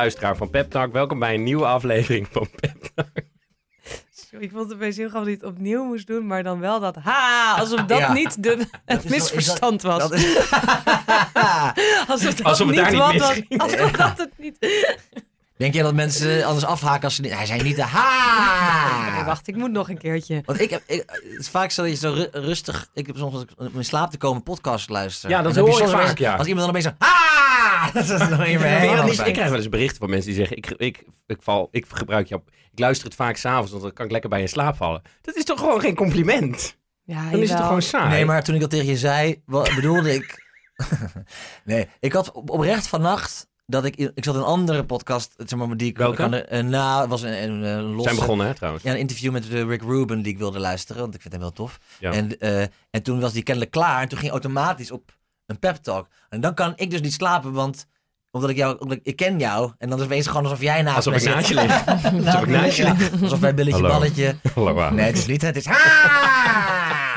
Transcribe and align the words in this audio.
luisteraar 0.00 0.36
van 0.36 0.50
Pep 0.50 0.70
Talk. 0.70 0.92
Welkom 0.92 1.18
bij 1.18 1.34
een 1.34 1.42
nieuwe 1.42 1.66
aflevering 1.66 2.26
van 2.30 2.48
Pep 2.60 2.90
Talk. 2.94 3.08
Sorry, 4.10 4.44
Ik 4.44 4.50
vond 4.50 4.64
het 4.64 4.74
opeens 4.74 4.96
heel 4.96 5.08
grappig 5.08 5.30
dat 5.32 5.40
hij 5.40 5.48
het 5.48 5.58
opnieuw 5.58 5.84
moest 5.84 6.06
doen, 6.06 6.26
maar 6.26 6.42
dan 6.42 6.60
wel 6.60 6.80
dat 6.80 6.96
ha, 6.96 7.54
alsof 7.58 7.80
dat 7.80 7.98
Ja. 7.98 8.12
niet 8.12 8.42
de, 8.42 8.66
het 8.84 9.04
is 9.04 9.10
wel- 9.10 9.18
misverstand 9.18 9.82
was. 9.82 9.98
Dat 9.98 10.12
is... 10.12 10.36
alsof 12.08 12.34
dat 12.34 12.42
Alsof 12.42 12.66
het 12.66 12.76
daar 12.76 12.90
niet 12.90 12.98
wat 13.00 13.14
was-. 13.16 13.42
Alsof 13.56 13.90
dat 13.90 14.18
het 14.18 14.30
niet... 14.38 14.56
Denk 15.60 15.74
je 15.74 15.82
dat 15.82 15.94
mensen 15.94 16.44
anders 16.44 16.64
afhaken 16.64 17.04
als 17.04 17.14
ze 17.14 17.20
niet... 17.20 17.34
Hij 17.34 17.46
zei 17.46 17.62
niet 17.62 17.76
de 17.76 17.82
ha. 17.82 19.24
wacht, 19.32 19.48
ik 19.48 19.56
moet 19.56 19.70
nog 19.70 19.88
een 19.88 19.98
keertje. 19.98 20.42
Want 20.44 20.60
ik 20.60 20.70
heb... 20.70 20.82
Ik, 20.86 21.02
het 21.06 21.38
is 21.38 21.48
vaak 21.48 21.70
zo 21.70 21.82
dat 21.82 21.90
je 21.90 21.96
zo 21.96 22.12
ru- 22.12 22.28
rustig... 22.40 22.88
Ik 22.94 23.06
heb 23.06 23.16
soms 23.16 23.34
als 23.34 23.42
ik 23.42 23.48
om 23.56 23.70
in 23.74 23.84
slaap 23.84 24.10
te 24.10 24.16
komen 24.16 24.42
podcast 24.42 24.88
luisteren. 24.88 25.36
Ja, 25.36 25.42
dat 25.42 25.56
hoor 25.56 25.82
je 25.82 25.88
vaak, 25.88 26.18
ja. 26.18 26.34
Als 26.36 26.46
iemand 26.46 26.66
dan 26.66 26.76
opeens 26.76 26.84
zo... 26.98 27.06
Ha! 27.06 27.90
Dat 27.92 28.02
is 28.02 28.08
dan 28.08 28.50
je 28.50 28.58
je 28.58 29.24
ik 29.24 29.32
krijg 29.32 29.48
wel 29.48 29.58
eens 29.58 29.68
berichten 29.68 29.98
van 29.98 30.10
mensen 30.10 30.26
die 30.28 30.38
zeggen: 30.38 30.56
ik, 30.56 30.70
ik, 30.70 31.04
ik, 31.26 31.42
val, 31.42 31.68
ik 31.70 31.86
gebruik 31.88 32.26
jou. 32.28 32.42
Ik 32.72 32.78
luister 32.78 33.06
het 33.06 33.14
vaak 33.14 33.36
s'avonds, 33.36 33.70
want 33.70 33.82
dan 33.82 33.92
kan 33.92 34.04
ik 34.04 34.10
lekker 34.10 34.30
bij 34.30 34.40
in 34.40 34.48
slaap 34.48 34.76
vallen. 34.76 35.02
Dat 35.20 35.36
is 35.36 35.44
toch 35.44 35.58
gewoon 35.58 35.80
geen 35.80 35.94
compliment? 35.94 36.76
Ja, 37.04 37.30
Dan 37.30 37.40
is 37.40 37.48
het 37.48 37.58
toch 37.58 37.66
gewoon 37.66 37.82
saai? 37.82 38.08
Nee, 38.08 38.24
maar 38.24 38.42
toen 38.42 38.54
ik 38.54 38.60
dat 38.60 38.70
tegen 38.70 38.86
je 38.86 38.96
zei, 38.96 39.42
wat 39.46 39.74
bedoelde 39.74 40.14
ik... 40.14 40.44
nee, 41.64 41.88
ik 42.00 42.12
had 42.12 42.32
op- 42.32 42.50
oprecht 42.50 42.86
vannacht... 42.86 43.48
Dat 43.70 43.84
ik, 43.84 43.96
ik 43.96 44.24
zat 44.24 44.34
in 44.34 44.40
een 44.40 44.46
andere 44.46 44.84
podcast, 44.84 45.34
zeg 45.36 45.58
maar, 45.58 45.76
die 45.76 45.88
ik... 45.88 45.98
Welke? 45.98 46.16
kan 46.16 46.32
er- 46.34 46.46
eh, 46.46 46.62
nou, 46.64 47.00
het 47.00 47.10
was 47.10 47.22
een, 47.22 47.42
een, 47.42 47.62
een 47.62 47.82
losse... 47.82 48.02
zijn 48.02 48.16
begonnen, 48.16 48.46
hè, 48.46 48.54
trouwens. 48.54 48.84
Ja, 48.84 48.90
een 48.92 48.98
interview 48.98 49.32
met 49.32 49.48
eh, 49.48 49.62
Rick 49.62 49.82
Rubin 49.82 50.22
die 50.22 50.32
ik 50.32 50.38
wilde 50.38 50.58
luisteren, 50.58 51.02
want 51.02 51.14
ik 51.14 51.20
vind 51.20 51.32
hem 51.32 51.42
wel 51.42 51.52
tof. 51.52 51.78
Ja. 51.98 52.12
En, 52.12 52.38
eh, 52.38 52.60
en 52.90 53.02
toen 53.02 53.20
was 53.20 53.32
die 53.32 53.42
kennelijk 53.42 53.72
klaar 53.72 54.02
en 54.02 54.08
toen 54.08 54.18
ging 54.18 54.30
automatisch 54.30 54.90
op 54.90 55.12
een 55.46 55.58
pep 55.58 55.76
talk. 55.76 56.08
En 56.28 56.40
dan 56.40 56.54
kan 56.54 56.72
ik 56.76 56.90
dus 56.90 57.00
niet 57.00 57.12
slapen, 57.12 57.52
want 57.52 57.86
omdat 58.30 58.50
ik 58.50 58.56
jou, 58.56 58.78
omdat 58.78 58.96
ik, 58.96 59.04
ik 59.06 59.16
ken 59.16 59.38
jou 59.38 59.72
en 59.78 59.88
dan 59.88 59.98
is 59.98 60.04
het 60.04 60.12
opeens 60.12 60.26
gewoon 60.26 60.42
alsof 60.42 60.60
jij 60.60 60.82
naast 60.82 60.96
Alsof 61.06 61.14
ik 61.22 61.34
naast 61.34 61.48
je 61.48 61.54
lig. 61.54 61.86
Alsof 62.26 62.42
ik 62.42 62.48
naast 62.48 62.76
je 62.76 62.82
lig. 62.84 63.22
Alsof 63.22 63.38
wij 63.40 63.54
billetje 63.54 63.80
Hallo. 63.80 63.94
balletje. 63.94 64.36
Hallo. 64.54 64.90
Nee, 64.90 65.06
het 65.06 65.18
is 65.18 65.26
niet, 65.26 65.42
het 65.42 65.56
is 65.56 65.66
ha! 65.66 67.09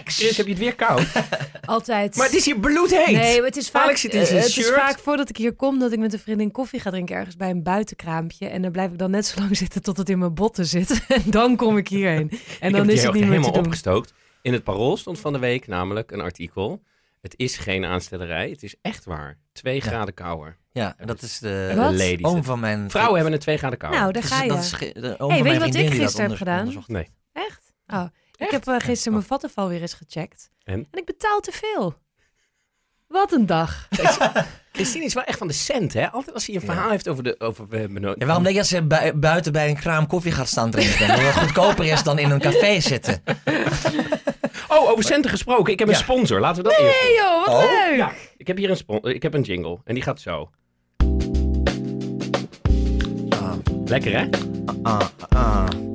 Alex! 0.00 0.16
Chris, 0.18 0.36
heb 0.36 0.46
je 0.46 0.52
het 0.52 0.60
weer 0.60 0.74
koud? 0.74 1.06
Altijd. 1.64 2.16
Maar 2.16 2.26
het 2.26 2.34
is 2.34 2.44
hier 2.44 2.58
bloedheet. 2.60 3.10
Nee, 3.10 3.36
maar 3.36 3.46
het 3.46 3.56
is 3.56 3.70
vaak, 3.70 3.82
Alex 3.82 4.00
zit 4.00 4.14
in 4.14 4.26
zijn 4.26 4.38
eh, 4.38 4.44
het 4.44 4.56
is 4.56 4.70
vaak 4.70 4.98
voordat 4.98 5.28
ik 5.28 5.36
hier 5.36 5.52
kom 5.52 5.78
dat 5.78 5.92
ik 5.92 5.98
met 5.98 6.12
een 6.12 6.18
vriendin 6.18 6.50
koffie 6.50 6.80
ga 6.80 6.90
drinken 6.90 7.16
ergens 7.16 7.36
bij 7.36 7.50
een 7.50 7.62
buitenkraampje. 7.62 8.46
En 8.48 8.62
dan 8.62 8.72
blijf 8.72 8.90
ik 8.90 8.98
dan 8.98 9.10
net 9.10 9.26
zo 9.26 9.38
lang 9.40 9.56
zitten 9.64 9.82
tot 9.82 9.96
het 9.96 10.08
in 10.08 10.18
mijn 10.18 10.34
botten 10.34 10.66
zit. 10.66 11.00
En 11.08 11.22
dan 11.30 11.56
kom 11.56 11.76
ik 11.76 11.88
hierheen. 11.88 12.30
En 12.60 12.68
ik 12.68 12.74
dan 12.74 12.86
heb 12.86 12.90
is 12.90 13.02
het 13.02 13.12
niet 13.12 13.22
meer 13.22 13.22
helemaal 13.30 13.48
te 13.50 13.54
doen. 13.56 13.64
opgestookt. 13.64 14.12
In 14.42 14.52
het 14.52 14.64
Parool 14.64 14.96
stond 14.96 15.18
van 15.18 15.32
de 15.32 15.38
week 15.38 15.66
namelijk 15.66 16.10
een 16.10 16.20
artikel. 16.20 16.82
Het 17.20 17.34
is 17.36 17.56
geen 17.56 17.84
aanstellerij, 17.84 18.50
het 18.50 18.62
is 18.62 18.74
echt 18.82 19.04
waar. 19.04 19.38
Twee 19.52 19.80
graden 19.80 20.14
kouder. 20.14 20.56
Ja, 20.72 20.96
dat 21.04 21.22
is 21.22 21.38
de 21.38 21.72
Wat? 21.76 21.92
Ladies. 21.92 22.22
oom 22.24 22.44
van 22.44 22.60
mijn... 22.60 22.90
Vrouwen 22.90 23.14
hebben 23.14 23.32
een 23.32 23.38
twee 23.40 23.56
graden 23.56 23.78
kouder. 23.78 24.00
Nou, 24.00 24.12
daar 24.12 24.22
Dat 24.22 24.30
ga 24.30 24.42
je. 24.42 24.48
dat 24.48 24.58
is 24.58 24.72
ge- 24.72 24.92
de 25.00 25.18
oom 25.18 25.28
Hey, 25.30 25.38
van 25.38 25.46
weet 25.48 25.54
je 25.54 25.58
wat 25.58 25.74
ik 25.74 25.92
gisteren 26.00 26.28
heb 26.28 26.38
gedaan? 26.38 26.84
nee. 26.86 27.08
Echt? 27.32 27.72
Oh. 27.86 28.04
Ik 28.40 28.50
heb 28.50 28.66
eh, 28.68 28.74
gisteren 28.78 29.12
mijn 29.12 29.24
vattenval 29.24 29.68
weer 29.68 29.80
eens 29.80 29.94
gecheckt. 29.94 30.50
En? 30.64 30.88
ik 30.92 31.04
betaal 31.04 31.40
te 31.40 31.52
veel. 31.52 31.94
Wat 33.08 33.32
een 33.32 33.46
dag. 33.46 33.88
Christine 34.72 35.04
is 35.04 35.14
wel 35.14 35.22
echt 35.24 35.38
van 35.38 35.46
de 35.46 35.52
cent, 35.52 35.92
hè? 35.92 36.10
Altijd 36.10 36.34
als 36.34 36.46
hij 36.46 36.54
een 36.54 36.60
Ja. 36.60 36.66
verhaal 36.66 36.90
heeft 36.90 37.08
over 37.08 37.22
de... 37.24 37.34
Over, 37.38 37.68
we 37.68 37.76
hebben 37.78 38.00
no- 38.02 38.14
Ja, 38.18 38.26
waarom 38.26 38.42
denk 38.42 38.54
je 38.54 38.60
dat 38.60 38.70
ze 38.70 38.82
bui- 38.82 39.12
buiten 39.12 39.52
bij 39.52 39.68
een 39.68 39.76
kraam 39.76 40.06
koffie 40.06 40.32
gaat 40.32 40.48
staan 40.48 40.70
drinken? 40.70 41.00
Omdat 41.08 41.18
het 41.34 41.34
goedkoper 41.34 41.84
is 41.86 42.02
dan 42.02 42.18
in 42.18 42.30
een 42.30 42.40
café 42.40 42.80
zitten. 42.80 43.22
Oh, 44.68 44.90
over 44.90 45.04
centen 45.04 45.30
gesproken. 45.30 45.72
Ik 45.72 45.78
heb 45.78 45.88
een 45.88 45.94
Ja. 45.94 46.00
sponsor. 46.00 46.40
Laten 46.40 46.62
we 46.62 46.68
dat 46.68 46.78
eerst 46.78 47.00
doen. 47.02 47.10
Hey 47.10 47.14
joh, 47.24 47.46
wat 47.46 47.54
Oh, 47.54 47.70
leuk. 47.88 47.96
Ja, 47.96 48.12
ik 48.36 48.46
heb 48.46 48.56
hier 48.56 48.70
een, 48.86 49.02
ik 49.14 49.22
heb 49.22 49.34
een 49.34 49.42
jingle. 49.42 49.78
En 49.84 49.94
die 49.94 50.02
gaat 50.02 50.20
zo. 50.20 50.50
Ah, 53.28 53.52
Lekker, 53.84 54.18
hè? 54.18 54.28
ah, 54.82 55.00
ah. 55.28 55.66
Mm. 55.70 55.89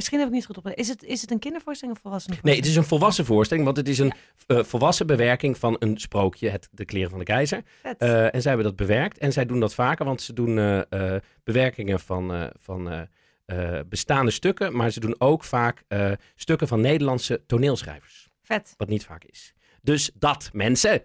Misschien 0.00 0.18
heb 0.18 0.28
ik 0.28 0.34
niet 0.34 0.46
goed 0.46 0.56
op. 0.56 0.68
Is 0.68 0.88
het, 0.88 1.04
is 1.04 1.20
het 1.20 1.30
een 1.30 1.38
kindervoorstelling 1.38 1.96
of 1.96 2.02
volwassen 2.02 2.34
Nee, 2.42 2.56
het 2.56 2.66
is 2.66 2.76
een 2.76 2.84
volwassen 2.84 3.24
voorstelling, 3.24 3.64
want 3.64 3.76
het 3.76 3.88
is 3.88 3.98
een 3.98 4.12
eh, 4.46 4.62
volwassen 4.62 5.06
bewerking 5.06 5.58
van 5.58 5.76
een 5.78 5.98
sprookje, 5.98 6.48
het, 6.48 6.68
De 6.70 6.84
Kleren 6.84 7.10
van 7.10 7.18
de 7.18 7.24
Keizer. 7.24 7.62
Vet. 7.82 7.98
Eh, 7.98 8.34
en 8.34 8.42
zij 8.42 8.52
hebben 8.52 8.64
dat 8.64 8.76
bewerkt 8.76 9.18
en 9.18 9.32
zij 9.32 9.46
doen 9.46 9.60
dat 9.60 9.74
vaker, 9.74 10.04
want 10.04 10.22
ze 10.22 10.32
doen 10.32 10.58
eh, 10.58 11.14
eh, 11.14 11.22
bewerkingen 11.44 12.00
van, 12.00 12.34
eh, 12.34 12.46
van 12.58 13.08
eh, 13.50 13.80
bestaande 13.88 14.30
stukken, 14.30 14.76
maar 14.76 14.90
ze 14.90 15.00
doen 15.00 15.14
ook 15.18 15.44
vaak 15.44 15.82
eh, 15.88 16.10
stukken 16.34 16.68
van 16.68 16.80
Nederlandse 16.80 17.42
toneelschrijvers, 17.46 18.28
Vet. 18.42 18.74
wat 18.76 18.88
niet 18.88 19.04
vaak 19.04 19.24
is. 19.24 19.54
Dus 19.82 20.10
dat, 20.14 20.50
mensen. 20.52 21.02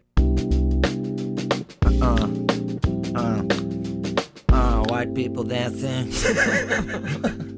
Ah, 2.00 2.24
ah. 3.14 3.40
Ah, 4.46 4.84
white 4.84 5.12
people 5.12 5.48
dancing. 5.48 6.14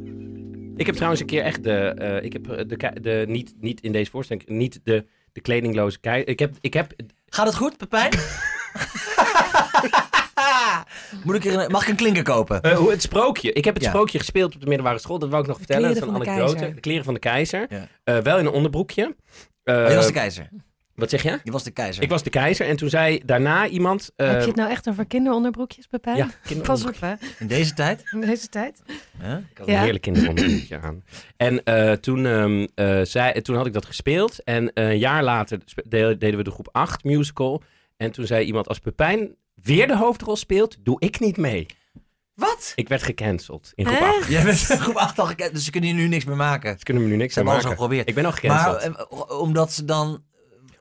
Ik 0.77 0.85
heb 0.85 0.95
trouwens 0.95 1.21
een 1.21 1.27
keer 1.27 1.43
echt 1.43 1.63
de, 1.63 1.77
eh, 1.77 2.23
ik 2.23 2.33
heb 2.33 2.45
de, 2.45 2.91
de 3.01 3.25
niet, 3.27 3.53
niet 3.59 3.81
in 3.81 3.91
deze 3.91 4.11
voorstelling, 4.11 4.47
niet 4.47 4.79
de, 4.83 5.05
de 5.31 5.41
kledingloze 5.41 5.99
keizer. 5.99 6.29
Ik 6.29 6.39
heb, 6.39 6.55
ik 6.61 6.73
heb 6.73 6.93
Gaat 7.29 7.45
het 7.45 7.55
goed, 7.55 7.77
Pepijn? 7.77 8.11
Moet 11.23 11.35
ik 11.35 11.45
er 11.45 11.59
een- 11.63 11.71
mag 11.71 11.81
ik 11.83 11.87
een 11.89 11.95
klinker 11.95 12.23
kopen? 12.23 12.61
Eh, 12.61 12.77
hoe 12.77 12.91
het 12.91 13.01
sprookje. 13.01 13.53
Ik 13.53 13.65
heb 13.65 13.73
het 13.73 13.83
Ja. 13.83 13.89
sprookje 13.89 14.17
gespeeld 14.17 14.53
op 14.55 14.61
de 14.61 14.67
middelbare 14.67 14.99
school. 14.99 15.19
Dat 15.19 15.29
wou 15.29 15.41
ik 15.41 15.47
nog 15.47 15.57
vertellen. 15.57 15.81
Dat 15.83 15.91
is 15.91 15.97
kleren 15.97 16.15
een 16.15 16.25
van 16.25 16.33
de 16.33 16.39
anekdote. 16.39 16.57
keizer. 16.57 16.75
De 16.75 16.81
kleren 16.81 17.03
van 17.03 17.13
de 17.13 17.19
keizer. 17.19 17.65
Ja. 17.69 17.87
Eh, 18.03 18.17
wel 18.17 18.37
in 18.37 18.45
een 18.45 18.51
onderbroekje. 18.51 19.15
Je 19.63 19.91
was 19.95 20.05
de 20.07 20.13
keizer. 20.13 20.49
Wat 20.95 21.09
zeg 21.09 21.23
je? 21.23 21.39
Je 21.43 21.51
was 21.51 21.63
de 21.63 21.71
keizer. 21.71 22.03
Ik 22.03 22.09
was 22.09 22.23
de 22.23 22.29
keizer. 22.29 22.67
En 22.67 22.75
toen 22.75 22.89
zei 22.89 23.21
daarna 23.25 23.67
iemand... 23.67 24.11
eh, 24.15 24.27
heb 24.27 24.41
je 24.41 24.47
het 24.47 24.55
nou 24.55 24.69
echt 24.69 24.89
over 24.89 25.05
kinderonderbroekjes, 25.05 25.87
Pepijn? 25.87 26.17
ja, 26.17 26.29
Pas 26.63 26.85
op, 26.85 26.95
hè. 26.99 27.13
In 27.39 27.47
deze 27.47 27.73
tijd? 27.73 28.01
In 28.11 28.21
deze 28.21 28.47
tijd. 28.47 28.81
Huh? 29.21 29.31
Ik 29.51 29.57
had 29.57 29.67
Ja. 29.67 29.73
een 29.73 29.79
heerlijk 29.81 30.03
kinderonderbroekje 30.03 30.79
aan. 30.81 31.03
En 31.37 31.63
eh, 31.63 31.91
toen, 31.91 32.25
ehm, 32.25 32.67
eh, 32.75 32.99
zei, 33.03 33.41
toen 33.41 33.55
had 33.55 33.65
ik 33.65 33.73
dat 33.73 33.85
gespeeld. 33.85 34.43
En 34.43 34.71
een 34.73 34.97
jaar 34.97 35.23
later 35.23 35.59
deden 35.89 36.37
we 36.37 36.43
de 36.43 36.51
groep 36.51 36.69
8 36.71 37.03
musical. 37.03 37.61
En 37.97 38.11
toen 38.11 38.25
zei 38.25 38.45
iemand, 38.45 38.67
als 38.67 38.79
Pepijn 38.79 39.35
weer 39.63 39.87
de 39.87 39.97
hoofdrol 39.97 40.35
speelt, 40.35 40.77
doe 40.85 40.99
ik 40.99 41.19
niet 41.19 41.37
mee. 41.37 41.65
Wat? 42.33 42.71
Ik 42.75 42.87
werd 42.87 43.03
gecanceld 43.03 43.71
in 43.75 43.85
groep 43.85 43.99
Echt? 43.99 44.17
8. 44.17 44.27
Jij 44.29 44.43
bent 44.43 44.57
groep 44.57 44.95
8 44.95 45.19
al 45.19 45.25
gekend, 45.25 45.53
dus 45.53 45.65
ze 45.65 45.71
kunnen 45.71 45.89
hier 45.89 45.99
nu 45.99 46.07
niks 46.07 46.25
meer 46.25 46.35
maken. 46.35 46.77
Ze 46.77 46.83
kunnen 46.83 47.03
me 47.03 47.09
nu 47.09 47.15
niks 47.15 47.33
Ze 47.33 47.43
meer 47.43 47.51
hebben 47.53 47.69
alles 47.71 47.79
al 47.79 47.85
maken. 47.87 48.05
geprobeerd. 48.05 48.09
Ik 48.09 48.15
ben 48.15 48.51
al 48.53 48.61
gecanceld. 48.71 48.97
Maar 49.09 49.27
eh, 49.29 49.39
omdat 49.41 49.71
ze 49.73 49.85
dan... 49.85 50.23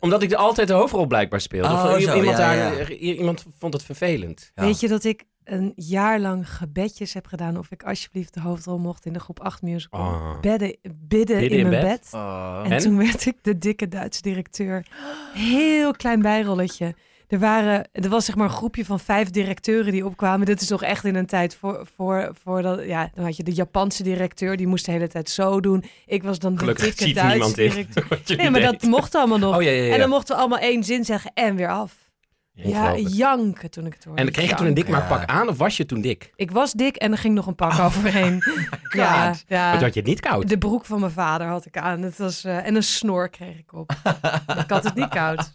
Omdat 0.01 0.23
ik 0.23 0.31
er 0.31 0.37
altijd 0.37 0.69
de 0.69 0.75
hoofdrol 0.75 1.07
blijkbaar 1.07 1.41
speelde. 1.41 1.69
Oh, 1.69 1.85
of 1.93 1.99
i- 1.99 2.03
zo, 2.03 2.15
iemand, 2.17 2.37
ja, 2.39 2.55
daar, 2.55 2.79
ja. 2.79 2.89
i- 2.91 3.17
iemand 3.19 3.45
vond 3.59 3.73
het 3.73 3.83
vervelend. 3.83 4.51
Ja. 4.55 4.63
Weet 4.63 4.81
je 4.81 4.89
dat 4.89 5.05
ik 5.05 5.25
een 5.45 5.73
jaar 5.77 6.21
lang 6.21 6.51
gebedjes 6.57 7.13
heb 7.15 7.27
gedaan 7.27 7.59
of 7.59 7.71
ik 7.71 7.83
alsjeblieft 7.83 8.35
de 8.35 8.41
hoofdrol 8.41 8.79
mocht 8.79 9.07
in 9.07 9.13
de 9.13 9.21
groep 9.21 9.41
8 9.41 9.63
musical. 9.63 10.01
Oh. 10.01 10.41
Bedden, 10.41 10.77
bidden, 10.83 10.99
Bidden 11.09 11.51
in 11.59 11.65
in 11.65 11.69
mijn 11.69 11.83
bed? 11.83 12.01
bed. 12.01 12.09
Oh. 12.13 12.61
En, 12.65 12.71
En? 12.73 12.79
toen 12.79 12.97
werd 12.99 13.27
ik 13.27 13.37
de 13.43 13.59
dikke 13.59 13.89
Duitse 13.89 14.23
directeur. 14.23 14.87
Heel 15.35 15.93
klein 15.93 16.23
bijrolletje. 16.23 16.95
Er, 17.29 17.39
waren, 17.39 17.89
er 17.93 18.09
was 18.09 18.25
zeg 18.25 18.37
maar 18.37 18.47
een 18.47 18.53
groepje 18.53 18.85
van 18.85 19.01
vijf 19.01 19.31
directeuren 19.31 19.93
die 19.93 20.07
opkwamen. 20.07 20.47
Dit 20.47 20.61
is 20.61 20.67
toch 20.67 20.83
echt 20.83 21.05
in 21.05 21.15
een 21.15 21.27
tijd 21.27 21.55
voor, 21.57 21.87
voor, 21.97 22.31
voor 22.43 22.63
dat, 22.63 22.85
ja, 22.85 23.11
dan 23.15 23.25
had 23.25 23.37
je 23.37 23.43
de 23.43 23.53
Japanse 23.53 24.03
directeur, 24.03 24.57
die 24.57 24.67
moest 24.67 24.85
de 24.85 24.93
hele 24.93 25.09
tijd 25.09 25.31
zo 25.31 25.61
doen. 25.61 25.85
Ik 26.07 26.23
was 26.23 26.39
dan 26.39 26.53
de 26.53 26.59
Gelukkig 26.59 26.95
dikke 26.95 27.15
Duitse 27.15 27.65
in. 27.65 27.71
directeur. 27.71 28.07
Nee, 28.37 28.51
maar 28.51 28.61
deed. 28.61 28.71
dat 28.71 28.83
mocht 28.83 29.15
allemaal 29.15 29.39
nog. 29.39 29.57
Oh 29.57 29.63
ja, 29.63 29.71
ja, 29.71 29.83
ja. 29.83 29.93
En 29.93 29.99
dan 29.99 30.09
mochten 30.09 30.35
we 30.35 30.41
allemaal 30.41 30.59
één 30.59 30.85
zin 30.85 31.05
zeggen 31.05 31.31
en 31.35 31.57
weer 31.57 31.69
af. 31.69 31.95
Ja, 32.57 32.97
janken 32.97 33.71
toen 33.71 33.87
ik 33.87 33.93
het 33.95 34.05
hoorde. 34.05 34.23
En 34.23 34.33
kreeg 34.33 34.49
je 34.49 34.55
toen 34.55 34.67
een 34.67 34.75
dik 34.75 34.89
maar 34.89 35.07
pak 35.07 35.25
aan 35.25 35.49
of 35.49 35.59
was 35.59 35.77
je 35.77 35.87
toen 35.87 36.01
dik? 36.01 36.33
Ik 36.37 36.51
was 36.51 36.73
dik 36.73 36.97
en 36.97 37.13
er 37.13 37.19
ging 37.19 37.35
nog 37.35 37.47
een 37.47 37.55
pak 37.55 37.79
overheen. 37.79 38.43
ja, 38.89 39.35
ja. 39.47 39.71
Want 39.71 39.83
had 39.83 39.95
je 39.95 40.01
het 40.01 40.09
niet 40.09 40.21
koud? 40.21 40.49
De 40.49 40.59
broek 40.59 40.85
van 40.85 41.01
mijn 41.01 41.13
vader 41.13 41.47
had 41.47 41.67
ik 41.67 41.79
aan. 41.79 42.03
Het 42.03 42.19
was, 42.19 42.45
eh, 42.45 42.67
en 42.67 42.75
een 42.75 42.83
snor 42.83 43.29
kreeg 43.29 43.59
ik 43.59 43.73
op. 43.73 43.91
ik 44.65 44.71
had 44.71 44.85
het 44.85 44.95
niet 44.95 45.09
koud. 45.09 45.51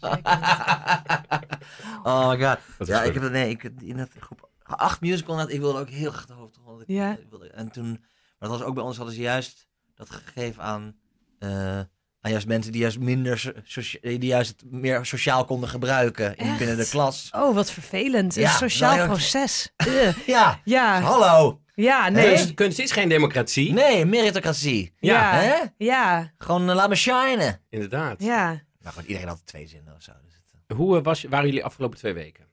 Oh 2.02 2.28
my 2.28 2.44
god. 2.46 2.58
Dat 2.78 2.86
Ja, 2.86 3.02
ik 3.02 3.14
heb 3.14 3.30
nee, 3.30 3.50
ik 3.50 3.62
in 3.80 3.98
het 3.98 4.10
groep 4.20 4.50
8 4.62 5.00
musical 5.00 5.36
net, 5.36 5.52
ik 5.52 5.60
wilde 5.60 5.78
ook 5.80 5.88
heel 5.88 6.10
graag 6.10 6.26
de 6.26 6.32
hoofdrol. 6.32 6.82
Ja. 6.86 7.10
ik 7.10 7.26
wilde- 7.30 7.50
en 7.50 7.70
toen, 7.70 7.90
maar 8.38 8.48
dat 8.48 8.58
was 8.58 8.62
ook 8.62 8.74
bij 8.74 8.82
ons, 8.84 8.96
hadden 8.96 9.14
ze 9.14 9.20
juist 9.20 9.66
dat 9.94 10.10
gegeven 10.10 10.62
aan, 10.62 10.96
eh, 11.38 11.80
aan 12.24 12.30
juist 12.30 12.46
mensen 12.46 12.72
die 12.72 12.80
juist 12.80 12.98
minder, 12.98 13.54
die 14.02 14.24
juist 14.26 14.50
het 14.60 14.70
meer 14.72 15.06
sociaal 15.06 15.44
konden 15.44 15.68
gebruiken 15.68 16.36
in, 16.36 16.56
binnen 16.56 16.76
de 16.76 16.88
klas. 16.88 17.28
Oh, 17.34 17.54
wat 17.54 17.70
vervelend. 17.70 18.36
Een 18.36 18.42
Ja, 18.42 18.50
sociaal 18.56 18.96
nou 18.96 19.08
proces. 19.08 19.72
Ugh. 19.86 20.16
Ja, 20.26 20.60
Ja, 20.64 21.00
hallo. 21.00 21.60
ja, 21.74 22.08
nee. 22.08 22.28
Kunst, 22.28 22.54
kunst 22.54 22.78
is 22.78 22.92
geen 22.92 23.08
democratie. 23.08 23.72
Nee, 23.72 24.04
meritocratie. 24.04 24.94
Ja. 24.98 25.32
Hè? 25.34 25.54
ja, 25.78 26.32
Gewoon 26.38 26.68
eh, 26.68 26.74
laat 26.74 26.88
me 26.88 26.94
shinen. 26.94 27.60
Inderdaad. 27.70 28.22
ja. 28.22 28.62
Nou 28.82 28.94
goed, 28.94 29.04
iedereen 29.04 29.28
had 29.28 29.42
twee 29.46 29.66
zinnen 29.68 29.94
of 29.94 30.02
zo. 30.02 30.12
Dus 30.24 30.34
het, 30.34 30.60
eh. 30.66 30.76
Hoe 30.76 30.98
eh, 30.98 31.04
was, 31.04 31.22
waren 31.28 31.46
jullie 31.46 31.64
afgelopen 31.64 31.98
twee 31.98 32.12
weken? 32.12 32.44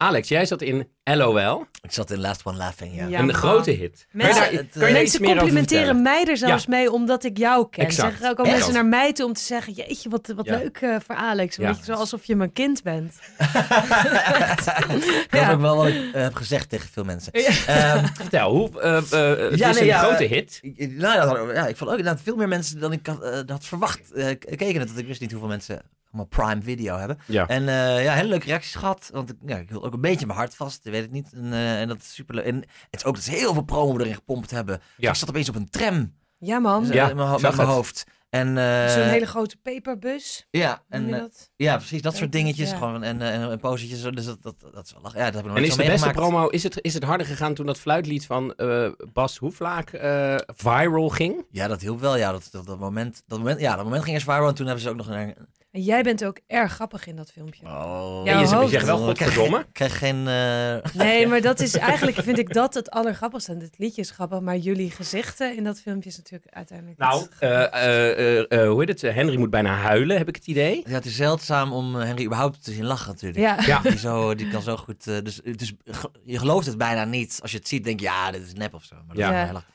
Alex, 0.00 0.28
jij 0.28 0.46
zat 0.46 0.62
in 0.62 0.88
LOL. 1.04 1.66
ik 1.82 1.92
zat 1.92 2.10
in 2.10 2.20
Last 2.20 2.44
One 2.44 2.56
Laughing, 2.56 2.94
ja. 2.96 3.06
Ja. 3.06 3.18
een 3.18 3.26
man. 3.26 3.34
grote 3.34 3.70
hit. 3.70 4.06
Mensen- 4.10 4.34
kan 4.42 4.44
je 4.50 4.56
daar, 4.56 4.64
het, 4.66 4.72
kan 4.82 4.92
Mensen 4.92 5.24
complimenteren 5.24 6.02
mij 6.02 6.24
er 6.24 6.36
zelfs 6.36 6.66
mee 6.66 6.92
omdat 6.92 7.24
ik 7.24 7.38
jou 7.38 7.68
ken. 7.70 7.84
Exact. 7.84 8.10
Zeggen 8.10 8.30
ook 8.30 8.38
al 8.38 8.44
mensen 8.44 8.72
naar 8.72 8.86
mij 8.86 9.12
toe 9.12 9.26
om 9.26 9.32
te 9.32 9.42
zeggen: 9.42 9.72
Jeetje, 9.72 10.08
wat, 10.08 10.32
wat 10.36 10.44
Ja. 10.46 10.56
leuk 10.58 10.76
eh, 10.76 10.96
voor 11.06 11.14
Alex. 11.14 11.56
Ja. 11.56 11.66
Weet 11.66 11.78
je, 11.78 11.84
zo 11.84 11.92
alsof 11.92 12.24
je 12.24 12.36
mijn 12.36 12.52
kind 12.52 12.82
bent. 12.82 13.14
Dat 15.30 15.40
is 15.42 15.48
ook 15.48 15.60
wel 15.60 15.76
wat 15.76 15.86
ik 15.86 15.94
eh, 16.14 16.22
heb 16.22 16.34
gezegd 16.34 16.68
tegen 16.68 16.88
veel 16.88 17.04
mensen. 17.04 17.32
Ehm, 17.32 18.06
Vertel, 18.20 18.50
hoe, 18.50 18.80
eh, 18.80 18.96
eh, 18.96 19.50
het 19.50 19.58
Ja, 19.58 19.68
is 19.68 19.74
nee, 19.74 19.82
een 19.82 19.86
ja, 19.88 19.98
grote 19.98 20.24
hit. 20.24 20.58
Ik- 20.62 20.96
Nou 20.96 21.52
ja, 21.54 21.66
ik 21.66 21.76
vond 21.76 21.90
ook 21.90 21.96
inderdaad 21.98 22.22
veel 22.24 22.36
meer 22.36 22.48
mensen 22.48 22.80
dan 22.80 22.92
ik 22.92 23.06
had, 23.06 23.42
had 23.46 23.64
verwacht. 23.64 24.12
eh, 24.12 24.26
keken 24.38 24.78
het, 24.78 24.86
want 24.88 24.98
ik 24.98 25.06
wist 25.06 25.20
niet 25.20 25.30
hoeveel 25.30 25.48
mensen 25.48 25.82
allemaal 26.12 26.26
Prime 26.26 26.62
Video 26.62 26.96
hebben. 26.96 27.18
Ja. 27.26 27.46
En 27.46 27.68
eh, 27.68 28.04
ja, 28.04 28.14
hele 28.14 28.28
leuke 28.28 28.46
reacties 28.46 28.74
gehad. 28.74 29.10
Want 29.12 29.30
ik, 29.30 29.36
ja, 29.46 29.56
ik 29.56 29.68
hield 29.68 29.82
ook 29.82 29.92
een 29.92 30.00
beetje 30.00 30.26
mijn 30.26 30.38
hart 30.38 30.54
vast. 30.54 30.86
Ik 30.86 30.92
weet 30.92 31.02
het 31.02 31.10
niet. 31.12 31.32
En, 31.32 31.52
eh, 31.52 31.80
en 31.80 31.88
dat 31.88 31.98
is 31.98 32.14
super 32.14 32.34
leuk. 32.34 32.44
En 32.44 32.54
het 32.90 33.00
is 33.00 33.04
ook 33.04 33.14
dat 33.14 33.24
ze 33.24 33.30
heel 33.30 33.52
veel 33.52 33.62
promo 33.64 33.98
erin 33.98 34.14
gepompt 34.14 34.50
hebben. 34.50 34.80
Ja. 34.96 35.10
Ik 35.10 35.16
zat 35.16 35.28
opeens 35.28 35.48
op 35.48 35.54
een 35.54 35.70
tram 35.70 36.14
Ja, 36.38 36.58
man. 36.58 36.84
dus, 36.84 36.94
Ja, 36.94 37.04
eh, 37.04 37.10
in 37.10 37.16
mijn 37.16 37.30
met 37.30 37.56
mijn 37.56 37.68
hoofd. 37.68 38.04
En, 38.30 38.58
eh, 38.58 38.88
Zo'n 38.88 39.02
hele 39.02 39.26
grote 39.26 39.56
paperbus. 39.56 40.46
ja, 40.50 40.82
en, 40.88 41.30
ja, 41.56 41.76
precies. 41.76 42.02
Dat 42.02 42.16
soort 42.16 42.32
dingetjes. 42.32 42.70
Ja. 42.70 42.76
Gewoon, 42.76 43.02
en, 43.02 43.22
en, 43.22 43.50
en 43.50 43.58
posetjes. 43.58 44.02
Dus 44.02 44.24
dat, 44.24 44.42
dat, 44.42 44.54
dat 44.72 44.84
is 44.84 44.92
wel 44.92 45.02
lachen. 45.02 45.18
Ja, 45.18 45.24
dat 45.24 45.34
heb 45.34 45.44
ik 45.44 45.48
nog 45.48 45.56
En 45.56 45.64
is 45.64 45.70
zo 45.74 45.76
de 45.76 45.88
beste 45.88 46.04
meegemaakt. 46.04 46.32
promo, 46.32 46.48
is 46.48 46.62
het, 46.62 46.78
is 46.80 46.94
het 46.94 47.02
harder 47.02 47.26
gegaan 47.26 47.54
toen 47.54 47.66
dat 47.66 47.78
fluitlied 47.78 48.26
van 48.26 48.54
eh, 48.54 48.90
Bas 49.12 49.36
Hoeflaak 49.36 49.90
eh, 49.90 50.36
viral 50.46 51.08
ging? 51.08 51.46
Ja, 51.50 51.68
dat 51.68 51.80
hielp 51.80 52.00
wel. 52.00 52.16
Ja, 52.16 52.32
dat, 52.32 52.48
dat, 52.50 52.66
dat 52.66 52.78
moment, 52.78 53.22
dat 53.26 53.38
moment, 53.38 53.60
ja, 53.60 53.74
dat 53.74 53.84
moment 53.84 54.02
ging 54.02 54.14
eens 54.14 54.24
viral. 54.24 54.48
En 54.48 54.54
toen 54.54 54.66
hebben 54.66 54.84
ze 54.84 54.90
ook 54.90 54.96
nog 54.96 55.08
een... 55.08 55.36
En 55.70 55.82
jij 55.82 56.02
bent 56.02 56.24
ook 56.24 56.38
erg 56.46 56.72
grappig 56.72 57.06
in 57.06 57.16
dat 57.16 57.30
filmpje. 57.32 57.66
Oh. 57.66 58.20
En 58.24 58.32
je, 58.32 58.38
zegt- 58.38 58.50
je 58.50 58.56
hoofd. 58.56 58.70
zegt 58.70 58.84
wel 58.84 58.98
godverdomme. 58.98 59.56
geen- 59.56 59.60
Ik 59.66 59.72
krijg 59.72 59.98
geen... 59.98 60.28
eh, 60.28 60.92
Nee, 60.94 61.26
maar 61.26 61.40
dat 61.40 61.60
is 61.60 61.76
eigenlijk, 61.90 62.16
vind 62.16 62.38
ik 62.38 62.52
dat 62.52 62.74
het 62.74 62.90
allergrappigste. 62.90 63.52
En 63.52 63.60
het 63.60 63.74
liedje 63.78 64.00
is 64.00 64.10
grappig, 64.10 64.40
maar 64.40 64.56
jullie 64.56 64.90
gezichten 64.90 65.56
in 65.56 65.64
dat 65.64 65.80
filmpje 65.80 66.08
is 66.08 66.16
natuurlijk 66.16 66.54
uiteindelijk... 66.54 66.98
Nou, 66.98 67.26
eh, 67.38 68.38
eh, 68.62 68.68
hoe 68.70 68.80
heet 68.80 68.88
het? 69.02 69.14
Henry 69.14 69.36
moet 69.38 69.50
bijna 69.50 69.74
huilen, 69.74 70.16
heb 70.18 70.28
ik 70.28 70.36
het 70.36 70.46
idee. 70.46 70.82
Ja, 70.86 70.92
het 70.94 71.04
is 71.06 71.16
zeldzaam 71.16 71.72
om 71.72 71.94
Henry 71.94 72.24
überhaupt 72.24 72.64
te 72.64 72.72
zien 72.72 72.84
lachen 72.84 73.08
natuurlijk. 73.12 73.38
ja. 73.44 73.56
Ja. 73.66 73.80
Die, 73.80 73.98
zo, 73.98 74.34
die 74.34 74.48
kan 74.48 74.62
zo 74.62 74.76
goed... 74.76 75.04
dus, 75.04 75.40
dus 75.56 75.72
je 76.24 76.38
gelooft 76.38 76.66
het 76.66 76.78
bijna 76.78 77.04
niet. 77.04 77.38
Als 77.42 77.50
je 77.50 77.58
het 77.58 77.68
ziet, 77.68 77.84
denk 77.84 78.00
je, 78.00 78.06
ja, 78.06 78.30
dit 78.30 78.42
is 78.46 78.52
nep 78.54 78.74
of 78.74 78.84
zo. 78.84 78.94
Maar 78.94 79.16
dat 79.16 79.16
Ja. 79.16 79.30
is 79.42 79.46
heel 79.46 79.54
erg- 79.56 79.66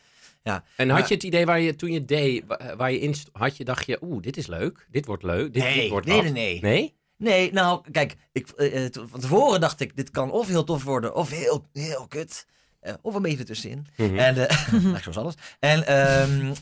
En 0.43 0.61
had 0.77 0.87
Maar- 0.87 1.07
je 1.07 1.13
het 1.13 1.23
idee 1.23 1.45
waar 1.45 1.59
je 1.59 1.75
toen 1.75 1.91
je 1.91 2.05
deed, 2.05 2.43
wa- 2.47 2.75
waar 2.75 2.91
je 2.91 2.99
in 2.99 3.15
had 3.31 3.57
je, 3.57 3.63
dacht 3.63 3.85
je, 3.85 3.97
oeh, 4.01 4.21
dit 4.21 4.37
is 4.37 4.47
leuk, 4.47 4.87
dit 4.91 5.05
wordt 5.05 5.23
leuk, 5.23 5.53
dit, 5.53 5.63
dit 5.63 5.75
Nee, 5.75 5.89
wordt 5.89 6.07
nee, 6.07 6.21
nee, 6.21 6.31
nee. 6.31 6.59
Nee? 6.61 6.93
Nee, 7.17 7.53
nou, 7.53 7.91
kijk, 7.91 8.15
ik, 8.31 8.49
eh, 8.49 8.85
eh, 8.85 8.91
van 9.09 9.19
tevoren 9.19 9.59
dacht 9.61 9.79
ik, 9.79 9.95
dit 9.95 10.09
kan 10.09 10.31
of 10.31 10.47
heel 10.47 10.63
tof 10.63 10.83
worden, 10.83 11.15
of 11.15 11.29
heel, 11.29 11.67
heel 11.73 12.07
kut. 12.07 12.45
Eh, 12.79 12.93
of 13.01 13.15
een 13.15 13.21
beetje 13.21 13.37
ertussenin. 13.37 13.87
Mhm. 13.97 14.17
En, 14.17 14.35
eigenlijk 14.47 15.01
zoals 15.03 15.17
alles. 15.17 15.33
En 15.59 15.87
ehm, 15.87 16.53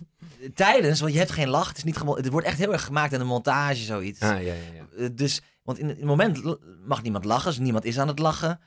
tijdens, 0.53 0.99
want 0.99 1.11
je 1.13 1.19
hebt 1.19 1.31
geen 1.31 1.49
lach, 1.49 1.67
het, 1.67 1.77
is 1.77 1.83
niet 1.83 1.99
het 2.15 2.27
wordt 2.29 2.47
echt 2.47 2.57
heel 2.57 2.71
erg 2.73 2.83
gemaakt 2.85 3.13
in 3.13 3.19
de 3.19 3.25
montage, 3.25 3.83
zoiets. 3.83 4.19
Ah, 4.21 4.29
ja, 4.29 4.53
ja, 4.53 4.53
ja. 4.97 5.09
Dus, 5.11 5.41
want 5.63 5.79
in, 5.79 5.87
het 5.87 6.03
moment 6.03 6.41
mag 6.85 7.01
niemand 7.03 7.25
lachen, 7.25 7.49
dus 7.49 7.59
niemand 7.59 7.85
is 7.85 7.99
aan 7.99 8.07
het 8.07 8.19
lachen. 8.19 8.59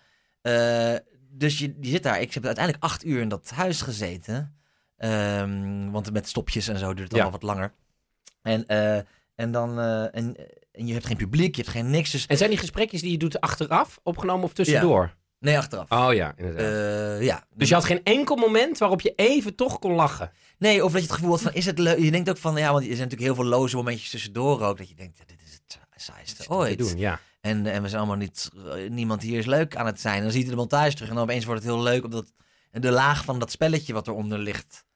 Dus 1.31 1.59
je, 1.59 1.75
je 1.81 1.89
zit 1.91 2.03
daar, 2.03 2.21
ik 2.21 2.35
heb 2.35 2.45
uiteindelijk 2.45 2.85
acht 2.85 3.05
uur 3.05 3.21
in 3.21 3.29
dat 3.29 3.51
huis 3.51 3.83
gezeten. 3.83 4.57
Ehm, 4.97 5.91
want 5.91 6.13
met 6.13 6.29
stopjes 6.29 6.69
en 6.69 6.79
zo 6.79 6.87
duurt 6.95 7.09
het 7.09 7.17
Ja. 7.17 7.23
allemaal 7.23 7.41
wat 7.41 7.49
langer. 7.51 7.73
En, 8.43 8.67
eh, 8.67 8.97
en 9.35 9.53
dan, 9.53 9.79
eh, 9.79 10.03
en, 10.03 10.37
en 10.73 10.87
je 10.87 10.93
hebt 10.93 11.07
geen 11.07 11.17
publiek, 11.17 11.55
je 11.57 11.63
hebt 11.63 11.75
geen 11.75 11.91
niks. 11.91 12.11
Dus, 12.11 12.27
En 12.27 12.37
zijn 12.37 12.51
die 12.51 12.59
gesprekjes 12.59 13.01
die 13.01 13.11
je 13.11 13.19
doet 13.19 13.41
achteraf 13.41 13.99
opgenomen 14.03 14.45
of 14.45 14.53
tussendoor? 14.53 15.15
nee, 15.39 15.59
achteraf. 15.59 15.91
Oh 15.91 16.15
ja, 16.15 16.33
inderdaad. 16.37 16.63
Eh, 17.21 17.23
ja. 17.27 17.45
dus 17.55 17.69
je 17.69 17.75
had 17.75 17.85
geen 17.85 18.03
enkel 18.05 18.37
moment 18.37 18.79
waarop 18.79 19.01
je 19.01 19.13
even 19.17 19.55
toch 19.55 19.79
kon 19.79 19.93
lachen? 19.93 20.31
Nee, 20.59 20.85
of 20.85 20.93
dat 20.93 21.01
je 21.01 21.07
het 21.07 21.17
gevoel 21.17 21.31
had 21.31 21.41
van, 21.43 21.53
is 21.53 21.67
het 21.67 21.79
leuk? 21.79 21.99
Je 21.99 22.11
denkt 22.11 22.31
ook 22.31 22.37
van, 22.39 22.57
ja, 22.57 22.73
want 22.73 22.79
er 22.81 22.97
zijn 22.97 23.09
natuurlijk 23.09 23.23
heel 23.23 23.35
veel 23.35 23.45
loze 23.45 23.77
momentjes 23.77 24.11
tussendoor 24.11 24.61
ook. 24.63 24.79
Dat 24.79 24.89
je 24.89 24.95
denkt, 24.95 25.19
dit 25.27 25.43
is 25.47 25.53
het 25.53 25.79
saaiste 25.97 26.43
Te 26.43 26.51
ooit. 26.51 26.79
doen, 26.79 26.99
ja. 26.99 27.21
En, 27.41 27.67
en 27.67 27.83
we 27.83 27.89
zijn 27.89 28.01
allemaal 28.01 28.19
niet, 28.19 28.51
niemand 28.89 29.23
hier 29.23 29.39
is 29.39 29.47
leuk 29.47 29.77
aan 29.77 29.87
het 29.87 30.01
zijn. 30.01 30.17
En 30.17 30.23
dan 30.23 30.31
zie 30.33 30.45
je 30.45 30.51
de 30.51 30.57
montage 30.57 30.95
terug 30.95 31.09
en 31.09 31.15
dan 31.15 31.25
opeens 31.25 31.45
wordt 31.45 31.63
het 31.63 31.73
heel 31.73 31.83
leuk. 31.83 32.05
Omdat 32.05 32.33
de 32.81 32.91
laag 32.91 33.25
van 33.25 33.39
dat 33.39 33.51
spelletje 33.51 33.93
wat 33.93 34.09
eronder 34.09 34.39
ligt, 34.39 34.87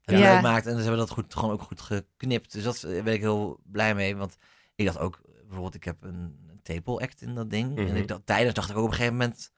Ja. 0.00 0.18
leuk 0.34 0.42
maakt. 0.42 0.66
En 0.66 0.76
ze 0.76 0.80
hebben 0.80 0.98
dat 0.98 1.10
goed, 1.10 1.34
gewoon 1.34 1.50
ook 1.50 1.62
goed 1.62 1.80
geknipt. 1.80 2.52
Dus 2.52 2.62
dat 2.62 2.80
ben 3.04 3.12
ik 3.14 3.20
heel 3.20 3.60
blij 3.64 3.94
mee. 3.94 4.16
Want 4.16 4.36
ik 4.74 4.84
dacht 4.84 4.98
ook, 4.98 5.20
bijvoorbeeld 5.24 5.74
ik 5.74 5.84
heb 5.84 6.02
een, 6.02 6.44
table 6.62 7.00
act 7.00 7.22
in 7.22 7.34
dat 7.34 7.50
ding. 7.50 7.70
Mhm. 7.74 7.86
En 7.86 7.96
ik 7.96 8.08
dacht, 8.08 8.26
tijdens 8.26 8.54
dacht 8.54 8.70
ik 8.70 8.76
ook 8.76 8.82
op 8.82 8.88
een 8.88 8.94
gegeven 8.94 9.16
moment, 9.16 9.52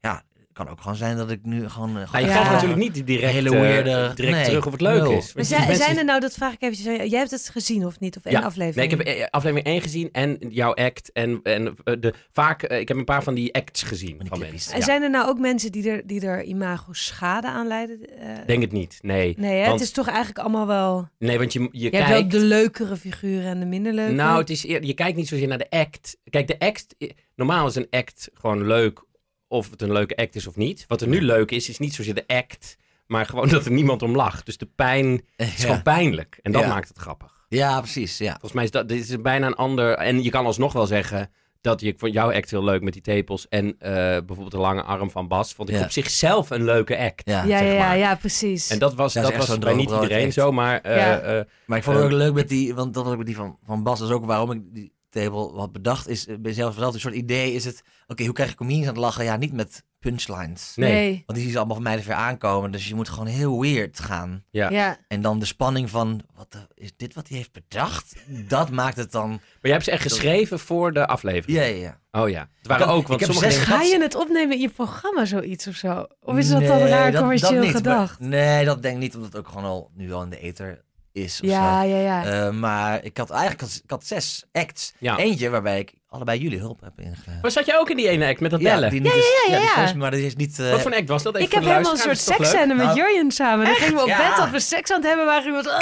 ja, 0.00 0.22
kan 0.64 0.68
ook 0.68 0.80
gewoon 0.80 0.96
zijn 0.96 1.16
dat 1.16 1.30
ik 1.30 1.40
nu 1.42 1.68
gewoon... 1.68 1.92
Maar 1.92 2.00
je 2.00 2.06
gewoon- 2.06 2.24
Ja. 2.26 2.30
krijgt 2.30 2.50
natuurlijk 2.50 2.80
niet 2.80 3.06
direct, 3.06 3.32
Hele 3.32 3.50
eh, 3.54 3.60
weirde- 3.60 4.12
direct 4.14 4.36
nee, 4.36 4.44
terug 4.44 4.66
of 4.66 4.72
het 4.72 4.80
leuk 4.80 5.02
nul. 5.02 5.10
is. 5.12 5.34
Maar 5.34 5.44
zijn, 5.44 5.60
mensen- 5.66 5.84
zijn 5.84 5.98
er 5.98 6.04
nou, 6.04 6.20
dat 6.20 6.34
vraag 6.34 6.52
ik 6.52 6.62
eventjes, 6.62 6.86
jou, 6.96 7.08
jij 7.08 7.18
hebt 7.18 7.30
het 7.30 7.48
gezien 7.52 7.86
of 7.86 8.00
niet? 8.00 8.16
Of 8.16 8.24
één 8.24 8.34
Ja. 8.40 8.46
aflevering? 8.46 8.90
Nee, 8.90 9.00
ik 9.00 9.06
heb 9.06 9.16
eh, 9.16 9.26
aflevering 9.30 9.66
1 9.68 9.80
gezien 9.82 10.08
en 10.12 10.36
jouw 10.48 10.74
act. 10.74 11.12
En, 11.12 11.40
en 11.42 11.76
de, 11.84 12.14
vaak, 12.32 12.62
ik 12.62 12.88
heb 12.88 12.96
een 12.96 13.04
paar 13.04 13.22
van 13.22 13.34
die 13.34 13.54
acts 13.54 13.82
gezien 13.82 14.20
van 14.24 14.38
mensen. 14.38 14.72
En 14.72 14.78
Ja. 14.78 14.84
zijn 14.84 15.02
er 15.02 15.10
nou 15.10 15.28
ook 15.28 15.38
mensen 15.38 15.72
die 15.72 15.90
er, 15.90 16.06
die 16.06 16.20
er 16.20 16.42
imago 16.44 16.92
schade 16.92 17.46
aan 17.46 17.66
leiden? 17.66 18.00
Denk 18.46 18.60
het 18.62 18.72
niet, 18.72 18.98
nee. 19.02 19.34
nee, 19.38 19.58
hè? 19.58 19.66
want- 19.66 19.72
het 19.80 19.88
is 19.88 19.94
toch 19.94 20.06
eigenlijk 20.06 20.38
allemaal 20.38 20.66
wel... 20.66 21.08
Nee, 21.18 21.38
want 21.38 21.52
je, 21.52 21.60
je, 21.60 21.68
Je 21.72 21.82
hebt 21.96 22.08
wel 22.08 22.18
kijkt... 22.18 22.30
de 22.30 22.38
leukere 22.40 22.96
figuren 22.96 23.44
en 23.50 23.60
de 23.60 23.66
minder 23.66 23.92
leuke. 23.92 24.12
Nou, 24.12 24.38
het 24.38 24.50
is 24.50 24.66
eer- 24.66 24.84
je 24.84 24.94
kijkt 24.94 25.16
niet 25.16 25.28
zozeer 25.28 25.48
naar 25.48 25.58
de 25.58 25.70
act. 25.70 26.16
Kijk, 26.30 26.46
de 26.46 26.58
act... 26.58 26.94
Normaal 27.34 27.66
is 27.66 27.74
een 27.74 27.86
act 27.90 28.28
gewoon 28.34 28.66
leuk 28.66 29.06
of 29.48 29.70
het 29.70 29.82
een 29.82 29.92
leuke 29.92 30.16
act 30.16 30.34
is 30.34 30.46
of 30.46 30.56
niet. 30.56 30.84
Wat 30.88 31.00
er 31.00 31.08
nu 31.08 31.20
leuk 31.22 31.50
is, 31.50 31.68
is 31.68 31.78
niet 31.78 31.94
zozeer 31.94 32.14
de 32.14 32.24
act, 32.26 32.76
maar 33.06 33.26
gewoon 33.26 33.48
dat 33.58 33.64
er 33.64 33.72
niemand 33.72 34.02
om 34.02 34.16
lacht. 34.16 34.46
Dus 34.46 34.56
de 34.58 34.68
pijn 34.74 35.22
is 35.36 35.46
Ja. 35.56 35.62
gewoon 35.66 35.82
pijnlijk. 35.82 36.38
En 36.42 36.52
dat 36.52 36.62
Ja. 36.62 36.68
maakt 36.68 36.88
het 36.88 36.98
grappig. 36.98 37.36
Ja, 37.48 37.78
precies, 37.80 38.18
ja. 38.18 38.30
Volgens 38.30 38.52
mij 38.52 38.64
is 38.64 38.70
dat 38.70 38.88
dit 38.88 39.08
is 39.08 39.20
bijna 39.20 39.46
een 39.46 39.54
ander... 39.54 39.94
En 39.94 40.22
je 40.22 40.30
kan 40.30 40.46
alsnog 40.46 40.72
wel 40.72 40.86
zeggen 40.86 41.30
dat 41.60 41.80
je, 41.80 41.86
ik 41.86 41.98
vond 41.98 42.12
jouw 42.12 42.32
act 42.32 42.50
heel 42.50 42.64
leuk 42.64 42.82
met 42.82 42.92
die 42.92 43.02
tepels. 43.02 43.48
En 43.48 43.66
eh, 43.78 43.92
bijvoorbeeld 43.92 44.50
de 44.50 44.58
lange 44.58 44.82
arm 44.82 45.10
van 45.10 45.28
Bas 45.28 45.52
vond 45.52 45.68
ik 45.68 45.74
Ja. 45.76 45.82
op 45.82 45.90
zichzelf 45.90 46.50
een 46.50 46.64
leuke 46.64 46.98
act. 46.98 47.22
Ja, 47.24 47.44
ja, 47.44 47.58
zeg 47.58 47.72
ja, 47.72 47.78
maar. 47.78 47.98
ja, 47.98 48.14
precies. 48.14 48.70
En 48.70 48.78
dat 48.78 48.94
was, 48.94 49.12
Dat 49.12 49.30
is 49.32 49.36
was 49.46 49.58
bij 49.58 49.74
niet 49.74 49.90
iedereen 49.90 50.24
act. 50.24 50.34
zo, 50.34 50.52
maar... 50.52 50.80
eh, 50.80 50.96
Ja. 50.96 51.18
eh, 51.20 51.44
Maar 51.66 51.78
ik 51.78 51.84
vond 51.84 51.96
het 51.96 52.04
Eh. 52.06 52.12
ook 52.12 52.18
leuk 52.18 52.32
met 52.34 52.48
die, 52.48 52.74
want 52.74 52.94
dat 52.94 53.02
was 53.02 53.12
ook 53.12 53.18
met 53.18 53.26
die 53.26 53.36
van, 53.36 53.58
van 53.66 53.82
Bas, 53.82 53.98
dat 53.98 54.08
is 54.08 54.14
ook 54.14 54.24
waarom 54.24 54.50
ik 54.50 54.60
die 54.74 54.92
table 55.10 55.50
had 55.58 55.72
bedacht, 55.72 56.08
is 56.08 56.26
eh, 56.26 56.36
bij 56.38 56.52
zelf 56.52 56.74
zelf 56.74 56.94
een 56.94 57.00
soort 57.00 57.14
idee 57.14 57.52
is 57.52 57.64
het, 57.64 57.82
oké, 58.06 58.24
hoe 58.24 58.32
krijg 58.34 58.50
je 58.50 58.56
comedians 58.56 58.86
aan 58.86 58.92
het 58.94 59.02
lachen? 59.02 59.24
Ja, 59.24 59.36
niet 59.36 59.52
met 59.52 59.84
punchlines. 59.98 60.72
nee. 60.76 61.10
Want 61.10 61.24
die 61.26 61.40
zien 61.42 61.50
ze 61.50 61.56
allemaal 61.56 61.74
van 61.76 61.84
mij 61.84 61.96
er 61.98 62.04
weer 62.04 62.14
aankomen, 62.14 62.70
dus 62.70 62.88
je 62.88 62.94
moet 62.94 63.08
gewoon 63.08 63.26
heel 63.26 63.60
weird 63.60 64.00
gaan. 64.00 64.44
Ja. 64.50 64.70
Ja. 64.70 64.96
En 65.08 65.22
dan 65.22 65.38
de 65.38 65.44
spanning 65.46 65.90
van, 65.90 66.20
wat 66.34 66.52
de- 66.52 66.66
is 66.74 66.90
dit 66.96 67.14
wat 67.14 67.28
hij 67.28 67.36
heeft 67.36 67.52
bedacht? 67.52 68.14
Dat 68.48 68.70
maakt 68.70 68.96
het 68.96 69.12
dan, 69.12 69.28
Maar 69.30 69.40
jij 69.60 69.72
hebt 69.72 69.84
ze 69.84 69.90
echt 69.90 70.02
geschreven 70.02 70.58
voor 70.58 70.92
de 70.92 71.06
aflevering? 71.06 71.58
ja, 71.58 71.64
ja, 71.64 71.74
ja. 71.76 72.00
Oh 72.22 72.28
ja. 72.28 72.48
Het 72.58 72.66
waren 72.66 72.86
Ik 72.86 72.92
ook, 72.92 73.06
want 73.08 73.20
ik 73.20 73.26
heb 73.26 73.34
sommige 73.36 73.54
zes. 73.58 73.64
Ga 73.64 73.82
je 73.82 74.00
het 74.00 74.14
opnemen 74.14 74.54
in 74.54 74.60
je 74.60 74.68
programma, 74.68 75.24
zoiets 75.24 75.66
of 75.66 75.74
zo? 75.74 76.06
Of 76.20 76.36
is 76.36 76.48
dat 76.48 76.60
dan 76.66 76.78
raar 76.78 77.10
dat- 77.12 77.20
commercieel 77.20 77.64
gedacht? 77.70 78.20
maar- 78.20 78.28
nee, 78.28 78.64
dat 78.64 78.82
denk 78.82 78.94
ik 78.94 79.00
niet, 79.00 79.14
omdat 79.14 79.32
het 79.32 79.40
ook 79.40 79.48
gewoon 79.48 79.64
al 79.64 79.90
nu 79.94 80.12
al 80.12 80.22
in 80.22 80.30
de 80.30 80.38
ether 80.40 80.84
is. 81.24 81.40
Of 81.42 81.48
Ja, 81.50 81.82
zo. 81.82 81.88
ja, 81.88 81.98
ja. 81.98 82.24
Eh, 82.24 82.50
maar 82.50 83.04
ik 83.04 83.16
had 83.16 83.30
eigenlijk 83.30 83.62
ik 83.72 83.90
had 83.90 84.06
zes 84.06 84.44
acts. 84.52 84.92
Ja. 84.98 85.16
Eentje 85.16 85.48
waarbij 85.50 85.78
ik 85.78 85.92
allebei 86.10 86.38
jullie 86.40 86.58
hulp 86.58 86.80
heb 86.80 86.92
ingegeven. 86.96 87.38
Maar 87.42 87.50
zat 87.50 87.66
jij 87.66 87.78
ook 87.78 87.90
in 87.90 87.96
die 87.96 88.08
ene 88.08 88.26
act 88.26 88.40
met 88.40 88.50
dat 88.50 88.62
bellen? 88.62 88.90
die 88.90 89.00
is, 89.02 89.12
ja, 89.48 89.56
die 89.58 89.64
ja. 89.76 89.82
is- 89.84 89.94
maar 89.94 90.10
die 90.10 90.26
is 90.26 90.36
niet... 90.36 90.58
eh, 90.58 90.70
Wat 90.70 90.80
voor 90.82 90.90
een 90.92 90.98
act 90.98 91.08
was 91.08 91.22
dat? 91.22 91.34
Even 91.34 91.46
ik 91.46 91.52
heb 91.54 91.62
helemaal 91.64 91.92
een 91.92 91.98
soort 91.98 92.18
seksscène 92.18 92.74
met 92.74 92.86
Nou, 92.86 92.96
Jurjen 92.98 93.30
samen. 93.30 93.66
Dan 93.66 93.74
gingen 93.74 93.94
we 93.94 94.00
op 94.02 94.06
Ja. 94.08 94.28
bed 94.28 94.36
dat 94.36 94.50
we 94.50 94.60
seks 94.60 94.90
aan 94.90 94.96
het 94.98 95.06
hebben 95.06 95.26
waren. 95.26 95.46
Iemand, 95.46 95.66
ah, 95.68 95.78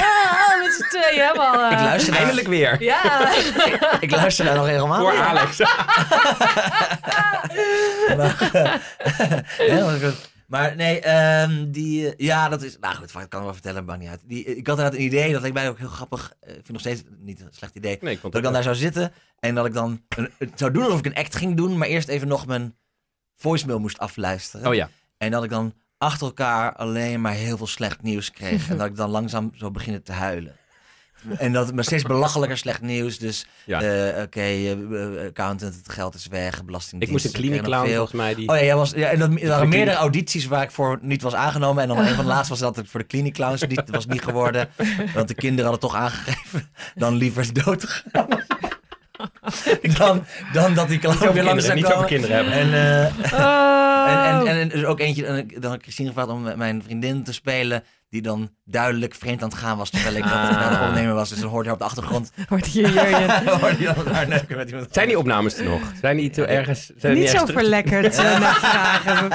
met 0.63 0.73
z'n 0.79 0.97
tweeën 0.99 1.21
helemaal... 1.27 1.55
eh, 1.65 1.73
ik 1.73 1.79
luister 1.85 2.11
naar, 2.13 2.21
Eindelijk 2.21 2.49
weer. 2.49 2.83
Ja. 2.83 3.31
ik 4.01 4.11
luister 4.11 4.45
daar 4.45 4.57
nog 4.57 4.67
helemaal 4.67 5.01
Voor. 5.01 5.19
Alex. 5.19 5.57
Ja, 9.59 9.77
dat 9.77 10.03
goed. 10.03 10.35
Maar 10.47 10.77
nee, 10.77 11.01
ehm, 11.01 11.71
die, 11.71 12.15
eh, 12.15 12.27
ja, 12.27 12.49
dat 12.49 12.63
is, 12.63 12.79
nou 12.79 12.95
goed, 12.95 13.09
ik 13.09 13.13
kan 13.13 13.23
het 13.23 13.33
wel 13.33 13.53
vertellen, 13.53 13.85
maakt 13.85 14.01
niet 14.01 14.09
uit. 14.09 14.23
Die, 14.25 14.45
ik 14.45 14.67
had 14.67 14.77
inderdaad 14.77 14.95
een 14.95 15.07
idee, 15.07 15.33
dat 15.33 15.45
ik 15.45 15.53
mij 15.53 15.69
ook 15.69 15.79
heel 15.79 15.89
grappig, 15.89 16.33
eh, 16.41 16.49
ik 16.49 16.55
vind 16.55 16.69
nog 16.69 16.81
steeds 16.81 17.03
niet 17.19 17.41
een 17.41 17.49
slecht 17.51 17.75
idee, 17.75 17.99
Nee, 18.01 18.15
ik 18.15 18.23
dat 18.23 18.35
ik 18.35 18.43
dan 18.43 18.53
daar 18.53 18.63
zou 18.63 18.77
zitten 18.77 19.13
en 19.39 19.55
dat 19.55 19.67
ik 19.67 19.73
dan 19.73 20.03
een, 20.09 20.31
zou 20.55 20.71
doen 20.71 20.83
alsof 20.83 20.99
ik 20.99 21.07
een 21.07 21.15
act 21.15 21.37
ging 21.37 21.57
doen, 21.57 21.79
maar 21.79 21.89
eerst 21.89 22.09
even 22.09 22.29
nog 22.29 22.47
mijn 22.47 22.77
voicemail 23.37 23.79
moest 23.79 23.99
afluisteren. 23.99 24.67
Oh 24.67 24.75
ja. 24.75 24.91
En 25.19 25.31
dat 25.31 25.45
ik 25.45 25.51
dan 25.51 25.75
achter 25.99 26.27
elkaar 26.27 26.75
alleen 26.75 27.21
maar 27.21 27.33
heel 27.33 27.57
veel 27.57 27.67
slecht 27.67 28.03
nieuws 28.03 28.31
kreeg. 28.31 28.69
en 28.71 28.77
dat 28.77 28.87
ik 28.87 28.97
dan 28.97 29.11
langzaam 29.11 29.51
zo 29.55 29.71
beginnen 29.71 30.03
te 30.03 30.13
huilen. 30.13 30.57
En 31.39 31.53
dat 31.53 31.75
maar 31.75 31.85
steeds 31.85 32.03
belachelijker 32.03 32.59
slecht 32.59 32.81
nieuws. 32.81 33.19
Dus 33.19 33.47
Ja. 33.65 33.81
eh, 33.83 34.23
oké, 34.23 34.41
eh, 34.41 34.71
eh, 34.73 35.27
accountant, 35.27 35.75
het 35.75 35.89
geld 35.89 36.15
is 36.15 36.27
weg, 36.27 36.65
belasting. 36.65 37.03
Ik 37.03 37.11
moest 37.11 37.25
een 37.25 37.33
kliniek 37.33 37.63
clown 37.63 37.89
volgens 37.89 38.13
mij. 38.13 38.35
Die... 38.35 38.49
Oh 38.49 38.57
ja, 38.57 38.65
jij 38.65 38.77
was, 38.77 38.91
ja 38.91 39.09
en 39.09 39.19
dat, 39.19 39.31
er 39.41 39.49
waren 39.49 39.69
meerdere 39.69 39.97
audities 39.97 40.47
waar 40.47 40.63
ik 40.63 40.71
voor 40.71 40.99
niet 41.03 41.23
was 41.23 41.35
aangenomen. 41.35 41.83
En 41.83 41.89
dan 41.89 41.99
een 41.99 42.15
van 42.15 42.25
de 42.25 42.31
laatste 42.31 42.49
was 42.51 42.59
dat 42.59 42.79
ik 42.79 42.87
voor 42.89 43.01
de 43.01 43.07
kliniek 43.07 43.35
clowns 43.35 43.67
niet, 43.67 43.83
was 43.91 44.07
niet 44.07 44.23
geworden. 44.23 44.69
Want 45.15 45.29
de 45.29 45.35
kinderen 45.35 45.71
hadden 45.71 45.91
toch 45.91 45.99
aangegeven 45.99 46.71
dan 46.95 47.15
liever 47.15 47.65
dood 47.65 47.81
te 47.81 47.87
gaan. 48.13 48.27
dan, 49.99 50.25
dan 50.53 50.75
dat 50.75 50.89
die 50.89 50.99
clown 50.99 51.33
weer 51.33 51.43
langs 51.45 51.45
kinderen, 51.45 51.63
zou 51.63 51.75
niet 51.75 51.93
over 51.93 52.07
kinderen 52.07 52.37
hebben. 52.37 52.53
En, 52.55 52.73
eh, 52.75 53.33
Oh. 53.33 54.07
en, 54.09 54.47
en, 54.47 54.59
en 54.61 54.71
er 54.71 54.77
is 54.77 54.85
ook 54.85 55.01
eentje, 55.01 55.47
dan 55.47 55.65
had 55.65 55.75
ik 55.75 55.83
Christine 55.83 56.09
gevraagd 56.09 56.29
om 56.29 56.43
met 56.43 56.57
mijn 56.57 56.83
vriendin 56.83 57.25
te 57.25 57.33
spelen. 57.33 57.83
Die 58.09 58.23
dan 58.23 58.51
duidelijk 58.65 59.15
vreemd 59.15 59.43
aan 59.43 59.49
het 59.49 59.59
gaan 59.59 59.77
was. 59.77 59.91
Terwijl 59.91 60.17
ik 60.17 60.23
dat 60.23 60.33
Ah. 60.33 60.63
aan 60.63 60.73
het 60.73 60.89
opnemen 60.89 61.15
was. 61.15 61.29
Dus 61.29 61.39
dan 61.41 61.49
hoorde 61.51 61.67
je 61.69 61.73
op 61.75 61.79
de 61.79 61.85
achtergrond. 61.85 62.31
Hoort 62.49 62.67
hier 62.67 62.91
Jurjen. 62.91 63.47
hoorde 63.47 63.77
je 63.85 63.93
dan 63.95 64.05
daar 64.05 64.29
neuken 64.29 64.57
met 64.57 64.69
iemand. 64.71 64.89
Zijn 64.91 65.09
die 65.09 65.19
opnames 65.19 65.57
er 65.57 65.65
nog? 65.65 65.81
Zijn 66.01 66.17
die 66.17 66.31
te 66.31 66.45
ergens... 66.47 66.91
Zijn 66.97 67.15
Niet 67.15 67.29
zo 67.29 67.47
verlekkerd 67.47 68.17
eh, 68.19 68.39
naar 68.41 68.55
vragen. 68.55 69.29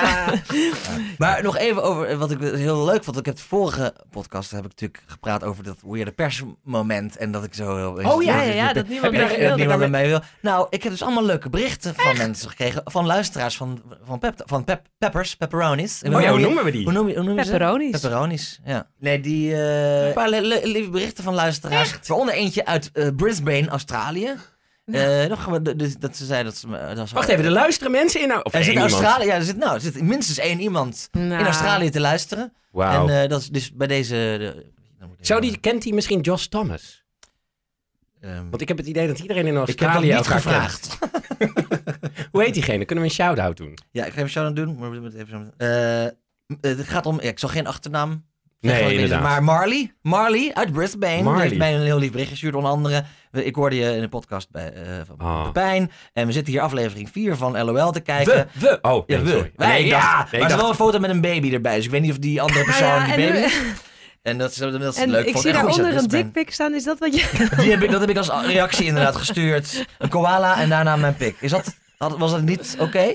Maar 1.17 1.43
nog 1.43 1.57
even 1.57 1.83
over 1.83 2.05
eh, 2.07 2.17
wat 2.17 2.31
ik 2.31 2.39
heel 2.39 2.85
leuk 2.85 3.03
vond. 3.03 3.17
Ik 3.17 3.25
heb 3.25 3.35
de 3.35 3.41
vorige 3.43 3.93
podcast 4.09 4.51
heb 4.51 4.59
ik 4.65 4.69
natuurlijk 4.69 5.03
gepraat 5.05 5.43
over 5.43 5.63
dat 5.63 5.77
weirde 5.85 6.11
persmoment. 6.11 7.17
En 7.17 7.31
dat 7.31 7.43
ik 7.43 7.53
zo 7.53 7.75
heel... 7.77 8.11
Oh 8.13 8.23
ja, 8.23 8.41
ja, 8.41 8.53
ja, 8.53 8.73
dat 8.73 8.87
niemand 8.87 9.17
Heb 9.17 9.29
je 9.39 9.47
dat 9.47 9.57
niemand 9.57 9.79
met 9.79 9.89
mij 9.89 10.07
wil. 10.07 10.19
Nou, 10.41 10.67
ik 10.69 10.83
heb 10.83 10.91
dus 10.91 11.01
allemaal 11.01 11.25
leuke 11.25 11.49
berichten 11.49 11.95
van 11.95 12.17
mensen 12.17 12.49
gekregen. 12.49 12.81
Van 12.85 13.05
luisteraars 13.05 13.57
van, 13.57 13.81
van, 14.03 14.19
pep, 14.19 14.41
van 14.45 14.63
pep, 14.63 14.81
Peppers, 14.97 15.35
Pepperonis. 15.35 16.01
Oh 16.13 16.21
ja, 16.21 16.29
hoe 16.29 16.39
noemen 16.39 16.63
we 16.63 16.71
die? 16.71 16.83
Hoe 16.83 16.91
noem 16.93 17.07
je, 17.07 17.15
hoe 17.15 17.23
noem 17.23 17.37
je 17.37 17.43
ze? 17.43 17.51
Pepperonis. 17.51 17.91
Pepperonis, 17.91 18.59
ja. 18.63 18.87
Nee, 18.99 19.19
die... 19.19 19.53
eh, 19.53 20.07
een 20.07 20.13
paar 20.13 20.29
le- 20.29 20.39
le- 20.41 20.61
lieve 20.63 20.89
berichten 20.89 21.23
van 21.23 21.33
luisteraars. 21.33 21.95
Waaronder 22.07 22.33
eentje 22.35 22.65
uit 22.65 22.89
eh, 22.93 23.07
Brisbane, 23.15 23.67
Australië. 23.67 24.35
Eh, 24.85 25.25
nog, 25.25 25.43
gewoon 25.43 25.63
dat 25.99 26.15
ze 26.17 26.25
zei 26.25 26.43
dat 26.43 26.57
ze... 26.57 26.67
dat 26.95 27.09
ze- 27.09 27.15
Wacht 27.15 27.27
even, 27.27 27.45
er 27.45 27.51
luisteren 27.51 27.91
mensen 27.91 28.21
in... 28.21 28.27
nou- 28.27 28.41
Of 28.43 28.53
Er 28.53 28.63
zit, 28.63 28.73
één 28.73 28.81
in 28.83 28.87
iemand? 28.87 29.03
Australië, 29.03 29.27
ja, 29.29 29.35
er 29.35 29.43
zit, 29.43 29.57
nou, 29.57 29.73
er 29.73 29.81
zit 29.81 30.01
minstens 30.01 30.37
één 30.37 30.59
iemand 30.59 31.07
in 31.11 31.27
Nou, 31.27 31.43
Australië 31.43 31.89
te 31.89 31.99
luisteren. 31.99 32.53
Wauw. 32.71 33.07
En 33.09 33.21
eh, 33.23 33.29
dat 33.29 33.41
is 33.41 33.47
dus 33.49 33.73
bij 33.73 33.87
deze... 33.87 34.13
de- 34.13 34.71
dan 34.99 35.07
moet 35.09 35.19
ik 35.19 35.25
Zou 35.25 35.41
die, 35.41 35.57
kent 35.57 35.83
hij 35.83 35.93
misschien 35.93 36.19
Josh 36.21 36.45
Thomas? 36.45 37.03
ehm, 38.21 38.49
Want 38.49 38.61
ik 38.61 38.67
heb 38.67 38.77
het 38.77 38.87
idee 38.87 39.07
dat 39.07 39.19
iedereen 39.19 39.45
in 39.47 39.53
ik 39.53 39.57
heb 39.57 39.67
dat 39.67 39.79
Australië 39.79 40.05
niet 40.07 40.15
elkaar 40.15 40.41
gevraagd. 40.41 40.97
kent. 40.99 41.11
Hoe 42.31 42.43
heet 42.43 42.53
diegene? 42.53 42.85
Kunnen 42.85 43.03
we 43.03 43.09
een 43.09 43.15
shout-out 43.15 43.57
doen? 43.57 43.77
Ja, 43.91 44.05
ik 44.05 44.11
ga 44.11 44.17
even 44.17 44.29
shout 44.29 44.55
doen. 44.55 44.75
Maar 44.79 44.91
we 44.91 44.99
moeten 44.99 45.19
even 45.19 45.53
zo- 45.57 45.65
Eh, 45.65 46.07
het 46.71 46.87
gaat 46.87 47.05
om... 47.05 47.21
Ja, 47.21 47.29
ik 47.29 47.39
zal 47.39 47.49
geen 47.49 47.67
achternaam 47.67 48.25
Nee, 48.61 48.93
inderdaad. 48.93 49.21
Maar 49.21 49.43
Marley, 49.43 49.93
Marley 50.01 50.51
uit 50.53 50.71
Brisbane, 50.71 51.13
die 51.15 51.23
Marley. 51.23 51.41
heeft 51.43 51.57
mij 51.57 51.75
een 51.75 51.81
heel 51.81 51.97
lief 51.97 52.11
bericht 52.11 52.29
gestuurd. 52.29 52.55
Onder 52.55 52.71
andere, 52.71 53.03
ik 53.31 53.55
hoorde 53.55 53.75
je 53.75 53.95
in 53.95 54.01
de 54.01 54.07
podcast 54.09 54.51
bij, 54.51 54.73
eh 54.73 54.83
van 55.07 55.15
Ah. 55.27 55.43
Pepijn. 55.43 55.91
En 56.13 56.25
we 56.27 56.31
zitten 56.31 56.53
hier 56.53 56.61
aflevering 56.61 57.09
4 57.11 57.35
van 57.35 57.63
LOL 57.63 57.91
te 57.91 57.99
kijken. 57.99 58.33
We, 58.53 58.59
we. 58.67 58.77
Oh, 58.81 59.03
Ja, 59.07 59.15
nee, 59.15 59.25
we. 59.25 59.31
sorry. 59.31 59.51
Wij, 59.55 59.67
Nee, 59.67 59.79
ik 59.79 59.85
ja. 59.85 59.99
dacht- 60.17 60.31
maar 60.31 60.41
er 60.41 60.49
is 60.49 60.55
wel 60.55 60.69
een 60.69 60.75
foto 60.75 60.99
met 60.99 61.09
een 61.09 61.21
baby 61.21 61.53
erbij. 61.53 61.75
Dus 61.75 61.85
ik 61.85 61.91
weet 61.91 62.01
niet 62.01 62.11
of 62.11 62.17
die 62.17 62.41
andere 62.41 62.59
Nou 62.65 62.71
persoon 62.71 63.07
ja, 63.07 63.15
die 63.15 63.25
baby... 63.31 63.37
nu- 63.37 63.47
En 64.21 64.37
dat 64.37 64.51
is, 64.51 64.55
dat 64.57 64.81
is 64.81 64.95
en 64.97 65.09
leuk. 65.09 65.25
ik 65.25 65.31
vond 65.31 65.43
zie 65.43 65.53
daaronder 65.53 65.85
een 65.85 65.91
Brisbane. 65.93 66.23
dikpik 66.23 66.51
staan. 66.53 66.73
Is 66.73 66.83
dat 66.83 66.99
wat 66.99 67.15
je... 67.15 67.47
Die 67.57 67.71
heb 67.71 67.81
ik, 67.83 67.91
dat 67.91 68.01
heb 68.01 68.09
ik 68.09 68.17
als 68.17 68.29
reactie 68.45 68.85
inderdaad 68.85 69.15
gestuurd. 69.15 69.85
Een 69.97 70.09
koala 70.09 70.59
en 70.61 70.69
daarna 70.69 70.95
mijn 70.95 71.15
pik. 71.15 71.35
Is 71.39 71.51
dat, 71.51 71.75
had- 72.01 72.17
was 72.17 72.31
dat 72.31 72.41
niet 72.41 72.75
oké? 72.79 73.13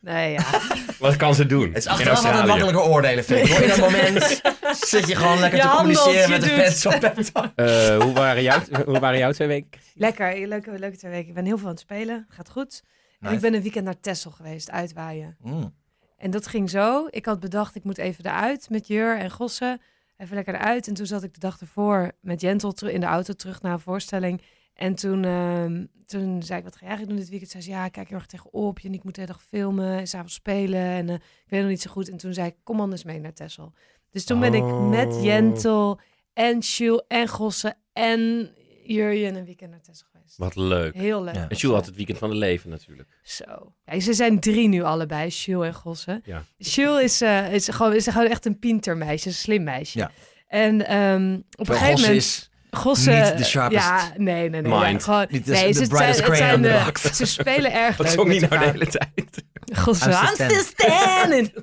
Nee, 0.00 0.32
ja. 0.32 0.44
Wat 0.98 1.16
kan 1.16 1.34
ze 1.34 1.46
doen? 1.46 1.68
Het 1.68 1.76
is 1.76 1.86
achteraf 1.86 2.24
altijd 2.24 2.46
makkelijker 2.46 2.82
oordelen, 2.82 3.24
vind 3.24 3.48
ik. 3.48 3.58
In 3.58 3.68
dat 3.68 3.78
moment 3.78 4.40
zit 4.80 5.08
je 5.08 5.14
gewoon 5.16 5.38
lekker 5.38 5.58
Je 5.58 5.64
te 5.64 5.70
handelt, 5.70 5.98
communiceren 5.98 6.30
met 6.30 6.42
de 6.42 6.48
fans 6.48 6.86
op 6.86 7.00
Peptalk. 7.00 7.52
Eh, 7.54 7.96
hoe, 8.02 8.12
waren 8.12 8.42
jouw, 8.42 8.60
hoe 8.84 8.98
waren 8.98 9.18
jouw 9.18 9.32
twee 9.32 9.48
weken? 9.48 9.80
Lekker, 9.94 10.48
leuke, 10.48 10.78
leuke 10.78 10.96
twee 10.96 11.10
weken. 11.12 11.28
Ik 11.28 11.34
ben 11.34 11.44
heel 11.44 11.56
veel 11.58 11.66
aan 11.66 11.72
het 11.72 11.80
spelen. 11.80 12.26
Gaat 12.28 12.50
goed. 12.50 12.82
En 13.20 13.32
ik 13.32 13.40
ben 13.40 13.54
een 13.54 13.62
weekend 13.62 13.84
naar 13.84 14.00
Texel 14.00 14.30
geweest, 14.30 14.70
uitwaaien. 14.70 15.36
Mm. 15.42 15.74
En 16.16 16.30
dat 16.30 16.46
ging 16.46 16.70
zo. 16.70 17.06
Ik 17.10 17.26
had 17.26 17.40
bedacht, 17.40 17.74
ik 17.74 17.84
moet 17.84 17.98
even 17.98 18.26
eruit 18.26 18.70
met 18.70 18.86
Jur 18.86 19.18
en 19.18 19.30
Gossen. 19.30 19.80
Even 20.16 20.34
lekker 20.34 20.54
eruit. 20.54 20.88
En 20.88 20.94
toen 20.94 21.06
zat 21.06 21.22
ik 21.22 21.34
de 21.34 21.40
dag 21.40 21.60
ervoor 21.60 22.12
met 22.20 22.40
Jentel 22.40 22.74
in 22.86 23.00
de 23.00 23.06
auto 23.06 23.32
terug 23.32 23.62
naar 23.62 23.72
een 23.72 23.80
voorstelling. 23.80 24.42
En 24.78 24.94
toen, 24.94 25.24
ehm, 25.24 25.84
toen 26.06 26.42
zei 26.42 26.58
ik, 26.58 26.64
wat 26.64 26.76
ga 26.76 26.80
jij 26.80 26.88
eigenlijk 26.88 27.08
doen 27.08 27.16
dit 27.16 27.28
weekend? 27.28 27.50
Zei 27.50 27.62
ze, 27.62 27.70
ja, 27.70 27.84
ik 27.84 27.92
kijk 27.92 28.08
heel 28.08 28.16
erg 28.16 28.26
tegenop. 28.26 28.78
En 28.82 28.92
ik 28.92 29.04
moet 29.04 29.14
de 29.14 29.20
hele 29.20 29.32
dag 29.32 29.42
filmen 29.42 29.98
en 29.98 30.06
s'avonds 30.06 30.34
spelen. 30.34 30.80
En 30.80 31.08
eh, 31.08 31.14
ik 31.14 31.46
weet 31.46 31.60
nog 31.60 31.68
niet 31.68 31.80
zo 31.82 31.90
goed. 31.90 32.10
En 32.10 32.16
toen 32.16 32.34
zei 32.34 32.46
ik, 32.48 32.54
kom 32.62 32.80
anders 32.80 33.04
mee 33.04 33.20
naar 33.20 33.32
Texel. 33.32 33.72
Dus 34.10 34.24
toen 34.24 34.40
ben 34.40 34.54
ik 34.54 34.64
met 34.64 35.12
Oh. 35.12 35.24
Jentel 35.24 36.00
en 36.32 36.58
Jules 36.58 37.04
en 37.08 37.28
Gossen 37.28 37.76
en 37.92 38.50
Jurjen 38.84 39.34
een 39.34 39.44
weekend 39.44 39.70
naar 39.70 39.80
Texel 39.80 40.06
geweest. 40.12 40.36
Wat 40.36 40.56
leuk. 40.56 40.94
Heel 40.94 41.22
leuk. 41.22 41.34
Ja. 41.34 41.48
En 41.48 41.56
Jules 41.56 41.76
had 41.76 41.86
het 41.86 41.96
weekend 41.96 42.18
van 42.18 42.30
de 42.30 42.36
leven 42.36 42.70
natuurlijk. 42.70 43.08
Zo. 43.22 43.74
Ja, 43.84 44.00
ze 44.00 44.12
zijn 44.12 44.40
drie 44.40 44.68
nu 44.68 44.82
allebei, 44.82 45.28
Jules 45.28 45.66
en 45.66 45.74
Gosse. 45.74 46.20
Ja. 46.24 46.44
Is, 46.56 47.20
eh, 47.20 47.52
is, 47.52 47.68
gewoon, 47.68 47.94
is 47.94 48.06
gewoon 48.06 48.28
echt 48.28 48.46
een 48.46 48.58
pintermeisje, 48.58 49.28
een 49.28 49.34
slim 49.34 49.62
meisje. 49.62 49.98
Ja. 49.98 50.10
En 50.46 50.86
ehm, 50.86 51.40
op 51.56 51.68
een 51.68 51.74
gegeven 51.74 51.90
Gosse 51.90 52.06
moment... 52.06 52.24
is 52.24 52.50
Gosse, 52.70 53.10
niet 53.10 53.38
de 53.38 53.44
sharpest 53.44 53.84
Ja, 53.84 54.12
nee, 54.16 54.48
nee, 54.50 54.60
nee. 54.62 54.72
mind. 54.72 54.98
Ja, 55.00 55.04
gewoon, 55.04 55.26
niet 55.30 55.46
de, 55.46 55.52
nee, 55.52 55.66
de 55.66 55.72
zijn, 55.72 55.82
het 55.82 56.62
de- 56.62 57.14
ze 57.14 57.24
spelen 57.24 57.72
erg 57.72 57.96
Wat 57.96 58.06
leuk 58.06 58.14
zong 58.14 58.28
nou 58.40 58.58
de 58.58 58.70
hele 58.70 58.86
tijd? 58.86 59.44
Gosse, 59.78 60.08
I'm 60.10 60.26
still 60.26 60.46
I'm 60.46 60.62
still 60.62 60.62
standing. 60.76 61.54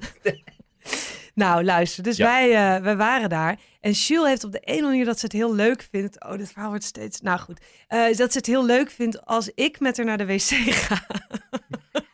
nou, 1.34 1.64
luister. 1.64 2.04
Dus 2.04 2.18
Ja. 2.18 2.26
wij, 2.26 2.76
eh, 2.76 2.82
wij 2.84 2.96
waren 2.96 3.30
daar. 3.30 3.56
En 3.82 3.92
Jules 3.92 4.28
heeft 4.28 4.44
op 4.44 4.52
de 4.52 4.60
ene 4.60 4.82
manier 4.82 5.06
dat 5.06 5.20
ze 5.20 5.26
het 5.26 5.34
heel 5.34 5.56
leuk 5.56 5.88
vindt. 5.92 6.24
Oh, 6.24 6.38
dit 6.38 6.52
verhaal 6.52 6.70
wordt 6.70 6.84
steeds... 6.84 7.22
Nou 7.22 7.40
goed. 7.40 7.60
Eh, 7.88 8.06
dat 8.18 8.32
ze 8.32 8.38
het 8.38 8.46
heel 8.48 8.66
leuk 8.66 8.90
vindt 8.92 9.26
als 9.26 9.52
ik 9.56 9.80
met 9.80 9.98
haar 9.98 10.06
naar 10.06 10.18
de 10.18 10.26
wc 10.26 10.40
ga. 10.74 11.06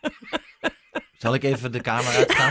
Zal 1.21 1.33
ik 1.33 1.43
even 1.43 1.71
de 1.71 1.81
kamer 1.81 2.15
uitgaan? 2.15 2.49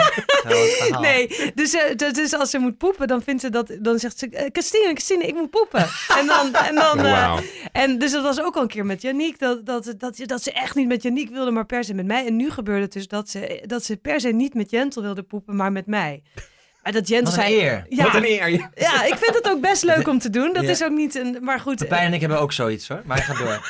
Nee, 1.00 1.52
dus, 1.54 1.76
dus 1.96 2.34
als 2.34 2.50
ze 2.50 2.58
moet 2.58 2.78
poepen, 2.78 3.08
dan 3.08 3.22
vindt 3.22 3.40
ze 3.40 3.50
dat, 3.50 3.76
dan 3.80 3.98
zegt 3.98 4.18
ze, 4.18 4.28
eh, 4.28 4.48
Christine, 4.52 4.86
Christine, 4.86 5.26
ik 5.26 5.34
moet 5.34 5.50
poepen. 5.50 5.88
En 6.18 6.26
dan, 6.26 6.54
en 6.54 6.74
dan, 6.74 6.98
eh, 6.98 7.38
en 7.72 7.98
dus 7.98 8.12
dat 8.12 8.22
was 8.22 8.40
ook 8.40 8.56
al 8.56 8.62
een 8.62 8.68
keer 8.68 8.86
met 8.86 9.02
Janiek, 9.02 9.38
dat, 9.38 9.66
dat, 9.66 9.94
dat, 9.98 10.20
dat 10.26 10.42
ze 10.42 10.52
echt 10.52 10.74
niet 10.74 10.88
met 10.88 11.02
Janiek 11.02 11.30
wilde, 11.30 11.50
maar 11.50 11.66
per 11.66 11.84
se 11.84 11.94
met 11.94 12.06
mij. 12.06 12.26
En 12.26 12.36
nu 12.36 12.50
gebeurde 12.50 12.82
het 12.82 12.92
dus 12.92 13.08
dat 13.08 13.30
ze, 13.30 13.62
dat 13.66 13.84
ze 13.84 13.96
per 13.96 14.20
se 14.20 14.28
niet 14.28 14.54
met 14.54 14.70
Jentel 14.70 15.02
wilde 15.02 15.22
poepen, 15.22 15.56
maar 15.56 15.72
met 15.72 15.86
mij. 15.86 16.22
Maar 16.82 16.92
dat 16.92 17.10
een 17.10 17.26
zei, 17.26 17.60
eer. 17.60 17.86
ja, 17.88 18.04
Wat 18.04 18.14
een 18.14 18.24
eer. 18.24 18.48
ja, 18.74 19.04
ik 19.04 19.14
vind 19.16 19.34
het 19.34 19.48
ook 19.50 19.60
best 19.60 19.82
leuk 19.82 20.08
om 20.08 20.18
te 20.18 20.30
doen. 20.30 20.52
Dat 20.52 20.62
Ja. 20.62 20.70
is 20.70 20.84
ook 20.84 20.90
niet 20.90 21.14
een, 21.14 21.36
maar 21.40 21.60
goed. 21.60 21.76
Pepijn 21.76 22.06
en 22.06 22.12
ik 22.12 22.20
hebben 22.20 22.40
ook 22.40 22.52
zoiets 22.52 22.88
hoor. 22.88 23.02
Maar 23.04 23.18
ga 23.18 23.34
door. 23.44 23.58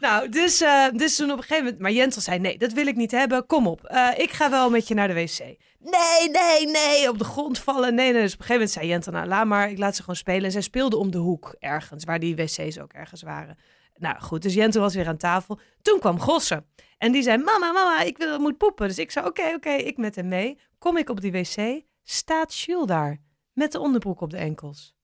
Nou, 0.00 0.28
dus, 0.28 0.60
eh, 0.60 0.84
dus 0.92 1.16
toen 1.16 1.30
op 1.30 1.36
een 1.36 1.42
gegeven 1.42 1.64
moment... 1.64 1.82
Maar 1.82 1.90
Jentel 1.92 2.20
zei, 2.20 2.38
nee, 2.38 2.58
dat 2.58 2.72
wil 2.72 2.86
ik 2.86 2.96
niet 2.96 3.10
hebben. 3.10 3.46
Kom 3.46 3.66
op, 3.66 3.84
eh, 3.84 4.08
ik 4.16 4.30
ga 4.30 4.50
wel 4.50 4.70
met 4.70 4.88
je 4.88 4.94
naar 4.94 5.08
de 5.08 5.14
wc. 5.14 5.38
Nee, 5.78 6.30
nee, 6.32 6.66
nee, 6.70 7.08
op 7.08 7.18
de 7.18 7.24
grond 7.24 7.58
vallen. 7.58 7.94
Nee, 7.94 8.12
nee. 8.12 8.22
Dus 8.22 8.32
op 8.34 8.40
een 8.40 8.46
gegeven 8.46 8.54
moment 8.54 8.70
zei 8.70 8.86
Jentel, 8.86 9.12
nou, 9.12 9.26
laat 9.26 9.46
maar. 9.46 9.70
Ik 9.70 9.78
laat 9.78 9.94
ze 9.94 10.00
gewoon 10.00 10.16
spelen. 10.16 10.44
En 10.44 10.50
zij 10.52 10.60
speelde 10.60 10.96
om 10.96 11.10
de 11.10 11.18
hoek 11.18 11.54
ergens, 11.58 12.04
waar 12.04 12.18
die 12.20 12.36
wc's 12.36 12.78
ook 12.78 12.92
ergens 12.92 13.22
waren. 13.22 13.58
Nou, 13.96 14.16
goed. 14.20 14.42
Dus 14.42 14.54
Jentel 14.54 14.80
was 14.80 14.94
weer 14.94 15.08
aan 15.08 15.16
tafel. 15.16 15.58
Toen 15.82 15.98
kwam 15.98 16.20
Gosse. 16.20 16.64
En 16.98 17.12
die 17.12 17.22
zei, 17.22 17.38
mama, 17.38 17.72
mama, 17.72 18.00
ik 18.02 18.16
wil, 18.18 18.38
moet 18.38 18.56
poepen. 18.58 18.88
Dus 18.88 18.98
ik 18.98 19.10
zei, 19.10 19.26
oké, 19.26 19.52
oké, 19.54 19.70
ik 19.70 19.96
met 19.96 20.16
hem 20.16 20.28
mee. 20.28 20.58
Kom 20.78 20.96
ik 20.96 21.08
op 21.10 21.20
die 21.20 21.32
wc, 21.32 21.82
staat 22.08 22.58
Jules 22.58 22.86
daar. 22.86 23.20
Met 23.52 23.72
de 23.72 23.78
onderbroek 23.78 24.20
op 24.20 24.30
de 24.30 24.36
enkels. 24.36 24.94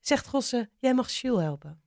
Zegt 0.00 0.26
Gosse, 0.26 0.70
jij 0.78 0.94
mag 0.94 1.10
Jules 1.10 1.42
helpen. 1.42 1.80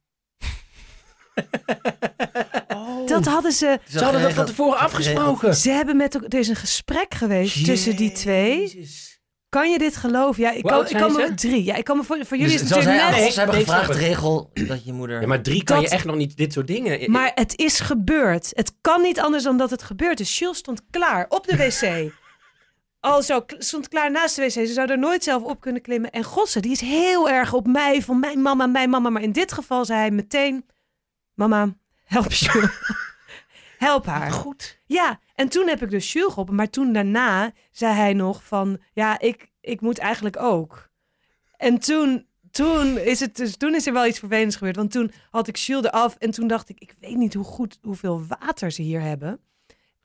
Dat 3.06 3.25
hadden 3.25 3.51
ze... 3.51 3.79
Ze 3.89 4.03
hadden 4.03 4.22
dat 4.22 4.34
van 4.34 4.46
tevoren 4.46 4.79
afgesproken. 4.79 5.56
Ze 5.56 5.70
hebben 5.70 5.98
met. 5.98 6.34
Er 6.34 6.39
is 6.39 6.48
een 6.48 6.56
gesprek 6.56 7.13
geweest 7.13 7.65
tussen 7.65 7.96
die 7.96 8.12
twee. 8.12 8.88
Kan 9.50 9.72
je 9.72 9.77
dit 9.77 9.96
geloven? 9.96 10.44
Ja, 10.44 10.51
ik 10.51 10.63
kan, 10.63 10.88
ik 10.88 10.98
kan 10.98 11.12
me 11.13 11.25
ze? 11.27 11.34
drie. 11.34 11.63
Ja, 11.63 11.75
ik 11.75 11.84
kan 11.84 11.98
me 11.98 12.03
voor, 12.03 12.25
voor 12.25 12.38
jullie 12.38 12.53
Dus 12.53 12.62
is 12.62 12.70
het 12.70 12.70
natuurlijk 12.86 13.15
ons 13.25 13.36
hebben 13.36 13.56
Nee, 13.56 13.63
gevraagd, 13.65 13.96
regel 13.96 14.50
dat 14.53 14.86
je 14.86 14.94
moeder... 14.94 15.22
Ja, 15.22 15.27
maar 15.27 15.41
drie 15.41 15.63
kan 15.63 15.79
Dat- 15.79 15.89
je 15.89 15.96
echt 15.96 16.06
nog 16.06 16.15
niet 16.15 16.38
dit 16.38 16.53
soort 16.53 16.68
dingen. 16.68 17.12
Maar 17.12 17.32
het 17.36 17.58
is 17.58 17.79
gebeurd. 17.79 18.50
Het 18.53 18.74
kan 18.82 19.01
niet 19.01 19.20
anders 19.20 19.44
dan 19.44 19.58
dat 19.58 19.70
het 19.70 19.84
gebeurd 19.84 20.20
is. 20.20 20.39
Jules 20.39 20.58
stond 20.58 20.82
klaar 20.89 21.25
op 21.29 21.48
de 21.48 21.56
wc. 21.58 22.12
Al 23.00 23.24
zo 23.24 23.44
stond 23.48 23.88
klaar 23.88 24.12
naast 24.12 24.36
de 24.36 24.41
wc. 24.41 24.51
Ze 24.51 24.65
zou 24.65 24.89
er 24.89 25.00
nooit 25.00 25.24
zelf 25.24 25.44
op 25.44 25.62
kunnen 25.62 25.82
klimmen. 25.82 26.12
En 26.12 26.24
Gosse, 26.24 26.60
die 26.60 26.72
is 26.72 26.82
heel 26.82 27.29
erg 27.29 27.53
op 27.53 27.68
mij, 27.68 28.01
van 28.01 28.20
mijn 28.20 28.41
mama, 28.41 28.68
mijn 28.68 28.89
mama. 28.89 29.10
Maar 29.10 29.22
in 29.22 29.32
dit 29.32 29.51
geval 29.51 29.86
zei 29.86 30.00
hij 30.00 30.12
meteen: 30.12 30.65
Mama, 31.34 31.75
help 32.03 32.32
Jules. 32.32 32.72
help 33.77 34.06
haar. 34.06 34.32
Goed. 34.32 34.79
Ja, 34.86 35.20
en 35.36 35.50
toen 35.50 35.68
heb 35.68 35.82
ik 35.82 35.89
dus 35.89 36.13
Jules 36.13 36.29
geholpen. 36.29 36.56
Maar 36.56 36.70
toen 36.70 36.94
daarna 36.94 37.51
zei 37.72 37.94
hij 37.94 38.13
nog 38.13 38.44
van... 38.44 38.79
Ja, 38.94 39.20
ik, 39.20 39.51
ik 39.62 39.82
moet 39.82 39.98
eigenlijk 39.98 40.38
ook. 40.38 40.89
En 41.58 41.79
toen, 41.79 42.27
toen, 42.51 42.98
is 42.98 43.20
het 43.20 43.36
dus, 43.36 43.58
toen 43.58 43.75
is 43.75 43.88
er 43.88 43.94
wel 43.94 44.06
iets 44.06 44.20
vervelends 44.20 44.56
gebeurd. 44.56 44.75
Want 44.75 44.91
toen 44.91 45.12
had 45.29 45.48
ik 45.48 45.56
Jules 45.56 45.86
eraf. 45.86 46.15
En 46.15 46.32
toen 46.32 46.48
dacht 46.48 46.70
ik, 46.70 46.79
ik 46.79 46.94
weet 47.00 47.15
niet 47.15 47.34
hoe 47.34 47.44
goed, 47.44 47.77
hoeveel 47.82 48.25
water 48.27 48.72
ze 48.72 48.82
hier 48.82 49.01
hebben. 49.01 49.39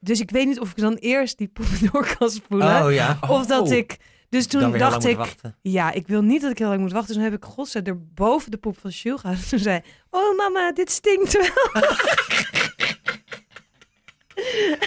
Dus 0.04 0.20
ik 0.20 0.30
weet 0.30 0.46
niet 0.46 0.60
of 0.60 0.70
ik 0.70 0.76
dan 0.76 0.94
eerst 0.94 1.38
die 1.38 1.48
poep 1.48 1.66
door 1.92 2.16
kan 2.18 2.30
spoelen. 2.30 2.84
Oh 2.84 2.92
ja. 2.92 3.18
Of 3.28 3.46
dat 3.46 3.66
Oh. 3.68 3.72
ik... 3.72 3.96
Dus 4.28 4.46
toen 4.46 4.78
dacht 4.78 5.04
ik, 5.04 5.18
ja, 5.62 5.92
ik 5.92 6.06
wil 6.06 6.22
niet 6.22 6.40
dat 6.42 6.50
ik 6.50 6.58
heel 6.58 6.68
lang 6.68 6.80
moet 6.80 6.92
wachten. 6.92 7.14
Dus 7.14 7.22
toen 7.22 7.32
heb 7.32 7.42
ik 7.42 7.48
Gosse 7.48 7.82
er 7.82 8.04
boven 8.14 8.50
de 8.50 8.56
poep 8.56 8.78
van 8.80 8.90
Jules 8.90 9.20
gehaald. 9.20 9.48
Toen 9.50 9.58
zei 9.58 9.80
oh 10.10 10.36
mama, 10.36 10.72
dit 10.72 10.90
stinkt 10.90 11.32
wel. 11.32 11.82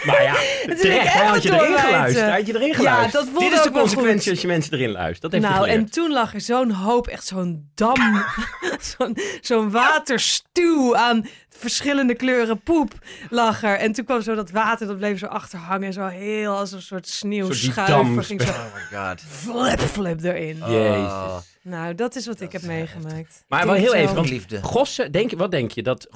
Maar 0.06 0.24
ja, 0.24 0.34
terecht. 0.82 1.14
Hij 1.14 1.26
had 1.26 1.44
je 1.44 1.54
erin 1.54 1.78
geluisterd. 1.80 2.26
Hij 2.26 2.36
had 2.38 2.48
je 2.48 2.56
erin 2.56 2.68
Ja, 2.68 2.74
geluisterd. 2.74 3.14
dat 3.14 3.24
voelde 3.34 3.50
Dit 3.50 3.58
is 3.58 3.64
de 3.64 3.72
consequentie 3.72 4.32
als 4.32 4.42
je 4.42 4.48
mensen 4.48 4.74
erin 4.74 4.92
luistert. 4.92 5.22
Dat 5.22 5.32
heeft 5.32 5.54
Nou, 5.54 5.68
en 5.70 5.90
toen 5.92 6.12
lag 6.12 6.34
er 6.34 6.42
zo'n 6.42 6.72
hoop, 6.72 7.08
echt 7.08 7.26
zo'n 7.28 7.72
dam, 7.76 8.24
zo'n 8.98 9.18
zo'n 9.42 9.72
waterstuw 9.72 10.96
aan 10.96 11.28
verschillende 11.50 12.16
kleuren 12.16 12.62
poep 12.62 12.92
lag 13.30 13.64
er. 13.64 13.78
En 13.78 13.92
toen 13.92 14.06
kwam 14.06 14.22
zo 14.22 14.36
dat 14.36 14.52
water, 14.52 14.88
dat 14.88 14.98
bleef 14.98 15.20
zo 15.20 15.26
achterhangen, 15.26 15.94
zo 15.94 16.06
heel 16.08 16.58
als 16.58 16.72
een 16.72 16.82
soort 16.82 17.08
Zo 17.08 17.28
die 17.28 17.42
sneeuwschuiver. 17.44 17.96
dam 17.96 18.22
ging 18.24 18.42
zo 18.42 18.48
Oh 18.50 18.64
my 18.92 18.98
god. 18.98 19.22
flip, 19.30 19.80
flip 19.80 20.24
erin. 20.24 20.58
Jezus. 20.68 21.12
Oh, 21.12 21.38
Nou, 21.62 21.96
dat 21.96 22.16
is 22.16 22.26
wat 22.28 22.42
ik 22.42 22.52
Dat 22.52 22.62
heb 22.62 22.72
meegemaakt. 22.72 23.44
Maar 23.48 23.66
wel 23.66 23.76
heel 23.76 23.90
zo- 23.90 23.96
even, 23.96 24.16
want 24.16 24.30
liefde. 24.30 24.62
Gosse, 24.64 25.10
denk, 25.10 25.30
je- 25.30 25.38
wat 25.38 25.52
denk 25.52 25.72
je? 25.72 25.84
Dat 25.84 26.08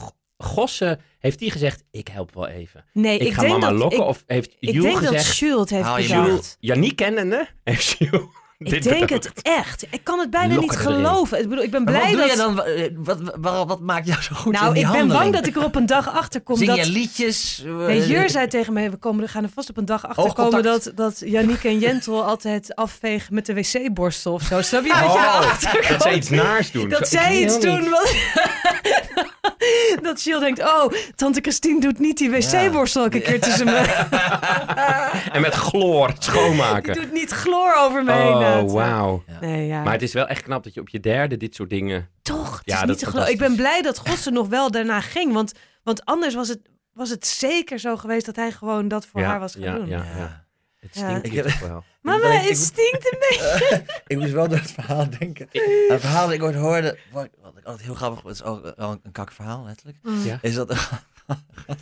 Gosse, 0.43 0.99
heeft 1.19 1.39
hij 1.39 1.49
gezegd, 1.49 1.83
ik 1.91 2.07
help 2.07 2.33
wel 2.33 2.47
even. 2.47 2.85
Nee, 2.93 3.19
Ik, 3.19 3.27
ik, 3.27 3.33
ga 3.33 3.41
denk 3.41 3.53
mama 3.53 3.69
dat, 3.69 3.77
lokken. 3.79 3.99
Ik, 3.99 4.05
of 4.05 4.23
heeft 4.27 4.55
ik 4.59 4.69
Jules 4.73 4.81
denk 4.83 5.01
dat 5.03 5.13
gezegd, 5.15 5.37
Jules 5.37 5.59
het 5.59 5.69
heeft. 5.69 6.07
Jules, 6.09 6.57
Janiek 6.59 6.95
kennende, 6.95 7.47
heeft 7.63 7.95
Jules 7.97 8.21
Ik 8.57 8.69
dit 8.69 8.83
denk 8.83 9.09
het 9.09 9.31
echt. 9.41 9.85
Ik 9.91 10.03
kan 10.03 10.19
het 10.19 10.29
bijna 10.29 10.59
niet 10.59 10.73
erin. 10.73 10.85
geloven. 10.85 11.39
Ik 11.41 11.49
bedoel, 11.49 11.63
ik 11.63 11.71
ben 11.71 11.83
Maar 11.83 11.93
blij 11.93 12.15
wat 12.15 12.19
doe 12.19 12.21
dat... 12.21 12.31
je 12.31 12.37
dan? 12.37 12.63
eh, 12.63 12.89
Wat, 12.95 13.37
wat, 13.39 13.67
wat 13.67 13.79
maakt 13.79 14.07
jou 14.07 14.21
zo 14.21 14.35
goed 14.35 14.53
in 14.53 14.59
nou, 14.61 14.73
die 14.73 14.85
ik 14.85 14.91
ben 14.91 15.07
bang 15.07 15.33
dat 15.33 15.47
ik 15.47 15.55
er 15.55 15.63
op 15.63 15.75
een 15.75 15.85
dag 15.85 16.09
achter 16.13 16.41
kom 16.41 16.55
Zing 16.57 16.69
dat... 16.69 16.85
je 16.85 16.91
liedjes? 16.91 17.63
eh, 17.65 17.71
Nee, 17.73 18.07
Jur 18.07 18.29
zei 18.29 18.47
tegen 18.47 18.73
me, 18.73 18.89
we, 18.89 18.97
komen, 18.97 19.23
we 19.23 19.29
gaan 19.29 19.43
er 19.43 19.49
vast 19.53 19.69
op 19.69 19.77
een 19.77 19.85
dag 19.85 20.07
achter 20.07 20.33
komen 20.33 20.63
dat, 20.63 20.91
dat 20.95 21.21
Yannick 21.25 21.63
en 21.63 21.79
Jentel 21.79 22.23
altijd 22.23 22.75
afvegen 22.75 23.33
met 23.33 23.45
de 23.45 23.53
wc-borstel 23.53 24.33
of 24.33 24.41
zo. 24.41 24.61
Snap 24.61 24.83
je? 24.83 24.89
Dat 24.89 24.97
je 24.99 25.05
Oh, 25.05 25.37
erachter 25.41 25.71
dat 25.73 25.85
komt? 25.87 26.01
zij 26.01 26.15
iets 26.15 26.29
naars 26.29 26.71
doen. 26.71 26.89
Dat 26.89 27.07
Zo, 27.07 27.17
zij 27.17 27.41
iets 27.43 27.59
doen. 27.59 27.89
Wat... 27.89 28.13
dat 30.01 30.23
Jill 30.23 30.39
denkt, 30.39 30.59
oh, 30.59 30.91
tante 31.15 31.41
Christine 31.41 31.79
doet 31.79 31.99
niet 31.99 32.17
die 32.17 32.31
wc-borstel 32.31 33.03
elke 33.03 33.21
keer 33.21 33.41
tussen 33.41 33.65
me. 33.65 33.79
En 35.31 35.41
met 35.41 35.53
chloor 35.53 36.07
Die 36.07 36.17
schoonmaken. 36.19 36.93
doet 37.01 37.11
niet 37.11 37.31
chloor 37.31 37.75
over 37.77 38.03
me 38.03 38.11
heen. 38.11 38.33
Oh, 38.33 38.71
wauw. 38.71 39.23
Nee, 39.41 39.67
ja. 39.67 39.83
Maar 39.83 39.93
het 39.93 40.01
is 40.01 40.13
wel 40.13 40.27
echt 40.27 40.43
knap 40.43 40.63
dat 40.63 40.73
je 40.73 40.79
op 40.79 40.89
je 40.89 40.99
derde 40.99 41.37
dit 41.37 41.55
soort 41.55 41.69
dingen... 41.69 42.09
Toch, 42.21 42.57
het 42.57 42.61
Ja, 42.65 42.73
is 42.73 42.79
dat 42.79 42.89
niet 42.89 42.99
te 42.99 43.05
geloven. 43.05 43.31
Ik 43.31 43.37
ben 43.39 43.55
blij 43.55 43.81
dat 43.81 43.97
Gosse 43.97 44.31
nog 44.31 44.47
wel 44.47 44.71
daarna 44.71 45.01
ging. 45.01 45.33
Want, 45.33 45.53
want 45.83 46.05
anders 46.05 46.33
was 46.33 46.47
het, 46.47 46.59
was 46.93 47.09
het 47.09 47.27
zeker 47.27 47.79
zo 47.79 47.97
geweest 47.97 48.25
dat 48.25 48.35
hij 48.35 48.51
gewoon 48.51 48.87
dat 48.87 49.05
voor 49.05 49.21
ja, 49.21 49.27
haar 49.27 49.39
was 49.39 49.53
gaan 49.53 49.63
ja, 49.63 49.75
doen. 49.75 49.87
Ja, 49.87 50.03
Ja. 50.17 50.49
Het 50.81 50.95
Ja. 50.95 51.17
stinkt 51.19 51.45
Ik 51.47 51.53
wel. 51.59 51.83
Mama, 52.01 52.33
Ik- 52.33 52.41
ik- 52.41 52.47
het 52.49 52.57
stinkt 52.57 53.13
een 53.13 53.19
beetje. 53.29 53.83
Ik 54.07 54.17
moest 54.17 54.31
wel 54.31 54.47
door 54.47 54.57
het 54.57 54.71
verhaal 54.71 55.09
denken. 55.19 55.47
Een 55.89 55.99
verhaal 55.99 56.25
dat 56.25 56.35
ik 56.35 56.43
ooit 56.43 56.55
hoorde, 56.55 56.97
wat, 57.11 57.29
wat 57.41 57.57
ik 57.57 57.65
altijd 57.65 57.85
heel 57.85 57.95
grappig 57.95 58.21
vond, 58.21 58.33
is 58.33 58.43
ook 58.43 58.73
wel 58.77 58.99
een 59.03 59.11
kakverhaal 59.11 59.63
letterlijk. 59.65 59.97
Ja. 60.23 60.39
Is 60.41 60.53
dat 60.53 60.69
een 61.27 61.37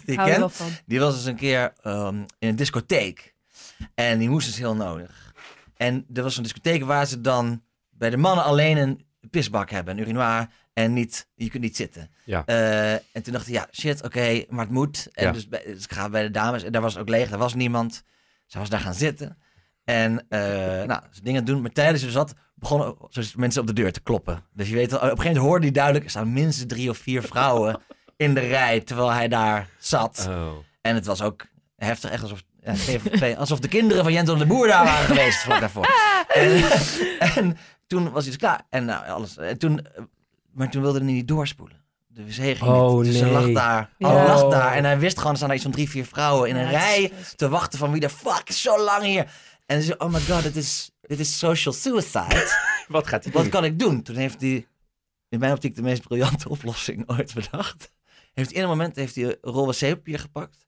die 0.05 0.13
ik 0.19 0.27
er 0.27 0.49
ken, 0.49 0.49
die 0.85 0.99
was 0.99 1.15
eens 1.15 1.25
een 1.25 1.35
keer 1.35 1.73
ehm, 1.81 2.15
in 2.39 2.47
een 2.49 2.55
discotheek. 2.55 3.33
En 3.95 4.19
die 4.19 4.29
moest 4.29 4.47
dus 4.47 4.57
heel 4.57 4.75
nodig. 4.75 5.33
En 5.77 6.05
er 6.13 6.23
was 6.23 6.37
een 6.37 6.43
discotheek 6.43 6.83
waar 6.83 7.05
ze 7.05 7.21
dan 7.21 7.63
bij 7.89 8.09
de 8.09 8.17
mannen 8.17 8.43
alleen 8.45 8.77
een 8.77 9.05
pisbak 9.29 9.69
hebben, 9.69 9.93
een 9.97 10.03
urinoir. 10.03 10.47
En 10.73 10.93
niet, 10.93 11.27
je 11.35 11.49
kunt 11.49 11.63
niet 11.63 11.75
zitten. 11.75 12.11
Ja. 12.25 12.43
Eh, 12.45 12.91
en 12.93 13.23
toen 13.23 13.33
dacht 13.33 13.45
hij, 13.45 13.53
ja, 13.53 13.67
shit, 13.71 14.03
oké, 14.03 14.43
maar 14.49 14.65
het 14.65 14.73
moet. 14.73 15.07
En 15.11 15.25
Ja. 15.25 15.31
dus, 15.31 15.47
bij- 15.47 15.63
dus 15.65 15.83
ik 15.83 15.93
ga 15.93 16.09
bij 16.09 16.21
de 16.23 16.31
dames. 16.31 16.63
En 16.63 16.71
daar 16.71 16.81
was 16.81 16.93
het 16.93 17.01
ook 17.01 17.09
leeg, 17.09 17.29
daar 17.29 17.39
was 17.39 17.53
niemand. 17.53 18.03
Ze 18.49 18.57
was 18.57 18.69
daar 18.69 18.79
gaan 18.79 18.93
zitten. 18.93 19.37
En 19.83 20.25
eh, 20.29 20.39
nou, 20.83 21.01
ze 21.11 21.21
dingen 21.21 21.45
doen. 21.45 21.61
Maar 21.61 21.71
tijdens 21.71 22.03
ze 22.03 22.11
zat, 22.11 22.33
begonnen 22.55 22.95
mensen 23.35 23.61
op 23.61 23.67
de 23.67 23.73
deur 23.73 23.91
te 23.91 24.01
kloppen. 24.01 24.43
Dus 24.53 24.69
je 24.69 24.75
weet, 24.75 24.93
op 24.93 25.01
een 25.01 25.07
gegeven 25.07 25.25
moment 25.25 25.45
hoorde 25.45 25.63
hij 25.63 25.71
duidelijk... 25.71 26.05
er 26.05 26.11
staan 26.11 26.33
minstens 26.33 26.67
drie 26.67 26.89
of 26.89 26.97
vier 26.97 27.21
vrouwen 27.21 27.81
in 28.17 28.33
de 28.33 28.39
rij... 28.39 28.79
terwijl 28.79 29.11
hij 29.11 29.27
daar 29.27 29.69
zat. 29.77 30.25
Oh. 30.29 30.51
En 30.81 30.95
het 30.95 31.05
was 31.05 31.21
ook 31.21 31.45
heftig, 31.75 32.09
echt 32.09 32.21
alsof, 32.21 32.43
ja, 32.63 32.75
voor 32.75 33.35
alsof 33.37 33.59
de 33.59 33.67
kinderen 33.67 34.03
van 34.03 34.13
Jentel 34.13 34.37
de 34.37 34.45
Boer 34.45 34.67
daar 34.67 34.83
waren 34.83 35.05
geweest 35.05 35.39
vlak 35.39 35.59
daarvoor. 35.59 35.87
En, 36.29 36.63
en 37.35 37.57
toen 37.87 38.03
was 38.03 38.23
hij 38.23 38.31
dus 38.31 38.39
klaar. 38.39 38.61
En, 38.69 38.85
nou, 38.85 39.07
alles, 39.07 39.37
en 39.37 39.57
toen, 39.57 39.85
eh, 39.85 40.03
maar 40.51 40.69
toen 40.69 40.81
wilde 40.81 40.99
hij 40.99 41.07
niet 41.07 41.27
doorspoelen. 41.27 41.77
De 42.11 42.25
wc 42.25 42.33
ging 42.33 42.61
Oh, 42.61 42.95
niet. 42.95 43.05
Dus 43.05 43.17
ze 43.17 43.23
nee. 43.23 43.33
lag 43.33 43.51
daar. 43.51 43.93
Ja. 43.97 44.07
Alle 44.07 44.27
lag 44.27 44.43
Oh. 44.43 44.49
daar. 44.51 44.73
En 44.73 44.83
hij 44.83 44.99
wist 44.99 45.17
gewoon, 45.17 45.31
er 45.31 45.37
staan 45.37 45.51
iets 45.53 45.63
van 45.63 45.71
drie, 45.71 45.89
vier 45.89 46.05
vrouwen 46.05 46.49
in 46.49 46.55
een 46.55 46.71
Ja, 46.71 46.79
het 46.79 46.97
is 46.97 47.07
rij 47.09 47.11
te 47.35 47.49
wachten 47.49 47.79
van 47.79 47.91
wie 47.91 48.01
de 48.01 48.09
fuck 48.09 48.41
is 48.45 48.61
zo 48.61 48.83
lang 48.83 49.03
hier. 49.03 49.31
En 49.65 49.79
ze 49.79 49.85
zei, 49.85 49.97
oh 49.99 50.11
my 50.13 50.19
god, 50.19 50.43
dit 50.43 50.55
is, 50.55 50.91
dit 51.01 51.19
is 51.19 51.37
social 51.37 51.73
suicide. 51.73 52.57
Wat 52.87 53.07
gaat 53.07 53.23
hij 53.23 53.33
Wat 53.33 53.49
kan 53.49 53.63
ik 53.65 53.79
doen? 53.79 54.01
Toen 54.03 54.15
heeft 54.15 54.41
hij, 54.41 54.67
in 55.29 55.39
mijn 55.39 55.51
optiek, 55.53 55.75
de 55.75 55.81
meest 55.81 56.01
briljante 56.01 56.49
oplossing 56.49 57.03
ooit 57.11 57.33
bedacht. 57.33 57.91
Heeft 58.33 58.51
in 58.51 58.61
een 58.61 58.67
moment 58.67 58.95
heeft 58.95 59.15
hij 59.15 59.23
een 59.23 59.37
rol 59.41 59.67
wc-papier 59.67 60.19
gepakt. 60.19 60.67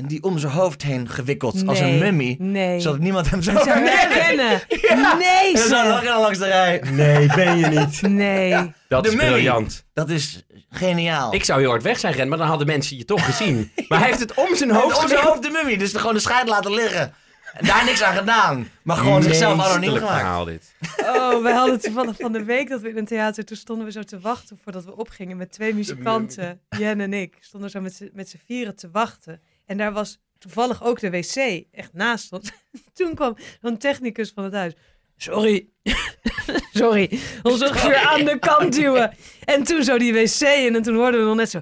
En 0.00 0.06
die 0.06 0.22
om 0.22 0.38
zijn 0.38 0.52
hoofd 0.52 0.82
heen 0.82 1.08
gewikkeld 1.08 1.66
als 1.66 1.78
een 1.80 1.86
Nee, 1.86 1.98
mummy. 1.98 2.36
Nee. 2.38 2.80
Zodat 2.80 3.00
niemand 3.00 3.30
hem 3.30 3.42
zou 3.42 3.56
herkennen. 3.68 4.60
Nee, 5.18 5.62
En 5.62 6.02
dan 6.04 6.20
langs 6.20 6.38
de 6.38 6.46
rij. 6.46 6.82
Nee, 6.90 7.26
ben 7.34 7.58
je 7.58 7.66
niet. 7.66 8.02
Nee. 8.08 8.72
Dat 8.88 9.02
De 9.04 9.08
is 9.10 9.14
mummy. 9.16 9.30
briljant. 9.32 9.84
Dat 9.94 10.08
is 10.10 10.42
geniaal. 10.70 11.34
Ik 11.34 11.44
zou 11.44 11.60
heel 11.60 11.70
hard 11.70 11.82
weg 11.82 11.98
zijn 11.98 12.12
rennen, 12.12 12.28
maar 12.28 12.38
dan 12.38 12.46
hadden 12.46 12.66
mensen 12.66 12.96
je 12.96 13.04
toch 13.04 13.24
gezien. 13.24 13.70
Maar 13.88 13.98
hij 13.98 14.06
heeft 14.08 14.20
het 14.20 14.34
om 14.34 14.54
zijn 14.56 14.70
hoofd 14.70 15.02
om 15.02 15.08
zijn 15.08 15.20
hoofd 15.20 15.42
de 15.42 15.50
mummy. 15.50 15.76
Dus 15.76 15.92
gewoon 15.92 16.14
de 16.14 16.20
scheid 16.20 16.48
laten 16.48 16.74
liggen. 16.74 17.14
En 17.54 17.66
daar 17.66 17.84
niks 17.84 18.02
aan 18.02 18.16
gedaan. 18.16 18.68
Maar 18.82 18.96
gewoon 18.96 19.22
zichzelf 19.22 19.60
anoniem 19.60 19.94
gemaakt. 19.94 20.14
verhaal 20.14 20.44
dit. 20.44 20.74
Oh, 21.02 21.42
we 21.42 21.50
hadden 21.52 21.80
toevallig 21.80 22.16
van 22.18 22.32
de 22.32 22.44
week 22.44 22.68
dat 22.68 22.80
we 22.80 22.88
in 22.88 22.96
een 22.96 23.04
theater... 23.06 23.44
Toen 23.44 23.56
stonden 23.56 23.86
we 23.86 23.92
zo 23.92 24.02
te 24.02 24.20
wachten 24.20 24.58
voordat 24.62 24.84
we 24.84 24.96
opgingen 24.96 25.36
met 25.36 25.52
twee 25.52 25.74
muzikanten. 25.74 26.60
Jen 26.78 27.00
en 27.00 27.12
ik 27.12 27.36
stonden 27.40 27.70
zo 27.70 27.80
met 28.12 28.28
z'n 28.28 28.40
vieren 28.46 28.76
te 28.76 28.88
wachten. 28.92 29.40
En 29.70 29.76
daar 29.76 29.92
was 29.92 30.18
toevallig 30.38 30.82
ook 30.82 31.00
de 31.00 31.10
wc 31.10 31.64
echt 31.70 31.92
naast 31.92 32.32
ons. 32.32 32.50
Toen 32.94 33.14
kwam 33.14 33.36
een 33.60 33.78
technicus 33.78 34.32
van 34.34 34.44
het 34.44 34.52
huis. 34.52 34.72
Sorry. 35.16 35.68
Sorry. 36.72 37.20
Ons 37.42 37.62
ongeveer 37.62 37.96
aan 37.96 38.24
de 38.24 38.38
kant 38.38 38.72
duwen. 38.72 39.16
En 39.44 39.62
toen 39.62 39.84
zo 39.84 39.98
die 39.98 40.12
wc 40.12 40.40
en 40.40 40.82
toen 40.82 40.94
hoorden 40.94 41.20
we 41.20 41.26
nog 41.26 41.36
net 41.36 41.50
zo... 41.50 41.60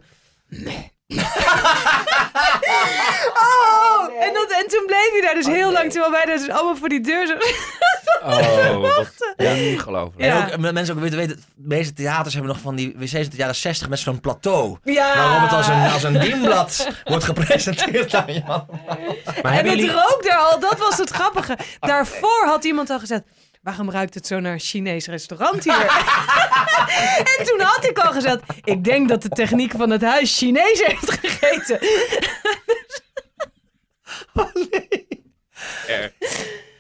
Oh, 3.44 4.22
en, 4.24 4.34
dat, 4.34 4.50
en 4.50 4.68
toen 4.68 4.84
bleef 4.86 5.10
hij 5.10 5.20
daar 5.20 5.34
dus 5.34 5.46
heel 5.46 5.72
lang, 5.72 5.90
terwijl 5.90 6.12
wij 6.12 6.24
daar 6.24 6.36
dus 6.36 6.48
allemaal 6.48 6.76
voor 6.76 6.88
die 6.88 7.00
deur 7.00 7.26
zo... 7.26 7.34
Oh, 8.24 8.38
ongelooflijk. 9.72 10.14
Ja. 10.24 10.48
En 10.48 10.52
ook, 10.54 10.60
met 10.60 10.72
mensen 10.72 10.94
ook 10.94 11.00
weten, 11.00 11.18
weten, 11.18 11.36
de 11.36 11.42
meeste 11.68 11.92
theaters 11.92 12.34
hebben 12.34 12.52
nog 12.52 12.62
van 12.62 12.74
die 12.74 12.94
wc's 12.96 13.14
uit 13.14 13.30
de 13.30 13.36
jaren 13.36 13.54
60 13.54 13.88
met 13.88 13.98
zo'n 13.98 14.20
plateau. 14.20 14.76
Ja. 14.84 15.16
Waarop 15.16 15.48
het 15.48 15.58
als 15.58 15.68
een, 15.68 15.90
als 15.90 16.02
een 16.02 16.20
dienblad 16.20 16.88
wordt 17.04 17.24
gepresenteerd 17.24 18.14
aan 18.14 18.32
je. 18.34 18.42
Maar 19.42 19.52
En 19.52 19.52
het 19.52 19.66
jullie... 19.66 19.92
rook 19.92 20.20
daar 20.22 20.38
al, 20.38 20.60
dat 20.60 20.78
was 20.78 20.98
het 20.98 21.10
grappige. 21.10 21.58
Daarvoor 21.80 22.44
had 22.46 22.64
iemand 22.64 22.90
al 22.90 22.98
gezegd... 22.98 23.22
Waarom 23.68 23.90
ruikt 23.90 24.14
het 24.14 24.26
zo 24.26 24.40
naar 24.40 24.52
een 24.52 24.60
Chinees 24.60 25.06
restaurant 25.06 25.64
hier? 25.64 25.74
en 27.38 27.44
toen 27.46 27.60
had 27.60 27.84
ik 27.88 27.98
al 27.98 28.12
gezegd... 28.12 28.40
Ik 28.64 28.84
denk 28.84 29.08
dat 29.08 29.22
de 29.22 29.28
techniek 29.28 29.72
van 29.72 29.90
het 29.90 30.02
huis 30.02 30.38
Chinees 30.38 30.82
heeft 30.84 31.10
gegeten. 31.10 31.78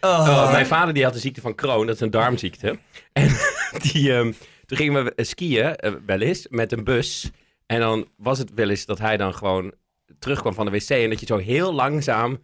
Oh. 0.00 0.20
Oh, 0.28 0.52
mijn 0.52 0.66
vader 0.66 0.94
die 0.94 1.04
had 1.04 1.12
de 1.12 1.18
ziekte 1.18 1.40
van 1.40 1.54
Crohn, 1.54 1.86
dat 1.86 1.94
is 1.94 2.00
een 2.00 2.10
darmziekte. 2.10 2.78
En 3.12 3.36
die, 3.78 4.12
ehm, 4.12 4.32
toen 4.66 4.76
gingen 4.76 5.04
we 5.04 5.24
skiën, 5.24 5.76
eh, 5.76 5.92
wel 6.06 6.20
eens, 6.20 6.46
met 6.48 6.72
een 6.72 6.84
bus. 6.84 7.30
En 7.66 7.80
dan 7.80 8.08
was 8.16 8.38
het 8.38 8.54
wel 8.54 8.68
eens 8.68 8.86
dat 8.86 8.98
hij 8.98 9.16
dan 9.16 9.34
gewoon 9.34 9.72
terugkwam 10.18 10.54
van 10.54 10.64
de 10.64 10.70
wc. 10.70 10.88
En 10.88 11.10
dat 11.10 11.20
je 11.20 11.26
zo 11.26 11.36
heel 11.36 11.72
langzaam 11.72 12.32
eh, 12.32 12.38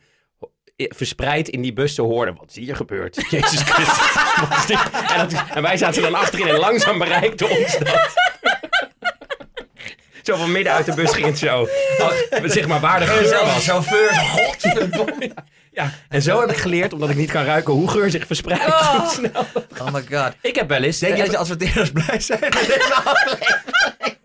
verspreid 0.77 1.49
in 1.49 1.63
die 1.63 1.73
bus 1.73 1.95
te 1.95 2.03
horen. 2.03 2.35
Wat 2.37 2.49
is 2.49 2.57
hier 2.57 2.77
gebeurd? 2.77 3.15
Jezus 3.31 3.61
Christus. 3.63 4.79
En, 5.09 5.19
dat 5.19 5.33
is- 5.33 5.39
en 5.55 5.63
wij 5.63 5.77
zaten 5.77 6.03
dan 6.03 6.15
achterin 6.15 6.49
en 6.49 6.59
langzaam 6.59 6.99
bereikte 6.99 7.49
ons 7.49 7.79
dat. 7.79 8.13
Zo 10.23 10.37
van 10.37 10.53
midden 10.53 10.73
uit 10.73 10.87
de 10.87 10.95
bus 10.95 11.13
ging 11.13 11.27
het 11.27 11.39
zo. 11.39 11.69
Oh, 11.99 12.11
zeg 12.45 12.67
maar 12.67 12.81
waar 12.81 13.01
de 13.01 13.07
geur 13.07 13.45
was. 13.45 13.65
chauffeur, 13.65 14.13
godverdomme. 14.15 15.33
Ja, 15.73 15.93
en 16.09 16.23
zo 16.23 16.41
heb 16.41 16.51
ik 16.51 16.57
geleerd, 16.57 16.93
omdat 16.93 17.11
ik 17.11 17.17
niet 17.17 17.31
kan 17.31 17.45
ruiken 17.45 17.73
hoe 17.73 17.89
geur 17.89 18.11
zich 18.11 18.27
verspreidt. 18.27 18.67
Oh. 18.67 18.99
Hoe 19.01 19.11
snel. 19.11 19.47
Oh 19.81 19.93
my 19.93 20.05
god. 20.11 20.33
Ik 20.43 20.55
heb 20.55 20.69
wel 20.69 20.83
eens... 20.83 20.99
Denk 20.99 21.13
je 21.13 21.19
eh, 21.19 21.25
dat 21.25 21.35
je 21.35 21.41
adverteerders 21.41 21.91
blij 21.91 22.21
zijn 22.21 22.41
met 22.41 22.53
deze 22.53 22.95
aflevering? 23.05 24.17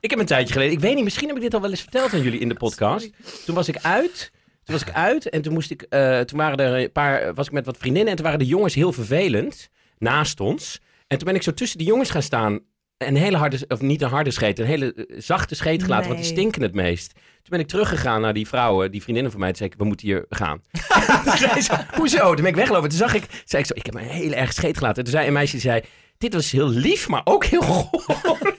Ik 0.00 0.10
heb 0.10 0.18
een 0.18 0.26
tijdje 0.26 0.52
geleden, 0.52 0.72
ik 0.74 0.80
weet 0.80 0.94
niet, 0.94 1.04
misschien 1.04 1.26
heb 1.28 1.36
ik 1.36 1.42
dit 1.42 1.54
al 1.54 1.60
wel 1.60 1.70
eens 1.70 1.80
verteld 1.80 2.12
aan 2.12 2.22
jullie 2.22 2.40
in 2.40 2.48
de 2.48 2.54
podcast. 2.54 3.10
Toen 3.44 3.54
was 3.54 3.68
ik 3.68 3.76
uit. 3.82 4.30
Toen 4.66 4.74
was 4.74 4.84
ik 4.86 4.94
uit 4.94 5.28
en 5.28 5.42
toen 5.42 5.52
moest 5.52 5.70
ik, 5.70 5.82
eh, 5.82 6.20
toen 6.20 6.38
waren 6.38 6.58
er 6.58 6.82
een 6.82 6.92
paar, 6.92 7.34
was 7.34 7.46
ik 7.46 7.52
met 7.52 7.66
wat 7.66 7.76
vriendinnen 7.76 8.10
en 8.10 8.16
toen 8.16 8.24
waren 8.24 8.40
de 8.40 8.46
jongens 8.46 8.74
heel 8.74 8.92
vervelend 8.92 9.68
naast 9.98 10.40
ons. 10.40 10.80
En 11.06 11.18
toen 11.18 11.26
ben 11.26 11.36
ik 11.36 11.42
zo 11.42 11.54
tussen 11.54 11.78
die 11.78 11.86
jongens 11.86 12.10
gaan 12.10 12.22
staan. 12.22 12.60
Een 12.96 13.16
hele 13.16 13.36
harde, 13.36 13.64
of 13.68 13.80
niet 13.80 14.02
een 14.02 14.08
harde 14.08 14.30
scheet, 14.30 14.58
een 14.58 14.66
hele 14.66 14.94
eh, 14.94 15.20
zachte 15.20 15.54
scheet 15.54 15.82
gelaten, 15.82 16.08
want 16.08 16.20
die 16.20 16.30
stinken 16.30 16.62
het 16.62 16.74
meest. 16.74 17.12
Toen 17.12 17.22
ben 17.48 17.60
ik 17.60 17.66
teruggegaan 17.66 18.20
naar 18.20 18.32
die 18.34 18.46
vrouwen, 18.48 18.90
die 18.90 19.02
vriendinnen 19.02 19.32
van 19.32 19.40
mij. 19.40 19.48
Toen 19.48 19.58
zei 19.58 19.70
ik, 19.70 19.78
we 19.78 19.84
moeten 19.84 20.06
hier 20.06 20.24
gaan. 20.28 20.62
toen 21.24 21.36
zei 21.36 21.60
ze, 21.60 21.84
hoezo? 21.94 22.26
Toen 22.34 22.42
ben 22.42 22.46
ik 22.46 22.54
weggelopen. 22.54 22.88
Toen 22.88 22.98
zag 22.98 23.14
ik, 23.14 23.42
zei 23.44 23.62
ik 23.62 23.68
zo, 23.68 23.74
ik 23.74 23.86
heb 23.86 23.94
een 23.94 24.00
hele 24.00 24.34
erg 24.34 24.52
scheet 24.52 24.78
gelaten. 24.78 24.98
En 24.98 25.04
toen 25.04 25.12
zei 25.12 25.26
een 25.26 25.32
meisje, 25.32 25.52
die 25.52 25.60
zei, 25.60 25.82
dit 26.18 26.34
was 26.34 26.50
heel 26.50 26.68
lief, 26.68 27.08
maar 27.08 27.22
ook 27.24 27.44
heel 27.44 27.62
goor. 27.72 28.56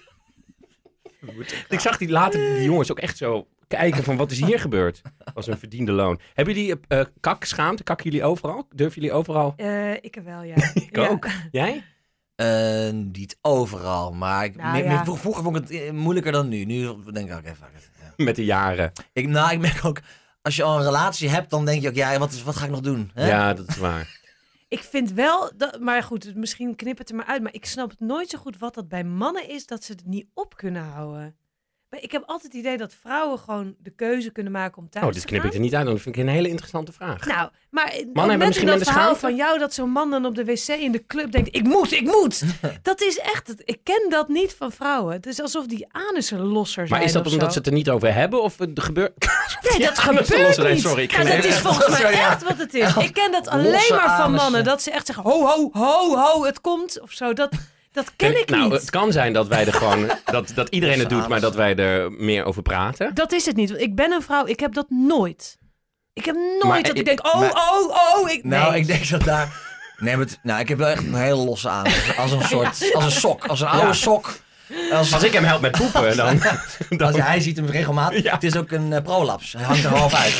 ik 1.69 1.79
zag 1.79 1.97
die 1.97 2.09
later 2.09 2.39
die 2.39 2.63
jongens 2.63 2.91
ook 2.91 2.99
echt 2.99 3.17
zo 3.17 3.47
kijken 3.67 4.03
van, 4.03 4.17
wat 4.17 4.31
is 4.31 4.39
hier 4.45 4.59
gebeurd? 4.59 5.01
was 5.33 5.47
een 5.47 5.57
verdiende 5.57 5.91
loon. 5.91 6.19
Hebben 6.33 6.53
jullie 6.55 6.79
eh, 6.87 7.01
kak, 7.19 7.43
schaamte? 7.43 7.83
Kakken 7.83 8.05
jullie 8.09 8.25
overal? 8.25 8.67
Durven 8.75 9.01
jullie 9.01 9.15
overal? 9.17 9.53
Eh, 9.57 9.93
ik 9.93 10.15
heb 10.15 10.25
wel, 10.25 10.41
ja. 10.43 10.55
Ik 10.73 10.95
Ja. 10.95 11.07
ook. 11.07 11.27
Jij? 11.51 11.83
Eh, 12.35 12.89
niet 12.93 13.37
overal, 13.41 14.11
maar 14.11 14.45
ik, 14.45 14.55
Nou, 14.55 14.77
me- 14.77 14.83
me- 14.83 14.89
ja. 14.93 15.01
vroeger, 15.03 15.21
vroeger 15.21 15.43
vond 15.43 15.71
ik 15.71 15.79
het 15.81 15.91
moeilijker 15.93 16.31
dan 16.31 16.47
nu. 16.49 16.65
Nu 16.65 16.95
denk 17.11 17.29
ik, 17.29 17.33
fuck 17.45 17.69
it. 17.75 17.89
Ja. 18.17 18.23
Met 18.23 18.35
de 18.35 18.45
jaren. 18.45 18.91
Ik, 19.13 19.27
nou, 19.27 19.51
ik 19.51 19.59
merk 19.59 19.85
ook, 19.85 19.99
als 20.41 20.55
je 20.55 20.63
al 20.63 20.77
een 20.77 20.83
relatie 20.85 21.29
hebt, 21.29 21.49
dan 21.49 21.65
denk 21.65 21.81
je 21.81 21.89
ook, 21.89 21.95
ja, 21.95 22.17
wat, 22.19 22.31
is, 22.31 22.43
wat 22.43 22.55
ga 22.55 22.65
ik 22.65 22.71
nog 22.71 22.79
doen? 22.79 23.11
Hè? 23.13 23.27
Ja, 23.27 23.53
dat 23.53 23.67
is 23.67 23.77
waar. 23.77 24.15
Ik 24.69 24.79
vind 24.79 25.11
wel, 25.11 25.51
dat, 25.55 25.79
maar 25.79 26.03
goed, 26.03 26.35
misschien 26.35 26.75
knip 26.75 26.97
het 26.97 27.09
er 27.09 27.15
maar 27.15 27.25
uit. 27.25 27.41
Maar 27.43 27.53
ik 27.53 27.65
snap 27.65 27.89
het 27.89 27.99
nooit 27.99 28.29
zo 28.29 28.37
goed 28.37 28.57
wat 28.57 28.73
dat 28.73 28.87
bij 28.87 29.03
mannen 29.03 29.49
is 29.49 29.65
dat 29.65 29.83
ze 29.83 29.91
het 29.91 30.05
niet 30.05 30.27
op 30.33 30.55
kunnen 30.55 30.83
houden. 30.83 31.35
Maar 31.89 32.01
ik 32.01 32.11
heb 32.11 32.23
altijd 32.25 32.51
het 32.53 32.61
idee 32.61 32.77
dat 32.77 32.93
vrouwen 33.01 33.39
gewoon 33.39 33.75
de 33.83 33.89
keuze 33.89 34.31
kunnen 34.31 34.51
maken 34.51 34.77
om 34.77 34.89
thuis 34.89 35.05
Oh, 35.05 35.11
dit 35.11 35.21
te 35.21 35.27
knip 35.27 35.39
gaan. 35.39 35.49
ik 35.49 35.55
er 35.55 35.61
niet 35.61 35.75
uit. 35.75 35.85
Dan 35.85 35.97
vind 35.97 36.15
ik 36.15 36.21
een 36.21 36.29
hele 36.29 36.47
interessante 36.47 36.91
vraag. 36.91 37.25
Nou, 37.25 37.49
maar 37.69 37.93
ook 38.13 38.29
hebben 38.29 38.47
misschien 38.47 38.67
dat 38.67 38.77
verhaal 38.83 39.01
schaamte? 39.03 39.19
van 39.19 39.35
jou 39.35 39.59
dat 39.59 39.73
zo'n 39.73 39.89
man 39.89 40.11
dan 40.11 40.25
op 40.25 40.35
de 40.35 40.45
wc 40.45 40.67
in 40.67 40.91
de 40.91 41.05
club 41.05 41.31
denkt, 41.31 41.55
ik 41.55 41.63
moet, 41.63 41.91
ik 41.91 42.01
moet. 42.05 42.43
dat 42.81 43.01
is 43.01 43.17
echt, 43.19 43.53
ik 43.57 43.79
ken 43.83 44.05
dat 44.09 44.27
niet 44.27 44.53
van 44.53 44.71
vrouwen. 44.71 45.13
Het 45.13 45.25
is 45.25 45.41
alsof 45.41 45.65
die 45.65 45.87
anussen 45.91 46.39
losser 46.39 46.87
zijn 46.87 46.99
Maar 46.99 47.07
is 47.07 47.13
dat 47.13 47.25
omdat 47.25 47.41
zo. 47.45 47.51
ze 47.51 47.57
het 47.57 47.67
er 47.67 47.73
niet 47.73 47.89
over 47.89 48.13
hebben? 48.13 48.41
Of 48.43 48.57
het 48.57 48.79
gebeurt... 48.83 49.13
Nee, 49.69 49.79
dat 49.87 49.99
gebeurt 49.99 50.29
niet. 50.67 50.81
sorry, 50.81 51.03
ik 51.03 51.11
Ja, 51.11 51.17
ging 51.17 51.35
dat 51.35 51.45
is 51.45 51.57
volgens 51.59 51.87
mij 52.01 52.11
echt 52.13 52.43
wat 52.43 52.57
het 52.57 52.73
is. 52.73 52.95
Ik 52.95 53.13
ken 53.13 53.31
dat 53.31 53.47
alleen 53.47 53.89
maar 53.95 54.17
van 54.21 54.31
mannen. 54.31 54.63
Dat 54.63 54.81
ze 54.81 54.91
echt 54.91 55.05
zeggen, 55.05 55.23
ho, 55.23 55.45
ho, 55.45 55.69
ho, 55.73 56.15
ho, 56.17 56.45
het 56.45 56.61
komt. 56.61 57.01
Of 57.01 57.11
zo. 57.11 57.33
Dat, 57.33 57.49
dat 57.91 58.11
ken 58.15 58.39
ik 58.41 58.49
nou, 58.49 58.63
niet. 58.63 58.71
het 58.81 58.89
kan 58.89 59.11
zijn 59.11 59.33
dat 59.33 59.47
wij 59.47 59.65
er 59.65 59.73
gewoon... 59.73 60.11
dat, 60.25 60.51
dat 60.55 60.69
iedereen 60.69 60.99
het 60.99 61.09
doet, 61.09 61.27
maar 61.27 61.39
dat 61.41 61.55
wij 61.55 61.75
er 61.75 62.11
meer 62.11 62.43
over 62.45 62.61
praten. 62.61 63.13
Dat 63.13 63.31
is 63.31 63.45
het 63.45 63.55
niet. 63.55 63.69
Want 63.69 63.81
ik 63.81 63.95
ben 63.95 64.11
een 64.11 64.21
vrouw, 64.21 64.45
ik 64.45 64.59
heb 64.59 64.73
dat 64.73 64.85
nooit. 64.89 65.57
Ik 66.13 66.25
heb 66.25 66.35
nooit 66.35 66.63
Maar 66.63 66.81
dat 66.81 66.91
ik 66.91 66.97
ik- 66.97 67.05
denk, 67.05 67.25
oh, 67.27 67.39
maar- 67.39 67.51
oh, 67.71 67.95
oh. 68.21 68.29
Ik, 68.31 68.43
Nou, 68.43 68.71
nee. 68.71 68.79
ik 68.81 68.87
denk 68.87 69.09
dat 69.09 69.23
daar... 69.23 69.65
Nee, 69.97 70.15
maar 70.17 70.25
het- 70.25 70.39
nou, 70.43 70.59
ik 70.59 70.67
heb 70.67 70.77
wel 70.77 70.87
echt 70.87 71.03
een 71.03 71.15
hele 71.15 71.35
losse 71.35 71.69
aan. 71.69 71.85
Als 72.17 72.31
een 72.31 72.43
soort, 72.43 72.91
als 72.93 73.03
een 73.05 73.11
sok, 73.11 73.45
als 73.45 73.61
een 73.61 73.67
oude 73.67 73.87
Ja. 73.87 73.93
sok. 73.93 74.33
Als, 74.91 75.13
Als 75.13 75.23
ik 75.23 75.33
hem 75.33 75.43
help 75.43 75.61
met 75.61 75.71
poepen, 75.71 76.17
dan... 76.17 76.39
dan 76.89 77.07
als 77.13 77.17
hij 77.21 77.39
ziet 77.39 77.57
hem 77.57 77.65
regelmatig. 77.65 78.23
Ja. 78.23 78.33
Het 78.33 78.43
is 78.43 78.55
ook 78.55 78.71
een 78.71 78.93
eh, 78.93 79.01
prolaps. 79.03 79.53
Hij 79.53 79.63
hangt 79.63 79.83
er 79.83 79.89
half 79.95 80.13
uit. 80.13 80.33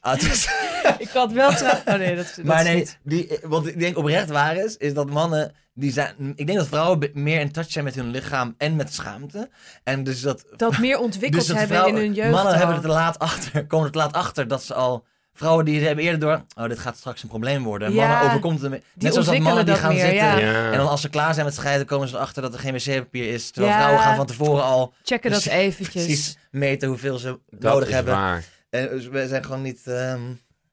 Ah, 0.00 0.12
het 0.12 0.22
is- 0.22 0.48
Ik 0.98 1.08
had 1.08 1.32
wel 1.32 1.50
trouw... 1.54 1.78
Oh 1.84 1.94
nee, 1.94 2.16
dat, 2.16 2.32
dat 2.36 2.44
maar 2.44 2.64
nee, 2.64 2.74
niet. 2.76 2.98
die, 3.02 3.28
eh, 3.28 3.48
wat 3.48 3.66
ik 3.66 3.78
denk 3.78 3.96
oprecht 3.98 4.28
waar 4.30 4.56
is, 4.56 4.76
is 4.76 4.94
dat 4.94 5.10
mannen, 5.10 5.52
die 5.74 5.92
zijn, 5.92 6.32
ik 6.34 6.46
denk 6.46 6.58
dat 6.58 6.68
vrouwen 6.68 7.10
meer 7.12 7.40
in 7.40 7.52
touch 7.52 7.70
zijn 7.70 7.84
met 7.84 7.94
hun 7.94 8.10
lichaam 8.10 8.54
en 8.58 8.76
met 8.76 8.94
schaamte. 8.94 9.48
En 9.84 10.04
dus 10.04 10.20
dat, 10.20 10.44
Dat 10.56 10.78
meer 10.78 10.98
ontwikkeld 10.98 11.40
dus 11.40 11.46
dat 11.46 11.56
hebben 11.58 11.76
vrouwen- 11.76 12.00
in 12.02 12.06
hun 12.06 12.14
jeugd. 12.16 12.30
mannen 12.30 12.52
al. 12.52 12.58
hebben 12.58 12.76
er 12.76 12.82
te 12.82 12.88
laat 12.88 13.18
achter, 13.18 13.66
komen 13.66 13.86
er 13.86 13.92
te 13.92 13.98
laat 13.98 14.12
achter 14.12 14.48
dat 14.48 14.62
ze 14.62 14.74
al, 14.74 15.04
vrouwen 15.36 15.64
die 15.64 15.80
hebben 15.86 16.04
eerder 16.04 16.20
door, 16.20 16.44
oh 16.56 16.68
dit 16.68 16.78
gaat 16.78 16.96
straks 16.96 17.22
een 17.22 17.28
probleem 17.28 17.62
worden. 17.64 17.92
Ja, 17.92 18.08
mannen 18.08 18.26
overkomt 18.28 18.60
het, 18.60 18.70
die 18.70 18.80
net 18.94 19.12
zoals 19.12 19.26
dat 19.28 19.38
mannen 19.38 19.66
die 19.66 19.74
gaan 19.74 19.92
meer, 19.94 20.00
zitten. 20.00 20.38
ja. 20.38 20.70
En 20.70 20.76
dan 20.78 20.88
als 20.88 21.00
ze 21.00 21.08
klaar 21.08 21.34
zijn 21.34 21.46
met 21.46 21.54
scheiden, 21.54 21.86
komen 21.86 22.08
ze 22.08 22.14
erachter 22.14 22.42
dat 22.42 22.54
er 22.54 22.58
geen 22.60 22.72
wc-papier 22.72 23.28
is. 23.32 23.50
Terwijl 23.50 23.72
Ja. 23.74 23.78
vrouwen 23.78 24.02
gaan 24.02 24.16
van 24.16 24.26
tevoren 24.26 24.64
al 24.64 24.94
Checken 25.02 25.30
dat 25.30 25.46
eventjes. 25.46 26.04
precies 26.04 26.36
meten 26.50 26.88
hoeveel 26.88 27.18
ze 27.18 27.38
dat 27.50 27.72
nodig 27.72 27.88
is 27.88 27.94
hebben. 27.94 28.14
waar. 28.14 28.44
En 28.70 28.88
dus 28.88 29.08
we 29.08 29.28
zijn 29.28 29.44
gewoon 29.44 29.62
niet... 29.62 29.82
ehm, 29.86 30.20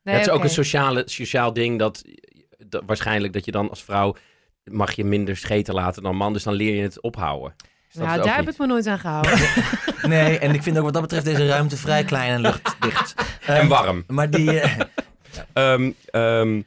Nee, 0.03 0.15
het 0.15 0.25
is 0.27 0.31
ook 0.31 0.43
een 0.43 0.49
sociale, 0.49 1.03
sociaal 1.05 1.53
ding 1.53 1.79
dat, 1.79 2.01
dat... 2.67 2.83
Waarschijnlijk 2.85 3.33
dat 3.33 3.45
je 3.45 3.51
dan 3.51 3.69
als 3.69 3.83
vrouw... 3.83 4.15
Mag 4.63 4.91
je 4.91 5.03
minder 5.03 5.37
scheten 5.37 5.73
laten 5.73 6.03
dan 6.03 6.15
man, 6.15 6.33
dus 6.33 6.43
dan 6.43 6.53
leer 6.53 6.75
je 6.75 6.81
het 6.81 7.01
ophouden. 7.01 7.55
Is 7.93 7.99
Nou, 7.99 8.11
het 8.11 8.23
daar 8.23 8.35
heb 8.35 8.45
niet? 8.45 8.53
ik 8.53 8.59
me 8.59 8.65
nooit 8.67 8.87
aan 8.87 8.99
gehouden. 8.99 9.39
Nee, 10.03 10.39
en 10.39 10.53
ik 10.53 10.63
vind 10.63 10.77
ook 10.77 10.83
wat 10.83 10.93
dat 10.93 11.01
betreft 11.01 11.25
deze 11.25 11.47
ruimte 11.47 11.77
vrij 11.77 12.03
klein 12.03 12.31
en 12.31 12.41
luchtdicht. 12.41 13.13
En 13.45 13.55
Ehm, 13.55 13.67
warm. 13.67 14.03
Maar 14.07 14.29
die... 14.29 14.59
eh, 14.59 14.79
Ehm, 15.53 15.91
ehm, 16.05 16.61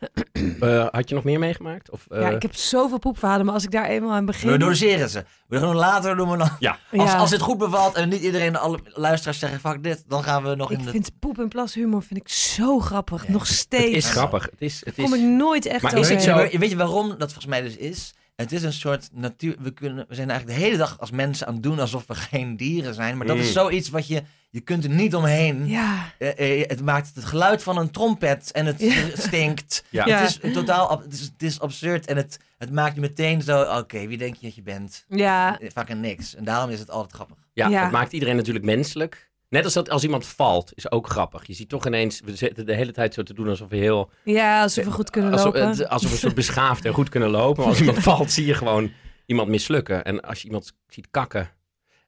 eh, 0.60 0.86
had 0.90 1.08
je 1.08 1.14
nog 1.14 1.24
meer 1.24 1.38
meegemaakt? 1.38 1.90
Of, 1.90 2.06
eh, 2.10 2.20
ja, 2.20 2.28
ik 2.28 2.42
heb 2.42 2.54
zoveel 2.54 2.98
poepverhalen, 2.98 3.44
maar 3.44 3.54
als 3.54 3.64
ik 3.64 3.70
daar 3.70 3.84
eenmaal 3.86 4.12
aan 4.12 4.24
begin... 4.24 4.50
we 4.50 4.56
doseren 4.58 5.08
ze. 5.08 5.24
We 5.48 5.58
gaan 5.58 5.74
later 5.74 6.16
doen 6.16 6.30
we 6.30 6.36
dan... 6.36 6.48
Ja. 6.58 6.78
Als, 6.96 7.10
Ja. 7.12 7.16
als 7.18 7.30
dit 7.30 7.40
goed 7.40 7.58
bevalt 7.58 7.94
en 7.94 8.08
niet 8.08 8.22
iedereen, 8.22 8.56
alle 8.56 8.78
luisteraars 8.84 9.38
zeggen, 9.38 9.60
fuck 9.60 9.82
dit, 9.82 10.04
dan 10.08 10.22
gaan 10.22 10.42
we 10.42 10.54
nog 10.54 10.70
Ik 10.70 10.78
in 10.78 10.84
de... 10.84 10.90
vind 10.90 11.10
poep 11.18 11.38
en 11.38 11.48
plas 11.48 11.74
humor 11.74 12.02
vind 12.02 12.20
ik 12.20 12.28
zo 12.28 12.78
grappig. 12.80 13.28
Nog 13.28 13.46
steeds. 13.46 13.84
Het 13.84 14.04
is 14.04 14.10
grappig. 14.10 14.42
Het 14.42 14.54
is, 14.58 14.82
het 14.84 14.96
Daar 14.96 15.04
kom 15.04 15.14
ik 15.14 15.20
is, 15.20 15.26
nooit 15.26 15.66
echt 15.66 15.82
Maar 15.82 15.96
is 15.98 16.08
het 16.08 16.22
zo- 16.22 16.36
weet 16.36 16.70
je 16.70 16.76
waarom 16.76 17.08
dat 17.08 17.18
volgens 17.32 17.46
mij 17.46 17.60
dus 17.62 17.76
is? 17.76 18.14
Het 18.42 18.52
is 18.52 18.62
een 18.62 18.72
soort 18.72 19.08
natuur. 19.12 19.56
We, 19.60 19.70
kunnen, 19.70 20.04
we 20.08 20.14
zijn 20.14 20.30
eigenlijk 20.30 20.58
de 20.58 20.64
hele 20.64 20.76
dag 20.78 21.00
als 21.00 21.10
mensen 21.10 21.46
aan 21.46 21.54
het 21.54 21.62
doen 21.62 21.78
alsof 21.78 22.04
we 22.06 22.14
geen 22.14 22.56
dieren 22.56 22.94
zijn. 22.94 23.16
Maar 23.16 23.26
dat 23.26 23.36
is 23.36 23.46
Mm. 23.46 23.52
zoiets 23.52 23.88
wat 23.88 24.06
je. 24.06 24.22
Je 24.50 24.60
kunt 24.60 24.84
er 24.84 24.90
niet 24.90 25.14
omheen. 25.14 25.66
Ja, 25.66 26.12
Eh, 26.18 26.60
eh, 26.60 26.68
het 26.68 26.82
maakt 26.84 27.10
het 27.14 27.24
geluid 27.24 27.62
van 27.62 27.76
een 27.78 27.90
trompet 27.90 28.50
en 28.52 28.66
het 28.66 28.80
Ja. 28.80 28.94
stinkt. 29.26 29.84
ja. 29.90 30.06
Ja. 30.06 30.18
Het 30.20 30.40
is 30.44 30.52
totaal. 30.52 31.00
Het 31.02 31.12
is, 31.12 31.20
het 31.20 31.42
is 31.42 31.60
absurd 31.60 32.06
en 32.06 32.16
het, 32.16 32.38
het 32.58 32.72
maakt 32.72 32.94
je 32.94 33.00
meteen 33.00 33.42
zo. 33.42 33.78
Oké, 33.78 34.06
wie 34.06 34.18
denk 34.18 34.34
je 34.36 34.46
dat 34.46 34.54
je 34.54 34.62
bent? 34.62 35.04
ja, 35.08 35.58
Eh, 35.60 35.70
Vaak 35.72 35.88
een 35.88 36.00
niks. 36.00 36.34
En 36.34 36.44
daarom 36.44 36.70
is 36.70 36.78
het 36.78 36.90
altijd 36.90 37.12
grappig. 37.12 37.36
Ja, 37.52 37.68
Ja. 37.68 37.82
het 37.82 37.90
maakt 37.92 38.12
iedereen 38.12 38.36
natuurlijk 38.36 38.64
menselijk. 38.64 39.30
Net 39.52 39.64
als 39.64 39.72
dat 39.74 39.90
als 39.90 40.02
iemand 40.02 40.26
valt, 40.26 40.72
is 40.74 40.90
ook 40.90 41.08
grappig. 41.08 41.46
Je 41.46 41.52
ziet 41.52 41.68
toch 41.68 41.86
ineens, 41.86 42.20
we 42.24 42.36
zitten 42.36 42.66
de 42.66 42.74
hele 42.74 42.92
tijd 42.92 43.14
zo 43.14 43.22
te 43.22 43.34
doen 43.34 43.48
alsof 43.48 43.68
we 43.68 43.76
heel... 43.76 44.10
ja, 44.24 44.62
alsof 44.62 44.84
we 44.84 44.90
goed 44.90 45.10
kunnen 45.10 45.32
Alsof, 45.32 45.44
lopen. 45.54 45.68
het- 45.68 45.88
alsof 45.88 46.10
we 46.10 46.16
soort 46.16 46.34
beschaafd 46.34 46.84
en 46.84 46.92
goed 46.92 47.08
kunnen 47.08 47.30
lopen. 47.30 47.60
Maar 47.60 47.70
als 47.70 47.80
iemand 47.80 47.98
valt, 48.12 48.30
zie 48.30 48.46
je 48.46 48.54
gewoon 48.54 48.90
iemand 49.26 49.48
mislukken. 49.48 50.04
En 50.04 50.20
als 50.20 50.38
je 50.40 50.46
iemand 50.46 50.72
ziet 50.88 51.08
kakken. 51.10 51.50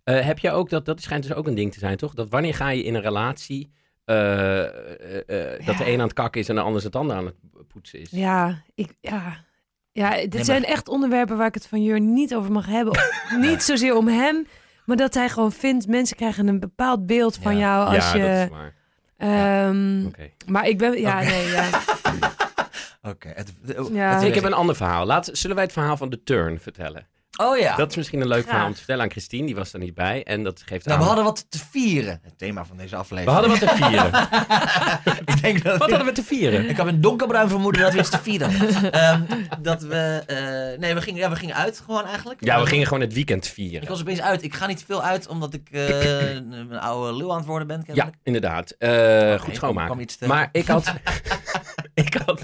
Eh, 0.04 0.20
heb 0.26 0.38
je 0.38 0.50
ook, 0.50 0.70
dat, 0.70 0.84
dat 0.84 1.00
schijnt 1.02 1.22
dus 1.26 1.34
ook 1.34 1.46
een 1.46 1.54
ding 1.54 1.72
te 1.72 1.78
zijn, 1.78 1.96
toch? 1.96 2.14
Dat 2.14 2.28
wanneer 2.30 2.54
ga 2.54 2.68
je 2.68 2.82
in 2.84 2.94
een 2.94 3.00
relatie, 3.02 3.72
eh, 4.04 4.62
eh, 4.62 5.52
eh, 5.54 5.66
dat 5.66 5.76
de 5.78 5.86
een 5.86 5.98
aan 5.98 6.04
het 6.06 6.12
kakken 6.12 6.40
is 6.40 6.48
en 6.48 6.54
de 6.54 6.60
ander 6.60 6.82
het 6.82 6.96
ander 6.96 7.16
aan 7.16 7.24
het 7.26 7.68
poetsen 7.68 8.00
is? 8.00 8.08
Ja, 8.10 8.62
ik, 8.74 8.94
ja. 9.00 9.44
Ja, 9.92 10.10
dit 10.16 10.34
maar- 10.34 10.44
zijn 10.44 10.64
echt 10.64 10.88
onderwerpen 10.88 11.36
waar 11.36 11.46
ik 11.46 11.54
het 11.54 11.66
van 11.66 11.82
Jur 11.82 12.00
niet 12.00 12.34
over 12.34 12.52
mag 12.52 12.66
hebben. 12.66 12.98
niet 13.40 13.62
zozeer 13.62 13.96
om 13.96 14.08
hem, 14.08 14.46
maar 14.84 14.96
dat 14.96 15.14
hij 15.14 15.28
gewoon 15.28 15.52
vindt... 15.52 15.86
mensen 15.86 16.16
krijgen 16.16 16.46
een 16.46 16.60
bepaald 16.60 17.06
beeld 17.06 17.38
van 17.42 17.56
Ja. 17.56 17.60
jou 17.60 17.86
als 17.94 18.04
ja, 18.04 18.12
dat 18.12 18.20
je... 18.20 18.42
is 18.42 18.48
waar. 18.48 18.74
ehm. 19.16 20.02
Maar 20.46 20.68
ik 20.68 20.78
ben... 20.78 21.00
Ja, 21.00 21.20
nee, 21.20 21.46
ja. 21.50 21.68
Oké. 23.10 23.34
Ja. 23.92 24.20
Ik 24.20 24.34
heb 24.34 24.44
een 24.44 24.52
ander 24.52 24.76
verhaal. 24.76 25.06
Laat, 25.06 25.28
zullen 25.32 25.56
wij 25.56 25.64
het 25.64 25.72
verhaal 25.72 25.96
van 25.96 26.10
de 26.10 26.22
turn 26.22 26.60
vertellen? 26.60 27.06
Oh 27.36 27.58
ja. 27.58 27.76
Dat 27.76 27.90
is 27.90 27.96
misschien 27.96 28.20
een 28.20 28.26
leuk 28.28 28.36
Graag. 28.38 28.48
verhaal 28.50 28.66
om 28.66 28.72
te 28.72 28.78
vertellen 28.78 29.02
aan 29.02 29.10
Christine. 29.10 29.46
Die 29.46 29.54
was 29.54 29.72
er 29.72 29.78
niet 29.78 29.94
bij. 29.94 30.22
En 30.24 30.42
dat 30.42 30.62
geeft 30.66 30.84
nou, 30.86 30.96
aan... 30.98 31.02
we 31.02 31.06
hadden 31.06 31.24
wat 31.24 31.46
te 31.48 31.58
vieren. 31.70 32.20
Het 32.22 32.38
thema 32.38 32.64
van 32.64 32.76
deze 32.76 32.96
aflevering. 32.96 33.36
We 33.36 33.48
hadden 33.48 33.60
wat 33.60 33.68
te 33.68 33.84
vieren. 33.84 34.28
ik 35.34 35.42
denk 35.42 35.62
dat 35.62 35.78
Wat 35.78 35.88
hadden 35.88 36.06
we 36.08 36.12
te 36.14 36.22
vieren? 36.22 36.68
Ik 36.68 36.76
heb 36.76 36.86
een 36.86 37.00
donkerbruin 37.00 37.48
vermoeden 37.48 37.82
dat 37.82 37.92
we 37.92 37.98
iets 37.98 38.10
te 38.10 38.18
vieren 38.22 38.56
hadden. 38.56 38.92
Ehm, 38.92 39.22
dat 39.60 39.82
we... 39.82 40.22
eh, 40.26 40.78
nee, 40.80 40.94
we 40.94 41.00
gingen, 41.00 41.20
ja, 41.20 41.30
we 41.30 41.36
gingen 41.36 41.54
uit 41.54 41.82
gewoon 41.84 42.04
eigenlijk. 42.06 42.44
Ja, 42.44 42.60
we 42.60 42.66
gingen 42.66 42.86
gewoon 42.86 43.02
het 43.02 43.12
weekend 43.14 43.44
Ik 43.46 43.52
vieren. 43.52 43.88
was 43.88 44.00
opeens 44.00 44.20
uit. 44.20 44.42
Ik 44.42 44.54
ga 44.54 44.66
niet 44.66 44.84
veel 44.86 45.02
uit, 45.02 45.26
omdat 45.28 45.54
ik 45.54 45.68
eh, 45.70 46.30
een 46.34 46.78
oude 46.78 47.16
lul 47.16 47.30
aan 47.30 47.36
het 47.38 47.46
worden 47.46 47.66
ben, 47.66 47.84
Ja, 47.92 48.10
inderdaad. 48.22 48.70
Eh, 48.78 48.90
Oké, 48.90 49.38
goed 49.38 49.54
schoonmaken. 49.54 50.06
te- 50.06 50.26
Maar 50.26 50.48
ik 50.52 50.66
had... 50.66 50.92
ik 51.94 52.14
had 52.26 52.43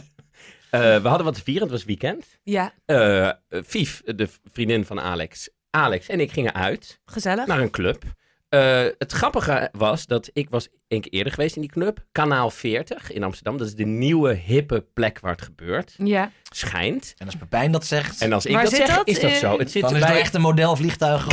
eh, 0.71 0.81
we 1.03 1.09
hadden 1.09 1.25
wat 1.25 1.35
te 1.35 1.43
vieren. 1.43 1.63
Het 1.63 1.71
was 1.71 1.85
weekend. 1.85 2.39
ja, 2.43 2.73
Eh 2.87 3.31
Fief, 3.67 4.03
de 4.05 4.29
vriendin 4.53 4.85
van 4.85 5.01
Alex. 5.01 5.49
Alex 5.71 6.09
en 6.09 6.21
ik 6.21 6.33
gingen 6.33 6.55
uit 6.55 7.01
gezellig. 7.05 7.47
naar 7.47 7.61
een 7.61 7.71
club. 7.71 8.03
Eh, 8.51 8.85
het 8.99 9.13
grappige 9.13 9.69
was 9.73 10.07
dat 10.07 10.31
ik 10.33 10.51
was 10.51 10.69
een 10.89 11.01
keer 11.01 11.13
eerder 11.13 11.33
geweest 11.33 11.55
in 11.55 11.61
die 11.63 11.71
club. 11.71 12.05
Kanaal 12.13 12.51
40 12.51 13.13
in 13.13 13.23
Amsterdam. 13.23 13.57
Dat 13.57 13.67
is 13.67 13.75
de 13.75 13.85
nieuwe 13.85 14.35
hippe 14.35 14.87
plek 14.95 15.21
waar 15.21 15.33
het 15.33 15.43
gebeurt. 15.43 15.95
Ja. 16.05 16.31
Schijnt. 16.43 17.15
En 17.19 17.27
als 17.27 17.37
Pepijn 17.37 17.73
dat 17.73 17.87
zegt, 17.87 18.21
En 18.21 18.33
als 18.33 18.47
ik 18.47 18.53
Waar 18.53 18.63
dat 18.63 18.73
zit 18.73 18.87
zeg, 18.87 18.97
dat? 18.97 19.09
is 19.09 19.21
dat 19.21 19.31
zo. 19.31 19.59
Het 19.59 19.71
zit 19.71 19.83
dan 19.83 19.97
is 19.97 20.01
bij 20.01 20.21
echt 20.21 20.35
een 20.35 20.41
modelvliegtuig 20.41 21.27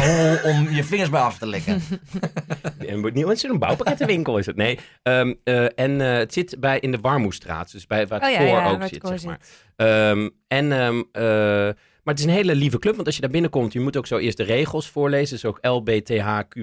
om 0.44 0.70
je 0.70 0.84
vingers 0.84 1.10
bij 1.10 1.22
af 1.22 1.38
te 1.38 1.48
likken. 1.48 1.82
een, 2.80 3.10
nieuw, 3.14 3.28
het 3.28 3.38
is 3.38 3.44
een 3.44 3.60
bouwpakkettenwinkel 3.60 4.38
is 4.38 4.46
het. 4.46 4.56
Nee. 4.56 4.80
Ehm, 5.04 5.34
eh, 5.44 5.80
en 5.80 6.02
eh, 6.02 6.18
het 6.18 6.34
zit 6.34 6.60
bij 6.60 6.80
in 6.80 6.92
de 6.92 7.00
Warmoestraat. 7.00 7.72
Dus 7.72 7.88
bij 7.88 8.08
waar 8.08 8.20
het 8.22 8.30
Oh 8.30 8.36
ja, 8.36 8.40
koor 8.40 8.48
ja, 8.48 8.70
ook 8.70 8.88
zit, 8.88 9.08
zeg 9.08 9.24
maar. 9.24 9.40
Ehm, 9.76 10.30
en, 10.48 10.72
ehm, 10.72 11.04
eh, 11.12 11.70
maar 12.08 12.16
het 12.16 12.26
is 12.26 12.32
een 12.32 12.38
hele 12.38 12.56
lieve 12.56 12.80
club, 12.80 12.96
want 12.96 13.06
als 13.06 13.16
je 13.16 13.22
daar 13.22 13.30
binnenkomt, 13.30 13.74
je 13.74 13.80
moet 13.80 13.98
ook 13.98 14.08
zo 14.08 14.18
eerst 14.18 14.38
de 14.38 14.44
regels 14.44 14.90
voorlezen. 14.90 15.36
Dus 15.36 15.46
ook 15.46 15.60
LBTHQ+, 15.62 16.56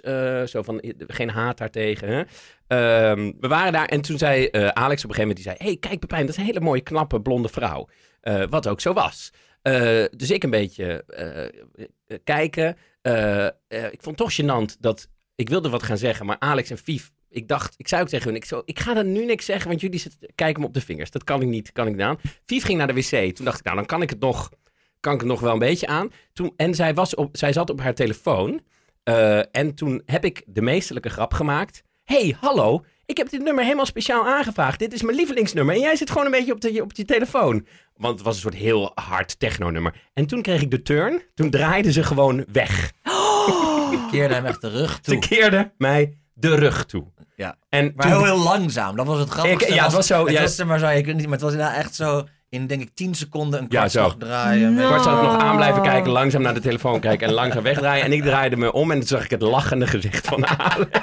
eh, 0.00 0.42
zo 0.42 0.62
van 0.62 0.82
geen 1.06 1.30
haat 1.30 1.58
daartegen. 1.58 2.08
Hè? 2.08 2.22
Ehm, 2.66 3.32
we 3.40 3.48
waren 3.48 3.72
daar 3.72 3.86
en 3.86 4.00
toen 4.00 4.18
zei 4.18 4.46
eh, 4.46 4.68
Alex 4.68 5.04
op 5.04 5.10
een 5.10 5.14
gegeven 5.14 5.20
moment, 5.20 5.36
die 5.36 5.44
zei, 5.44 5.56
hey, 5.58 5.76
kijk 5.76 6.00
Pepijn, 6.00 6.20
dat 6.20 6.30
is 6.30 6.36
een 6.36 6.46
hele 6.46 6.60
mooie, 6.60 6.80
knappe, 6.80 7.20
blonde 7.20 7.48
vrouw. 7.48 7.88
Eh, 8.20 8.42
wat 8.50 8.68
ook 8.68 8.80
zo 8.80 8.92
was. 8.92 9.30
Dus 10.16 10.30
ik 10.30 10.42
een 10.42 10.50
beetje 10.50 11.04
kijken. 12.24 12.76
Ik 13.90 14.02
vond 14.02 14.16
toch 14.16 14.40
gênant 14.40 14.78
dat, 14.80 15.08
ik 15.34 15.48
wilde 15.48 15.68
wat 15.68 15.82
gaan 15.82 15.98
zeggen, 15.98 16.26
maar 16.26 16.38
Alex 16.38 16.70
en 16.70 16.78
Fief 16.78 17.12
ik 17.32 17.48
dacht, 17.48 17.74
ik 17.76 17.88
zei 17.88 18.02
ook 18.02 18.08
tegen 18.08 18.26
hun, 18.26 18.36
ik, 18.36 18.44
zo, 18.44 18.62
ik 18.64 18.78
ga 18.78 18.96
er 18.96 19.04
nu 19.04 19.24
niks 19.24 19.44
zeggen, 19.44 19.68
want 19.68 19.80
jullie 19.80 19.98
zitten, 19.98 20.28
kijken 20.34 20.60
me 20.60 20.66
op 20.66 20.74
de 20.74 20.80
vingers. 20.80 21.10
Dat 21.10 21.24
kan 21.24 21.40
ik 21.40 21.48
niet, 21.48 21.72
kan 21.72 21.86
ik 21.86 21.92
niet 21.92 22.02
aan. 22.02 22.18
Vief 22.46 22.64
ging 22.64 22.78
naar 22.78 22.86
de 22.86 22.94
wc. 22.94 23.34
Toen 23.34 23.44
dacht 23.44 23.58
ik, 23.58 23.64
nou, 23.64 23.76
dan 23.76 23.86
kan 23.86 24.02
ik 24.02 24.10
het 24.10 24.20
nog, 24.20 24.50
kan 25.02 25.12
ik 25.14 25.20
het 25.20 25.28
nog 25.28 25.40
wel 25.40 25.52
een 25.52 25.58
beetje 25.58 25.86
aan. 25.86 26.10
Toen, 26.32 26.52
en 26.56 26.74
zij, 26.74 26.94
was 26.94 27.14
op, 27.14 27.36
zij 27.36 27.52
zat 27.52 27.70
op 27.70 27.80
haar 27.80 27.94
telefoon. 27.94 28.60
eh, 29.02 29.38
en 29.56 29.74
toen 29.74 30.02
heb 30.06 30.24
ik 30.24 30.42
de 30.46 30.62
meesterlijke 30.62 31.08
grap 31.10 31.34
gemaakt. 31.34 31.82
hey, 32.04 32.36
hallo, 32.40 32.84
ik 33.06 33.16
heb 33.16 33.30
dit 33.30 33.42
nummer 33.42 33.64
helemaal 33.64 33.86
speciaal 33.86 34.26
aangevraagd. 34.26 34.78
Dit 34.78 34.92
is 34.92 35.02
mijn 35.02 35.16
lievelingsnummer. 35.16 35.74
En 35.74 35.80
jij 35.80 35.96
zit 35.96 36.10
gewoon 36.10 36.24
een 36.26 36.30
beetje 36.32 36.52
op, 36.52 36.60
de, 36.60 36.82
op 36.82 36.92
je 36.92 37.04
telefoon. 37.04 37.66
Want 37.96 38.14
het 38.14 38.24
was 38.24 38.34
een 38.34 38.40
soort 38.40 38.54
heel 38.54 38.90
hard 38.94 39.38
techno-nummer. 39.38 39.94
En 40.14 40.26
toen 40.26 40.42
kreeg 40.42 40.60
ik 40.62 40.70
de 40.70 40.82
turn. 40.82 41.22
Toen 41.34 41.50
draaide 41.50 41.92
ze 41.92 42.02
gewoon 42.02 42.44
weg. 42.52 42.92
Ik 43.92 44.00
keerde 44.10 44.34
hem 44.34 44.44
echt 44.46 44.60
de 44.60 44.68
rug 44.68 44.92
Ze 44.94 45.00
toe. 45.10 45.18
keerde 45.18 45.72
mij 45.78 46.18
de 46.34 46.54
rug 46.54 46.84
toe. 46.86 47.04
Ja. 47.36 47.56
En 47.68 47.92
Maar 47.96 48.06
toen- 48.10 48.16
heel, 48.16 48.24
heel 48.34 48.42
langzaam. 48.44 48.96
Dat 48.96 49.06
was 49.06 49.18
het 49.18 49.28
grappigste. 49.28 49.68
Ik- 49.68 49.74
ja, 49.74 49.84
het 49.84 49.92
was 49.92 50.06
zo, 50.06 50.24
Het 50.24 50.34
ja. 50.34 50.40
was, 50.40 50.58
er 50.58 50.66
maar, 50.66 50.78
zo, 50.78 50.88
je 50.88 51.02
kunt 51.02 51.16
niet, 51.16 51.24
maar 51.24 51.32
het 51.34 51.42
was 51.42 51.52
inderdaad 51.52 51.76
echt 51.76 51.94
zo 51.94 52.26
in, 52.52 52.66
denk 52.66 52.80
ik, 52.80 52.90
10 52.94 53.14
seconden 53.14 53.58
een 53.60 53.66
Ja, 53.68 53.78
kwartslag 53.78 54.10
zo. 54.10 54.16
draaien. 54.18 54.74
No. 54.74 54.94
Ik 54.96 55.04
nog 55.04 55.38
aan 55.38 55.56
blijven 55.56 55.82
kijken, 55.82 56.10
langzaam 56.10 56.42
naar 56.42 56.54
de 56.54 56.60
telefoon 56.60 57.00
kijken 57.00 57.26
en 57.28 57.32
langzaam 57.34 57.62
wegdraaien. 57.62 58.04
En 58.04 58.12
ik 58.12 58.22
draaide 58.22 58.56
me 58.56 58.72
om 58.72 58.90
en 58.90 58.98
toen 58.98 59.06
zag 59.08 59.24
ik 59.24 59.30
het 59.30 59.42
lachende 59.42 59.86
gezicht 59.86 60.26
van 60.26 60.46
Alex. 60.58 60.98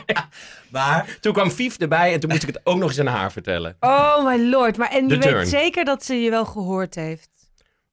Maar 0.70 1.18
Toen 1.22 1.34
kwam 1.34 1.50
Fief 1.50 1.78
erbij 1.78 2.14
en 2.14 2.20
toen 2.20 2.30
moest 2.30 2.42
ik 2.44 2.48
het 2.54 2.60
ook 2.64 2.78
nog 2.78 2.90
eens 2.90 3.00
aan 3.00 3.06
haar 3.08 3.32
vertellen. 3.32 3.76
Oh 3.80 4.26
my 4.26 4.50
lord. 4.50 4.78
Maar 4.78 4.90
en 4.90 5.08
De 5.08 5.16
je 5.16 5.34
weet 5.34 5.48
zeker 5.50 5.86
dat 5.86 6.06
ze 6.06 6.14
je 6.16 6.30
wel 6.30 6.46
gehoord 6.46 6.96
heeft? 6.96 7.30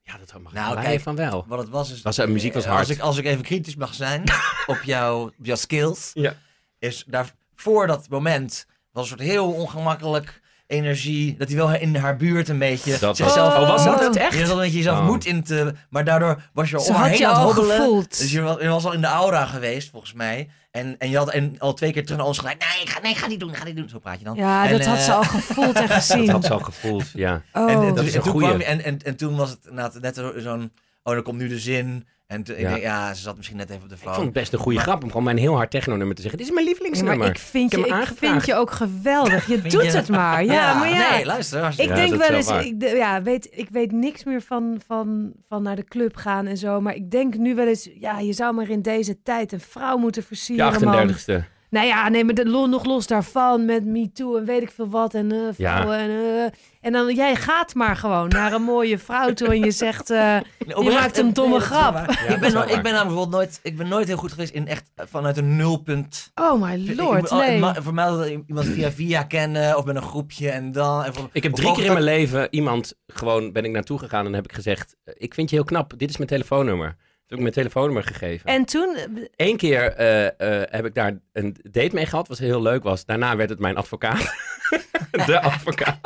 Ja, 0.03 0.13
dat 0.19 0.43
mag 0.43 0.53
Nou, 0.53 0.75
nou, 0.75 0.87
kijk. 0.87 1.01
van 1.01 1.17
wel. 1.17 1.45
wat 1.49 1.59
het 1.59 1.69
was 1.69 1.93
is... 1.93 2.03
Was, 2.03 2.19
uh, 2.19 2.27
muziek 2.27 2.55
was 2.55 2.65
eh, 2.65 2.69
hard. 2.71 2.81
Als 2.89 2.97
ik, 2.97 3.01
als 3.01 3.17
ik 3.19 3.25
even 3.25 3.43
kritisch 3.45 3.77
mag 3.77 3.95
zijn 3.95 4.23
op, 4.67 4.81
jouw, 4.85 5.23
op 5.23 5.33
jouw 5.43 5.57
skills, 5.57 6.11
Ja. 6.15 6.35
is 6.79 7.05
daar 7.07 7.33
voor 7.55 7.87
dat 7.87 8.09
moment 8.09 8.67
was 8.93 9.03
een 9.03 9.09
soort 9.19 9.29
heel 9.29 9.53
ongemakkelijk 9.53 10.41
energie. 10.67 11.37
Dat 11.39 11.49
hij 11.49 11.57
wel 11.57 11.75
in 11.75 11.97
haar 11.97 12.17
buurt 12.17 12.49
een 12.49 12.59
beetje 12.59 12.99
Dat 12.99 13.17
zichzelf... 13.17 13.53
was, 13.55 13.63
oh, 13.63 13.69
was 13.69 13.85
dat 13.85 14.01
het 14.01 14.17
echt? 14.17 14.35
Je 14.35 14.41
had 14.45 14.51
een 14.51 14.57
beetje 14.59 14.77
jezelf 14.77 14.99
Oh. 14.99 15.07
moed 15.07 15.25
in 15.25 15.43
te... 15.43 15.73
Maar 15.91 16.05
daardoor 16.05 16.43
was 16.53 16.71
je 16.71 16.77
al 16.77 16.83
Ze 16.83 16.89
om 16.89 16.95
haar 16.95 17.03
had 17.03 17.11
heen 17.13 17.21
je 17.21 17.27
aan 17.27 17.33
het 17.35 17.41
al 17.43 17.53
hobbelen. 17.55 17.77
gevoeld. 17.77 18.19
Dus 18.19 18.33
je 18.33 18.41
was, 18.41 18.61
je 18.61 18.69
was 18.69 18.85
al 18.85 18.93
in 18.93 19.01
de 19.01 19.07
aura 19.07 19.45
geweest, 19.47 19.91
volgens 19.91 20.13
mij. 20.13 20.49
En, 20.71 20.95
en 20.99 21.11
je 21.11 21.17
had 21.17 21.31
en 21.31 21.55
al 21.59 21.75
twee 21.75 21.93
keer 21.93 22.03
terug 22.03 22.19
naar 22.19 22.27
ons 22.27 22.39
gelijk. 22.39 22.59
Nee, 22.73 22.83
ik 22.83 22.89
ga, 22.89 23.01
nee, 23.01 23.11
ik 23.13 23.17
ga 23.19 23.27
niet 23.27 23.41
doen, 23.41 23.49
ik 23.51 23.57
ga 23.57 23.65
niet 23.65 23.77
doen. 23.77 23.89
Zo 23.89 23.99
praat 23.99 24.19
je 24.19 24.25
dan. 24.25 24.37
Ja, 24.37 24.67
En, 24.67 24.73
dat 24.79 24.87
had 24.87 24.97
eh, 24.97 25.05
ze 25.05 25.13
al 25.13 25.23
gevoeld 25.23 25.75
en 25.77 25.89
gezien. 26.01 26.19
Dat 26.27 26.35
had 26.35 26.45
ze 26.45 26.53
al 26.53 26.59
gevoeld, 26.59 27.11
ja. 27.15 27.43
Oh. 27.53 27.71
En, 27.71 27.79
en, 27.79 27.87
Dat 27.87 27.97
toen, 27.97 28.05
is 28.07 28.11
en 28.13 28.17
een 28.19 28.23
toen 28.25 28.39
kwam 28.39 28.61
en, 28.61 28.85
en, 28.85 28.99
en 29.05 29.17
toen 29.17 29.37
was 29.37 29.51
het 29.51 30.01
net 30.01 30.15
zo- 30.15 30.33
zo'n... 30.37 30.73
Oh, 31.03 31.15
dan 31.15 31.23
komt 31.23 31.39
nu 31.39 31.49
de 31.49 31.59
zin. 31.59 32.07
En 32.27 32.43
toen, 32.43 32.55
ik 32.57 32.61
Ja. 32.61 32.69
denk, 32.71 32.83
ja, 32.83 33.15
ze 33.15 33.23
zat 33.23 33.37
misschien 33.37 33.57
net 33.57 33.71
even 33.71 33.83
op 33.83 33.89
de 33.89 33.95
Ik 33.95 34.01
flow. 34.01 34.13
vond 34.15 34.25
het 34.27 34.35
best 34.35 34.53
een 34.53 34.59
goede 34.59 34.77
Maar- 34.77 34.87
grap 34.87 35.03
om 35.03 35.09
gewoon 35.09 35.25
mijn 35.25 35.37
heel 35.39 35.55
hard 35.57 35.71
techno-nummer 35.71 36.15
te 36.17 36.23
zeggen. 36.23 36.39
Dit 36.39 36.49
is 36.49 36.55
mijn 36.55 36.67
Ja, 36.67 36.73
lievelingsnummer. 36.73 37.19
maar 37.19 37.29
ik 37.29 37.39
vind, 37.39 37.73
Ik 37.73 37.87
je, 37.87 37.95
ik 37.95 38.09
vind 38.17 38.47
je 38.47 38.55
ook 38.55 38.71
geweldig. 38.71 39.47
Je 39.47 39.61
doet 39.69 39.73
je? 39.85 39.91
het 39.91 40.09
maar. 40.09 40.45
Ja, 40.45 40.75
maar 40.79 40.89
ja. 40.91 41.11
Nee, 41.11 41.25
luister. 41.25 41.67
Ik 41.77 41.89
Ja, 41.89 41.95
denk 41.95 42.15
wel 42.15 42.29
eens, 42.29 42.49
ik, 42.51 42.81
de- 42.81 42.87
ja, 42.89 43.23
weet, 43.23 43.49
ik 43.51 43.69
weet 43.71 43.93
niks 43.93 44.25
meer 44.25 44.41
van, 44.43 44.81
van, 44.87 45.33
van 45.49 45.63
naar 45.63 45.77
de 45.77 45.85
club 45.85 46.17
gaan 46.17 46.47
en 46.47 46.57
zo. 46.57 46.81
Maar 46.81 46.95
ik 46.95 47.11
denk 47.11 47.37
nu 47.37 47.55
wel 47.55 47.67
eens, 47.67 47.89
ja, 48.01 48.19
je 48.19 48.33
zou 48.33 48.55
maar 48.55 48.69
in 48.69 48.83
deze 48.83 49.23
tijd 49.23 49.53
een 49.53 49.61
vrouw 49.61 49.97
moeten 49.97 50.23
versieren, 50.23 50.85
man. 50.85 50.95
38ste. 51.17 51.45
Nou 51.71 51.87
ja, 51.87 52.09
nee, 52.09 52.25
maar 52.25 52.35
de, 52.35 52.47
lo- 52.49 52.67
nog 52.67 52.85
los 52.85 53.07
daarvan 53.07 53.65
met 53.65 53.85
Me 53.85 54.13
Too 54.13 54.37
en 54.37 54.45
weet 54.45 54.63
ik 54.63 54.71
veel 54.71 54.89
wat. 54.89 55.15
En, 55.15 55.33
eh, 55.33 55.39
vrouwen 55.55 55.99
en, 55.99 56.11
eh, 56.11 56.45
en 56.81 56.93
dan, 56.93 57.15
jij 57.15 57.37
gaat 57.37 57.75
maar 57.75 57.97
gewoon 57.97 58.29
naar 58.29 58.53
een 58.53 58.63
mooie 58.63 58.99
vrouw 58.99 59.33
toe 59.33 59.49
en 59.49 59.59
je 59.65 59.71
zegt, 59.71 60.11
eh, 60.11 60.37
je 60.67 60.91
maakt 60.93 61.19
een 61.19 61.33
domme 61.33 61.61
grap. 61.61 61.95
Ja, 61.95 62.35
ik, 62.35 62.41
ben 62.41 62.53
no- 62.53 62.61
ik 62.61 62.67
ben 62.67 62.93
namelijk 62.93 62.93
bijvoorbeeld 63.07 63.31
nooit, 63.31 63.61
ik 63.63 63.77
ben 63.77 63.89
nooit 63.89 64.07
heel 64.07 64.17
goed 64.17 64.31
geweest 64.33 64.53
in 64.53 64.67
echt 64.69 64.85
vanuit 64.97 65.37
een 65.37 65.57
nulpunt. 65.57 66.31
Oh 66.35 66.63
my 66.63 66.95
lord, 66.97 67.25
ik- 67.25 67.31
nee. 67.31 67.61
Voor 67.83 67.95
mij 67.95 68.05
dat 68.07 68.27
iemand 68.47 68.67
via 68.67 68.91
via 68.93 69.23
kennen 69.23 69.77
of 69.77 69.85
met 69.85 69.97
een 69.97 70.03
groepje 70.03 70.51
en 70.51 70.73
dan. 70.73 71.05
En 71.05 71.15
voor- 71.15 71.29
Ik 71.33 71.43
heb 71.43 71.53
drie 71.53 71.69
keer 71.73 71.81
in 71.81 71.85
dat- 71.87 72.03
mijn 72.03 72.17
leven 72.19 72.47
iemand 72.51 72.95
gewoon 73.07 73.53
ben 73.53 73.65
ik 73.65 73.71
naartoe 73.71 73.99
gegaan 73.99 74.27
en 74.27 74.33
heb 74.33 74.45
ik 74.45 74.53
gezegd: 74.53 74.97
Ik 75.05 75.35
vind 75.35 75.51
je 75.51 75.57
heel 75.57 75.65
knap, 75.65 75.93
dit 75.97 76.11
is 76.11 76.17
mijn 76.17 76.29
telefoonnummer. 76.29 76.97
Toen 77.29 77.39
heb 77.39 77.47
ik 77.47 77.55
mijn 77.55 77.67
telefoonnummer 77.67 78.03
gegeven. 78.03 78.47
En 78.51 78.65
toen, 78.65 78.97
Eén 79.37 79.57
keer 79.57 79.93
eh, 79.93 80.27
eh, 80.27 80.69
heb 80.71 80.85
ik 80.85 80.95
daar 80.95 81.19
een 81.33 81.57
date 81.63 81.95
mee 81.95 82.07
gehad, 82.07 82.29
wat 82.29 82.39
heel 82.39 82.63
leuk 82.63 82.83
was. 82.83 83.05
Daarna 83.05 83.37
werd 83.37 83.51
het 83.51 83.59
mijn 83.59 83.77
advocaat. 83.77 84.35
de 85.27 85.41
advocaat. 85.41 85.99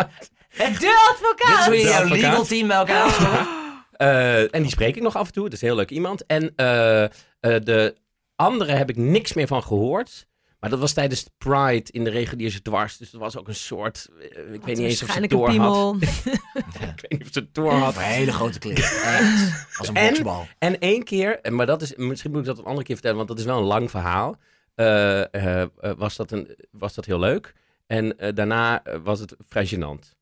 de 0.57 0.65
Dit 0.65 0.83
is 0.83 1.09
advocaat! 1.11 1.65
hoe 1.67 1.77
je 1.77 1.83
De 1.83 1.89
jouw 1.89 2.03
advocaat. 2.03 2.21
legal 2.21 2.45
team 2.45 2.69
bij 2.69 2.77
elkaar. 2.77 3.49
Eh, 3.93 4.55
en 4.55 4.63
die 4.63 4.71
spreek 4.71 4.97
ik 4.97 5.03
nog 5.03 5.17
af 5.17 5.27
en 5.27 5.33
toe. 5.33 5.45
Dat 5.45 5.53
is 5.53 5.61
een 5.61 5.67
heel 5.69 5.77
leuk 5.77 5.91
iemand. 5.91 6.27
En 6.27 6.53
eh, 6.57 7.05
eh, 7.05 7.11
de 7.41 7.97
andere 8.37 8.73
heb 8.73 8.91
ik 8.91 8.97
niks 8.97 9.33
meer 9.33 9.47
van 9.47 9.63
gehoord. 9.63 10.27
Maar 10.61 10.71
dat 10.71 10.79
was 10.79 10.93
tijdens 10.93 11.27
Pride 11.39 11.85
in 11.91 12.05
de 12.05 12.11
reguliere 12.11 12.63
dwars. 12.63 12.97
Dus 12.97 13.11
dat 13.11 13.21
was 13.21 13.37
ook 13.37 13.49
een 13.49 13.55
soort... 13.55 14.09
eh, 14.21 14.25
ik 14.55 14.63
weet 14.65 14.77
niet 14.77 14.79
eens 14.79 15.03
of 15.03 15.09
ze 15.09 15.15
het 15.15 15.23
een 15.23 15.29
door 15.29 15.41
had. 15.47 15.51
piemel. 15.51 15.95
Ik 16.95 17.01
weet 17.01 17.11
niet 17.11 17.23
of 17.23 17.29
ze 17.33 17.39
het 17.39 17.55
door 17.55 17.73
had. 17.73 17.97
Een 17.97 18.03
hele 18.03 18.33
grote. 18.33 18.71
Echt. 18.73 19.67
Als 19.79 19.89
een 19.89 19.97
En- 19.97 20.07
boksbal. 20.09 20.47
En 20.59 20.79
één 20.79 21.03
keer, 21.05 21.41
maar 21.51 21.67
dat 21.67 21.83
is, 21.83 21.95
misschien 21.97 22.31
moet 22.31 22.41
ik 22.41 22.47
dat 22.47 22.59
een 22.59 22.65
andere 22.65 22.85
keer 22.85 22.95
vertellen, 22.95 23.17
want 23.17 23.29
dat 23.29 23.39
is 23.39 23.45
wel 23.45 23.59
een 23.59 23.65
lang 23.65 23.91
verhaal. 23.91 24.37
eh, 24.75 25.63
eh, 25.63 25.69
was, 25.97 26.17
dat 26.17 26.31
een, 26.31 26.57
was 26.71 26.95
dat 26.95 27.05
heel 27.05 27.19
leuk. 27.19 27.55
En 27.87 28.17
daarna 28.35 28.83
was 29.03 29.21
het 29.21 29.35
vrij 29.49 29.67
gênant. 29.75 30.15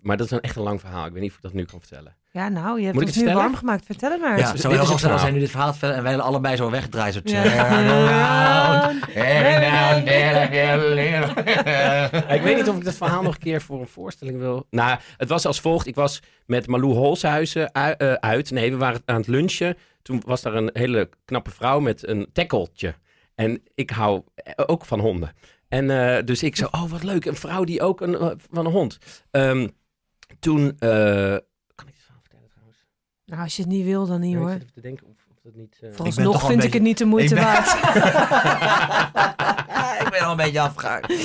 Maar 0.00 0.16
dat 0.16 0.26
is 0.26 0.32
een 0.32 0.40
echt 0.40 0.56
een 0.56 0.62
lang 0.62 0.80
verhaal. 0.80 1.06
Ik 1.06 1.12
weet 1.12 1.22
niet 1.22 1.30
of 1.30 1.36
ik 1.36 1.42
dat 1.42 1.52
nu 1.52 1.64
kan 1.64 1.80
vertellen. 1.80 2.16
Ja, 2.36 2.48
nou, 2.48 2.78
je 2.78 2.84
hebt 2.84 2.94
Moet 2.94 3.02
ik 3.02 3.08
ons 3.08 3.16
het 3.16 3.24
nu 3.24 3.30
vertellen? 3.30 3.36
warm 3.42 3.54
gemaakt. 3.56 3.84
Vertel 3.86 4.10
het 4.10 4.20
maar. 4.20 4.38
Ja, 4.38 4.52
dit 4.52 4.60
zo 4.60 4.68
is 4.68 4.74
heel 4.74 4.86
het 4.88 4.98
grappig 4.98 5.20
zijn 5.20 5.32
nu 5.32 5.38
dit 5.40 5.50
verhaal 5.50 5.70
vertellen 5.70 5.96
en 5.96 6.02
wij 6.02 6.18
allebei 6.18 6.56
zo 6.56 6.70
wegdraaien. 6.70 7.12
Zo 7.12 7.20
turn 7.20 7.58
around, 7.58 9.04
ik 12.30 12.42
weet 12.42 12.56
niet 12.56 12.68
of 12.68 12.76
ik 12.76 12.84
dat 12.84 12.94
verhaal 12.94 13.22
nog 13.22 13.34
een 13.34 13.40
keer 13.40 13.62
voor 13.62 13.80
een 13.80 13.86
voorstelling 13.88 14.38
wil. 14.38 14.66
Nou, 14.70 14.98
het 15.16 15.28
was 15.28 15.46
als 15.46 15.60
volgt. 15.60 15.86
Ik 15.86 15.94
was 15.94 16.22
met 16.46 16.66
Malou 16.66 16.92
Holshuizen 16.92 17.74
ui- 17.74 17.94
eh, 17.98 18.12
uit. 18.12 18.50
Nee, 18.50 18.70
we 18.70 18.76
waren 18.76 19.02
aan 19.04 19.16
het 19.16 19.26
lunchen. 19.26 19.76
Toen 20.02 20.22
was 20.26 20.42
daar 20.42 20.54
een 20.54 20.70
hele 20.72 21.08
knappe 21.24 21.50
vrouw 21.50 21.80
met 21.80 22.08
een 22.08 22.28
tekkeltje. 22.32 22.94
En 23.34 23.62
ik 23.74 23.90
hou 23.90 24.22
ook 24.66 24.84
van 24.84 25.00
honden. 25.00 25.32
En 25.68 25.90
eh, 26.16 26.24
dus 26.24 26.42
ik 26.42 26.56
zo, 26.56 26.68
oh 26.70 26.90
wat 26.90 27.02
leuk, 27.02 27.24
een 27.24 27.36
vrouw 27.36 27.64
die 27.64 27.82
ook 27.82 28.00
een, 28.00 28.14
eh, 28.14 28.30
van 28.52 28.66
een 28.66 28.72
hond. 28.72 28.98
Ehm, 29.30 29.68
toen, 30.40 30.76
eh, 30.78 30.88
kan 31.74 31.86
ik 31.86 31.92
dit 31.94 32.02
verhaal 32.04 32.20
vertellen 32.22 32.48
trouwens? 32.48 32.84
Nou, 33.26 33.42
als 33.42 33.56
je 33.56 33.62
het 33.62 33.70
niet 33.70 33.84
wil, 33.84 34.06
dan 34.06 34.20
niet 34.20 34.30
Ja, 34.32 34.36
ik 34.36 34.42
hoor. 34.42 34.50
zit 34.52 34.60
even 34.60 34.72
te 34.74 34.80
denken 34.80 35.06
of, 35.06 35.16
of 35.30 35.36
dat 35.42 35.54
niet... 35.54 35.78
eh, 35.80 35.88
Vooralsnog 35.92 36.32
toch 36.32 36.40
wel 36.40 36.50
vind 36.50 36.64
ik 36.64 36.72
het 36.72 36.82
niet 36.82 36.98
de 36.98 37.04
moeite 37.04 37.34
Ik 37.34 37.40
ben- 37.40 37.44
waard. 37.44 37.72
ik 40.04 40.10
ben 40.10 40.20
al 40.20 40.30
een 40.30 40.36
beetje 40.36 40.60
afgehaakt. 40.60 41.14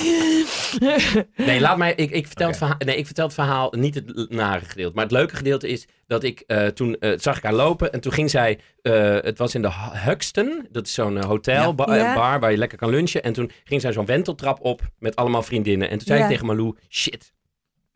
Nee, 1.36 1.60
laat 1.60 1.76
mij. 1.78 1.94
Ik, 1.94 2.10
ik, 2.10 2.26
vertel 2.26 2.48
het 2.48 2.56
verhaal, 2.56 2.76
nee, 2.78 2.96
ik 2.96 3.06
vertel 3.06 3.24
het 3.24 3.34
verhaal 3.34 3.72
niet 3.76 3.94
het 3.94 4.30
nare 4.30 4.64
gedeelte. 4.64 4.94
Maar 4.94 5.04
het 5.04 5.12
leuke 5.12 5.36
gedeelte 5.36 5.68
is 5.68 5.86
dat 6.06 6.22
ik 6.22 6.40
eh, 6.46 6.66
toen 6.66 6.96
eh, 6.98 7.18
zag 7.18 7.36
ik 7.36 7.42
haar 7.42 7.52
lopen. 7.52 7.92
En 7.92 8.00
toen 8.00 8.12
ging 8.12 8.30
zij. 8.30 8.58
eh, 8.82 9.16
het 9.20 9.38
was 9.38 9.54
in 9.54 9.62
de 9.62 9.72
Hu- 9.72 9.98
Huxton. 9.98 10.66
Dat 10.70 10.86
is 10.86 10.94
zo'n 10.94 11.24
hotel, 11.24 11.54
Ja. 11.62 11.72
ba- 11.72 11.94
Ja. 11.94 12.14
bar 12.14 12.40
waar 12.40 12.50
je 12.50 12.56
lekker 12.56 12.78
kan 12.78 12.90
lunchen. 12.90 13.22
En 13.22 13.32
toen 13.32 13.50
ging 13.64 13.80
zij 13.80 13.92
zo'n 13.92 14.06
wenteltrap 14.06 14.58
op 14.64 14.80
met 14.98 15.16
allemaal 15.16 15.42
vriendinnen. 15.42 15.90
En 15.90 15.98
toen 15.98 16.06
zei 16.06 16.18
Ja. 16.18 16.24
ik 16.24 16.30
tegen 16.30 16.46
Malou: 16.46 16.76
shit, 16.88 17.32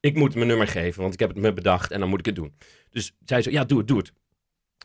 ik 0.06 0.14
moet 0.16 0.34
mijn 0.34 0.46
nummer 0.46 0.66
geven. 0.68 1.00
Want 1.02 1.14
ik 1.14 1.20
heb 1.20 1.28
het 1.28 1.38
me 1.38 1.52
bedacht 1.52 1.90
en 1.90 2.00
dan 2.00 2.08
moet 2.08 2.18
ik 2.18 2.26
het 2.26 2.34
doen. 2.34 2.54
Dus 2.90 3.12
zij 3.24 3.42
zo: 3.42 3.50
ja, 3.50 3.64
doe 3.64 3.78
het, 3.78 3.88
doe 3.88 3.98
het. 3.98 4.12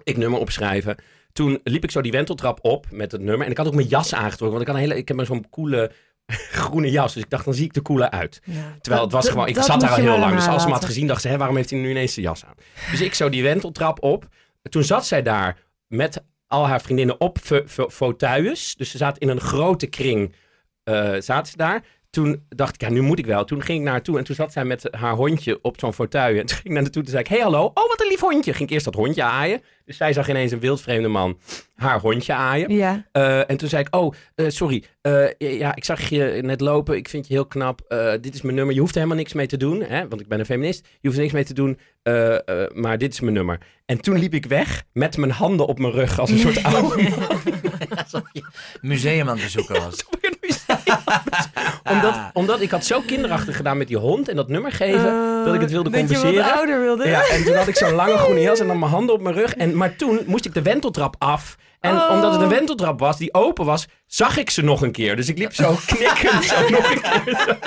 Ik 0.03 0.17
nummer 0.17 0.39
opschrijven. 0.39 0.95
Toen 1.33 1.59
liep 1.63 1.83
ik 1.83 1.91
zo 1.91 2.01
die 2.01 2.11
wenteltrap 2.11 2.59
op 2.61 2.85
met 2.91 3.11
het 3.11 3.21
nummer. 3.21 3.45
En 3.45 3.51
ik 3.51 3.57
had 3.57 3.67
ook 3.67 3.75
mijn 3.75 3.87
jas 3.87 4.13
aangetrokken. 4.13 4.49
Want 4.49 4.61
ik, 4.61 4.67
had 4.67 4.75
een 4.75 4.81
hele, 4.81 4.95
ik 4.97 5.07
heb 5.07 5.17
maar 5.17 5.25
zo'n 5.25 5.49
coole 5.49 5.91
groene 6.61 6.91
jas. 6.91 7.13
Dus 7.13 7.23
ik 7.23 7.29
dacht, 7.29 7.45
dan 7.45 7.53
zie 7.53 7.65
ik 7.65 7.75
er 7.75 7.81
cooler 7.81 8.09
uit. 8.09 8.41
Ja, 8.43 8.75
Terwijl 8.81 9.03
het 9.03 9.11
was 9.13 9.29
gewoon, 9.29 9.47
ik 9.47 9.55
zat 9.55 9.79
daar 9.81 9.89
al 9.89 9.95
heel 9.95 10.17
lang. 10.19 10.35
Dus 10.35 10.47
als 10.47 10.61
ze 10.61 10.67
me 10.67 10.73
had 10.73 10.85
gezien, 10.85 11.07
dacht 11.07 11.21
ze, 11.21 11.27
hé, 11.27 11.37
waarom 11.37 11.55
heeft 11.55 11.69
hij 11.69 11.79
nu 11.79 11.89
ineens 11.89 12.13
de 12.13 12.21
jas 12.21 12.45
aan? 12.45 12.55
Dus 12.91 13.01
ik 13.01 13.13
zo 13.13 13.29
die 13.29 13.43
wenteltrap 13.43 14.03
op. 14.03 14.27
Toen 14.61 14.83
zat 14.83 15.05
zij 15.05 15.21
daar 15.21 15.57
met 15.87 16.23
al 16.47 16.67
haar 16.67 16.81
vriendinnen 16.81 17.19
op 17.21 17.37
fa- 17.41 17.63
fa- 17.67 17.89
fauteuils. 17.89 18.75
Dus 18.75 18.89
ze 18.89 18.97
zaten 18.97 19.21
in 19.21 19.29
een 19.29 19.39
grote 19.41 19.87
kring, 19.87 20.35
eh, 20.83 21.15
zaten 21.19 21.51
ze 21.51 21.57
daar. 21.57 21.83
Toen 22.11 22.43
dacht 22.49 22.75
ik, 22.75 22.81
ja, 22.81 22.89
nu 22.89 23.01
moet 23.01 23.19
ik 23.19 23.25
wel. 23.25 23.43
Toen 23.45 23.61
ging 23.61 23.77
ik 23.77 23.83
naar 23.83 23.93
haar 23.93 24.01
toe 24.01 24.17
en 24.17 24.23
toen 24.23 24.35
zat 24.35 24.51
zij 24.51 24.65
met 24.65 24.87
haar 24.91 25.13
hondje 25.13 25.59
op 25.61 25.79
zo'n 25.79 25.93
fauteuil. 25.93 26.39
En 26.39 26.45
toen 26.45 26.55
ging 26.55 26.67
ik 26.67 26.71
naar 26.71 26.81
haar 26.81 26.91
toe 26.91 27.03
en 27.03 27.09
zei 27.09 27.21
ik, 27.21 27.27
hey 27.27 27.39
hallo, 27.39 27.63
oh 27.65 27.87
wat 27.87 28.01
een 28.01 28.07
lief 28.07 28.19
hondje. 28.19 28.53
Ging 28.53 28.67
ik 28.69 28.73
eerst 28.73 28.85
dat 28.85 28.93
hondje 28.95 29.23
aaien. 29.23 29.61
Dus 29.85 29.97
zij 29.97 30.13
zag 30.13 30.29
ineens 30.29 30.51
een 30.51 30.59
wildvreemde 30.59 31.07
man 31.07 31.37
haar 31.75 31.99
hondje 31.99 32.33
aaien. 32.33 32.73
Ja. 32.75 33.05
Eh, 33.11 33.49
en 33.49 33.57
toen 33.57 33.69
zei 33.69 33.83
ik, 33.83 33.95
oh, 33.95 34.13
eh, 34.35 34.45
sorry, 34.49 34.83
eh, 35.01 35.27
ja, 35.37 35.75
ik 35.75 35.83
zag 35.85 36.09
je 36.09 36.39
net 36.41 36.61
lopen, 36.61 36.95
ik 36.95 37.09
vind 37.09 37.27
je 37.27 37.33
heel 37.33 37.45
knap, 37.45 37.81
Eh, 37.87 38.11
dit 38.21 38.33
is 38.33 38.41
mijn 38.41 38.55
nummer, 38.55 38.73
je 38.73 38.79
hoeft 38.79 38.91
er 38.93 38.97
helemaal 39.01 39.19
niks 39.21 39.33
mee 39.33 39.47
te 39.47 39.57
doen, 39.57 39.81
hè, 39.81 40.07
want 40.07 40.21
ik 40.21 40.27
ben 40.27 40.39
een 40.39 40.45
feminist, 40.45 40.87
je 40.99 41.07
hoeft 41.07 41.15
er 41.15 41.21
niks 41.21 41.33
mee 41.33 41.43
te 41.43 41.53
doen, 41.53 41.79
eh, 42.03 42.33
eh, 42.33 42.71
maar 42.73 42.97
dit 42.97 43.13
is 43.13 43.19
mijn 43.19 43.33
nummer. 43.33 43.57
En 43.85 44.01
toen 44.01 44.17
liep 44.17 44.33
ik 44.33 44.45
weg 44.45 44.83
met 44.93 45.17
mijn 45.17 45.31
handen 45.31 45.67
op 45.67 45.79
mijn 45.79 45.93
rug 45.93 46.19
als 46.19 46.29
een 46.29 46.37
soort 46.39 46.63
oude 46.63 47.09
Alsof 48.03 48.23
je 48.33 48.43
museum 48.81 49.29
aan 49.29 49.35
het 49.35 49.43
bezoeken 49.43 49.75
was. 49.75 50.05
omdat, 51.93 52.15
omdat 52.33 52.61
ik 52.61 52.71
had 52.71 52.85
zo 52.85 53.01
kinderachtig 53.05 53.55
gedaan 53.55 53.77
met 53.77 53.87
die 53.87 53.97
hond 53.97 54.29
en 54.29 54.35
dat 54.35 54.47
nummer 54.47 54.71
geven, 54.71 55.43
dat 55.45 55.53
ik 55.53 55.61
het 55.61 55.71
wilde 55.71 55.89
dat 55.89 55.99
je 55.99 56.05
compenseren. 56.07 56.43
wat 56.43 56.53
ouder 56.53 56.81
wilde. 56.81 57.07
Ja, 57.07 57.21
en 57.27 57.43
toen 57.43 57.55
had 57.55 57.67
ik 57.67 57.75
zo'n 57.75 57.93
lange 57.93 58.17
groene 58.17 58.41
jas 58.41 58.59
en 58.59 58.67
dan 58.67 58.79
mijn 58.79 58.91
handen 58.91 59.15
op 59.15 59.21
mijn 59.21 59.35
rug. 59.35 59.53
En, 59.55 59.75
maar 59.77 59.95
toen 59.95 60.19
moest 60.25 60.45
ik 60.45 60.53
de 60.53 60.61
wenteltrap 60.61 61.15
af. 61.19 61.55
En 61.79 61.95
Oh. 61.95 62.09
omdat 62.11 62.31
het 62.33 62.41
een 62.41 62.49
wenteltrap 62.49 62.99
was 62.99 63.17
die 63.17 63.33
open 63.33 63.65
was, 63.65 63.87
zag 64.05 64.37
ik 64.37 64.49
ze 64.49 64.63
nog 64.63 64.81
een 64.81 64.91
keer. 64.91 65.15
Dus 65.15 65.29
ik 65.29 65.37
liep 65.37 65.53
zo 65.53 65.75
knikkend 65.85 66.43
zo 66.43 66.69
nog 66.69 66.91
een 66.91 67.01
keer. 67.01 67.57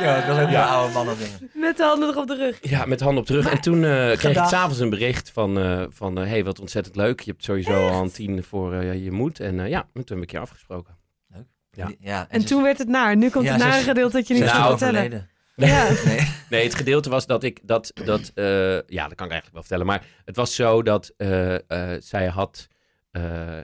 Ja, 0.00 0.16
dat 0.26 0.36
was 0.36 0.44
ook 0.44 0.50
Ja. 0.50 0.62
een 0.62 0.68
oude 0.68 0.92
mannen 0.92 1.14
dingen. 1.18 1.50
Met 1.54 1.76
de 1.76 1.82
handen 1.82 2.06
nog 2.08 2.16
op 2.16 2.26
de 2.26 2.36
rug. 2.36 2.58
Ja, 2.60 2.84
met 2.86 3.00
handen 3.00 3.20
op 3.20 3.26
terug. 3.26 3.48
En 3.50 3.60
toen 3.60 3.84
eh, 3.84 4.16
kreeg 4.16 4.36
ik 4.36 4.44
s'avonds 4.44 4.78
een 4.78 4.90
bericht 4.90 5.30
van, 5.34 5.58
eh 5.58 5.82
van 5.88 6.18
eh, 6.18 6.26
hey, 6.28 6.44
wat 6.44 6.60
ontzettend 6.60 6.96
leuk. 6.96 7.20
Je 7.20 7.30
hebt 7.30 7.44
sowieso 7.44 7.88
al 7.88 8.02
een 8.02 8.12
tien 8.12 8.44
voor 8.44 8.72
eh, 8.74 9.04
je 9.04 9.10
moed. 9.10 9.40
En 9.40 9.60
eh, 9.60 9.68
ja, 9.68 9.78
en 9.78 9.86
toen 9.92 10.02
heb 10.04 10.10
ik 10.16 10.20
een 10.22 10.26
keer 10.26 10.40
afgesproken. 10.40 10.95
Ja. 11.76 11.90
ja 12.00 12.26
En 12.28 12.44
toen 12.44 12.62
werd 12.62 12.78
het 12.78 12.88
naar. 12.88 13.16
Nu 13.16 13.30
komt 13.30 13.44
Ja, 13.44 13.52
het 13.52 13.62
nare 13.62 13.82
gedeelte 13.82 14.16
dat 14.16 14.28
je 14.28 14.34
niet 14.34 14.42
gaat 14.42 14.58
nou 14.58 14.68
vertellen. 14.78 15.00
overleden. 15.00 15.30
Ja. 15.56 15.88
Nee. 16.04 16.34
Nee, 16.50 16.64
het 16.64 16.74
gedeelte 16.74 17.10
was 17.10 17.26
dat 17.26 17.42
ik 17.42 17.60
dat. 17.62 17.90
dat 18.04 18.30
eh, 18.34 18.44
ja, 18.72 19.08
dat 19.08 19.14
kan 19.14 19.26
ik 19.26 19.32
eigenlijk 19.32 19.52
wel 19.52 19.60
vertellen. 19.62 19.86
Maar 19.86 20.04
het 20.24 20.36
was 20.36 20.54
zo 20.54 20.82
dat 20.82 21.12
eh, 21.16 21.54
eh, 21.54 22.00
zij 22.02 22.26
had. 22.26 22.66
eh, 23.10 23.22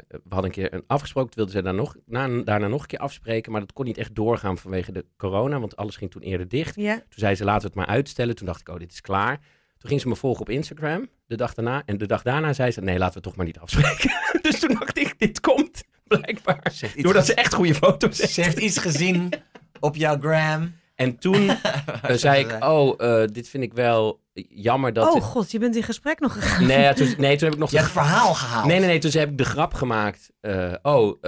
we 0.09 0.20
hadden 0.29 0.44
een 0.44 0.51
keer 0.51 0.75
een 0.75 0.85
afgesproken. 0.87 1.31
Toen 1.31 1.37
wilde 1.38 1.53
zij 1.53 1.62
daar 1.62 1.75
nog, 1.75 1.96
na, 2.07 2.42
daarna 2.42 2.68
nog 2.68 2.81
een 2.81 2.87
keer 2.87 2.98
afspreken. 2.98 3.53
Maar 3.53 3.61
dat 3.61 3.72
kon 3.72 3.85
niet 3.85 3.98
echt 3.98 4.14
doorgaan 4.14 4.59
vanwege 4.59 4.92
de 4.92 5.05
corona. 5.16 5.61
Want 5.61 5.77
alles 5.77 5.96
ging 5.96 6.11
toen 6.11 6.22
eerder 6.22 6.48
dicht. 6.48 6.77
ja. 6.77 6.94
Toen 6.94 7.05
zei 7.09 7.35
ze 7.35 7.44
laten 7.44 7.61
we 7.62 7.66
het 7.66 7.77
maar 7.87 7.96
uitstellen. 7.96 8.35
Toen 8.37 8.46
dacht 8.46 8.61
ik, 8.61 8.68
oh, 8.68 8.79
dit 8.79 8.92
is 8.92 9.01
klaar. 9.01 9.37
Toen 9.79 9.88
ging 9.90 10.01
ze 10.01 10.09
me 10.09 10.16
volgen 10.16 10.40
op 10.40 10.48
Instagram 10.48 11.09
de 11.27 11.37
dag 11.37 11.55
daarna. 11.55 11.83
En 11.87 11.98
de 11.98 12.07
dag 12.07 12.22
daarna 12.22 12.53
zei 12.53 12.70
ze, 12.70 12.81
nee, 12.81 12.98
laten 12.98 13.09
we 13.09 13.14
het 13.14 13.22
toch 13.22 13.37
maar 13.37 13.46
niet 13.46 13.59
afspreken. 13.59 14.11
dus 14.51 14.59
toen 14.61 14.77
dacht 14.79 14.98
ik, 14.98 15.18
dit 15.18 15.40
komt 15.40 15.85
blijkbaar. 16.18 16.72
Ze 16.72 16.85
heeft 16.85 16.94
iets 16.94 17.05
Doordat 17.05 17.27
ze 17.27 17.35
echt 17.35 17.55
goede 17.55 17.75
foto's 17.75 18.18
heeft. 18.18 18.33
Ze 18.33 18.42
heeft 18.42 18.59
iets 18.59 18.79
gezien 18.79 19.33
op 19.81 19.96
jouw 19.96 20.18
gram. 20.18 20.75
En 20.94 21.18
toen 21.18 21.48
eh, 22.03 22.16
zei 22.16 22.44
ik, 22.44 22.64
oh, 22.64 23.01
eh, 23.01 23.29
dit 23.33 23.48
vind 23.48 23.62
ik 23.62 23.72
wel 23.72 24.20
jammer 24.48 24.92
dat... 24.92 25.14
Oh 25.14 25.22
god, 25.22 25.51
je 25.51 25.59
bent 25.59 25.77
in 25.77 25.83
gesprek 25.83 26.20
nog 26.20 26.33
gegaan. 26.33 26.66
Nee, 26.66 26.81
ja, 26.81 26.92
toen, 26.92 27.14
nee, 27.18 27.37
toen 27.37 27.44
heb 27.44 27.53
ik 27.53 27.59
nog... 27.59 27.70
Je 27.70 27.77
hebt 27.77 27.94
het 27.94 27.98
verhaal 28.03 28.35
gehaald. 28.35 28.66
Nee, 28.66 28.79
nee, 28.79 28.88
nee. 28.88 28.98
Toen 28.98 29.11
heb 29.11 29.31
ik 29.31 29.38
de 29.38 29.44
grap 29.44 29.75
gemaakt. 29.75 30.31
eh, 30.40 30.72
oh, 30.83 31.22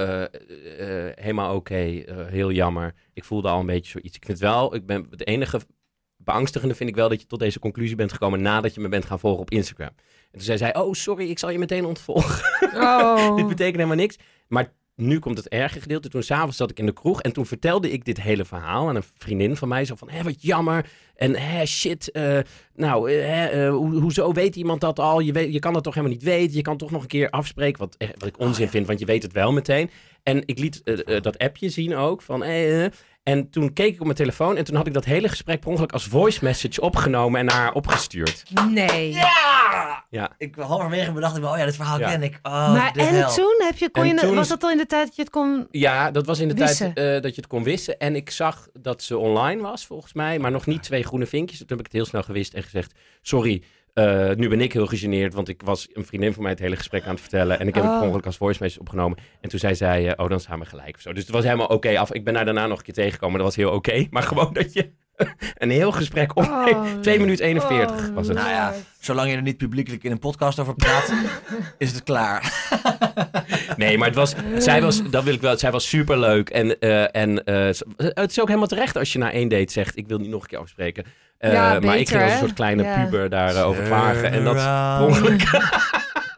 helemaal 1.15 1.55
oké. 1.55 2.05
heel 2.31 2.53
jammer. 2.53 2.95
Ik 3.13 3.25
voelde 3.25 3.49
al 3.49 3.61
een 3.61 3.67
beetje 3.67 3.91
zoiets. 3.91 4.17
Ik 4.17 4.25
vind 4.25 4.39
wel, 4.39 4.75
ik 4.75 4.87
ben 4.87 5.07
het 5.11 5.27
enige 5.27 5.61
beangstigende 6.25 6.75
vind 6.75 6.91
ik 6.91 6.97
wel 6.97 7.09
dat 7.09 7.21
je 7.21 7.27
tot 7.27 7.39
deze 7.39 7.59
conclusie 7.59 7.97
bent 7.97 8.13
gekomen 8.13 8.43
nadat 8.43 8.75
je 8.75 8.81
me 8.81 8.89
bent 8.89 9.05
gaan 9.05 9.19
volgen 9.19 9.41
op 9.41 9.51
Instagram. 9.51 9.89
En 9.89 10.31
toen 10.31 10.43
zei 10.43 10.59
zij, 10.59 10.77
oh 10.77 10.93
sorry, 10.93 11.31
ik 11.31 11.39
zal 11.39 11.51
je 11.51 11.59
meteen 11.59 11.85
ontvolgen. 11.85 12.69
Oh. 12.75 13.37
dit 13.37 13.49
betekent 13.49 13.77
helemaal 13.77 13.97
niks. 13.97 14.17
Maar 14.49 14.73
nu 14.97 15.19
komt 15.19 15.37
het 15.37 15.49
erge 15.49 15.81
gedeelte. 15.81 16.09
Toen 16.09 16.23
s'avonds 16.23 16.57
zat 16.57 16.71
ik 16.71 16.79
in 16.79 16.87
de 16.87 16.93
kroeg 16.93 17.23
en 17.23 17.33
toen 17.33 17.47
vertelde 17.47 17.91
ik 17.91 18.05
dit 18.05 18.21
hele 18.21 18.45
verhaal 18.45 18.89
aan 18.89 18.97
een 18.97 19.03
vriendin 19.19 19.57
van 19.57 19.69
mij. 19.69 19.85
Zo 19.85 19.95
van, 19.95 20.11
hé, 20.11 20.23
wat 20.23 20.43
jammer. 20.43 20.87
En 21.17 21.37
hé, 21.37 21.67
shit, 21.67 22.11
eh, 22.11 22.39
nou, 22.75 23.11
eh, 23.11 23.67
eh, 23.67 23.71
ho- 23.71 23.91
hoezo 24.01 24.33
weet 24.33 24.57
iemand 24.57 24.81
dat 24.81 24.99
al? 24.99 25.21
Je, 25.21 25.33
weet, 25.33 25.53
je 25.53 25.59
kan 25.59 25.73
dat 25.73 25.85
toch 25.85 25.95
helemaal 25.95 26.17
niet 26.17 26.27
weten? 26.27 26.57
Je 26.57 26.63
kan 26.63 26.77
toch 26.77 26.91
nog 26.91 27.03
een 27.03 27.09
keer 27.09 27.31
afspreken? 27.31 27.79
Wat, 27.79 27.97
wat 28.19 28.29
ik 28.29 28.39
onzin 28.39 28.69
vind, 28.69 28.87
want 28.87 28.99
je 28.99 29.07
weet 29.07 29.23
het 29.23 29.33
wel 29.33 29.53
meteen. 29.53 29.91
En 30.23 30.43
ik 30.47 30.59
liet 30.59 30.83
dat 31.23 31.39
appje 31.39 31.69
zien 31.69 31.95
ook 31.97 32.23
van, 32.23 32.43
eh. 32.43 32.87
En 33.25 33.51
toen 33.51 33.73
keek 33.73 33.93
ik 33.95 33.99
op 33.99 34.05
mijn 34.05 34.17
telefoon 34.17 34.57
en 34.57 34.65
toen 34.65 34.77
had 34.77 34.87
ik 34.87 34.93
dat 34.95 35.05
hele 35.05 35.29
gesprek 35.29 35.61
per 35.61 35.69
ongeluk 35.71 35.93
als 35.93 36.05
voice 36.05 36.39
message 36.45 36.81
opgenomen 36.81 37.41
en 37.41 37.47
naar 37.47 37.55
haar 37.57 37.73
opgestuurd. 37.73 38.43
Nee. 38.71 39.13
Ja! 39.13 40.05
Ja. 40.11 40.31
Ik 40.39 40.55
halverwege 40.59 41.13
bedacht 41.13 41.37
ik 41.37 41.45
oh 41.45 41.57
ja, 41.59 41.65
dit 41.65 41.77
verhaal 41.77 41.99
Ja. 41.99 42.11
ken 42.11 42.23
ik. 42.23 42.39
Oh, 42.43 42.73
maar 42.73 42.93
en 42.97 43.15
hel. 43.15 43.35
toen 43.35 43.55
heb 43.65 43.77
je, 43.77 43.91
kon 43.91 44.03
En 44.03 44.09
je, 44.09 44.15
toen- 44.15 44.35
was 44.35 44.49
dat 44.49 44.63
al 44.63 44.71
in 44.71 44.77
de 44.77 44.87
tijd 44.87 45.07
dat 45.07 45.17
je 45.17 45.23
het 45.23 45.31
kon... 45.31 45.67
Ja, 45.71 46.11
dat 46.11 46.27
was 46.27 46.39
in 46.39 46.49
de 46.49 46.55
Wissen. 46.55 46.95
tijd 46.95 47.17
eh, 47.17 47.23
dat 47.23 47.35
je 47.35 47.41
het 47.41 47.51
kon 47.51 47.63
wissen. 47.63 47.99
En 47.99 48.17
ik 48.17 48.31
zag 48.31 48.69
dat 48.73 49.03
ze 49.03 49.19
online 49.19 49.63
was, 49.63 49.87
volgens 49.87 50.13
mij. 50.13 50.39
Maar 50.39 50.51
nog 50.51 50.67
niet 50.67 50.83
twee 50.83 51.03
groene 51.05 51.27
vinkjes. 51.27 51.59
Toen 51.59 51.67
heb 51.69 51.79
ik 51.79 51.85
het 51.85 51.93
heel 51.95 52.05
snel 52.05 52.23
gewist 52.23 52.55
en 52.55 52.63
gezegd... 52.63 52.93
Sorry, 53.23 53.63
eh, 53.95 54.31
nu 54.37 54.49
ben 54.49 54.61
ik 54.61 54.73
heel 54.73 54.87
gegeneerd. 54.87 55.35
Want 55.35 55.49
ik 55.49 55.63
was 55.65 55.89
een 55.93 56.05
vriendin 56.05 56.33
van 56.33 56.43
mij 56.43 56.53
het 56.53 56.61
hele 56.61 56.77
gesprek 56.77 57.05
aan 57.05 57.11
het 57.11 57.21
vertellen. 57.21 57.59
En 57.61 57.69
ik 57.69 57.75
heb 57.75 57.83
het 57.85 57.93
Oh. 57.93 57.99
per 57.99 58.07
ongeluk 58.09 58.27
als 58.27 58.37
voice 58.37 58.59
message 58.63 58.81
opgenomen. 58.81 59.19
En 59.41 59.49
toen 59.49 59.59
zei 59.59 59.75
zij... 59.75 60.07
eh, 60.09 60.25
oh, 60.25 60.31
dan 60.31 60.41
staan 60.41 60.59
we 60.59 60.65
gelijk 60.65 60.95
of 60.95 61.01
zo. 61.01 61.13
Dus 61.13 61.23
het 61.23 61.33
was 61.33 61.45
helemaal 61.45 61.67
oké 61.67 61.99
af. 61.99 62.13
Ik 62.13 62.25
ben 62.25 62.35
daar 62.35 62.45
daarna 62.45 62.67
nog 62.67 62.79
een 62.79 62.85
keer 62.85 62.95
tegengekomen. 62.95 63.37
Dat 63.37 63.47
was 63.47 63.57
heel 63.57 63.71
oké. 63.71 64.07
Maar 64.11 64.23
gewoon 64.23 64.53
dat 64.53 64.73
je 64.73 64.91
een 65.55 65.71
heel 65.71 65.93
gesprek 65.93 66.37
opneemt. 66.37 66.71
Oh. 66.77 67.01
2 67.01 67.19
minuten 67.19 67.45
41 67.47 68.09
Oh, 68.09 68.15
was 68.15 68.27
het. 68.27 68.37
Nou 68.37 68.49
ja, 68.49 68.75
zolang 69.01 69.31
je 69.31 69.37
er 69.37 69.43
niet 69.43 69.57
publiekelijk 69.57 70.05
in 70.05 70.11
een 70.11 70.19
podcast 70.19 70.59
over 70.59 70.75
praat, 70.75 71.13
is 71.79 71.93
het 71.93 72.03
klaar. 72.03 72.53
Nee, 73.77 73.99
maar 73.99 74.07
het 74.09 74.17
was, 74.17 74.35
zij 74.59 74.83
was, 74.83 75.11
dat 75.11 75.25
wil 75.25 75.35
ik 75.35 75.41
wel, 75.41 75.59
zij 75.59 75.71
was 75.71 75.89
superleuk. 75.89 76.49
En, 76.51 76.79
eh, 76.81 77.17
en 77.17 77.45
eh, 77.45 77.55
het 77.97 78.31
is 78.31 78.41
ook 78.41 78.47
helemaal 78.49 78.69
terecht 78.69 78.97
als 78.97 79.13
je 79.13 79.19
na 79.19 79.33
één 79.33 79.49
date 79.49 79.73
zegt, 79.73 79.97
ik 79.97 80.09
wil 80.09 80.19
niet 80.19 80.31
nog 80.31 80.43
een 80.43 80.49
keer 80.49 80.59
afspreken. 80.59 81.05
Eh, 81.39 81.53
Ja, 81.53 81.69
maar 81.69 81.75
ik 81.77 81.81
beter, 81.83 82.07
ging 82.07 82.23
als 82.23 82.33
een 82.33 82.39
soort 82.39 82.53
kleine 82.53 82.83
Ja. 82.83 83.05
puber 83.05 83.31
daarover 83.31 83.83
klagen. 83.83 84.31
En 84.33 84.45
dat 84.45 84.57
ongeluk. 85.09 85.43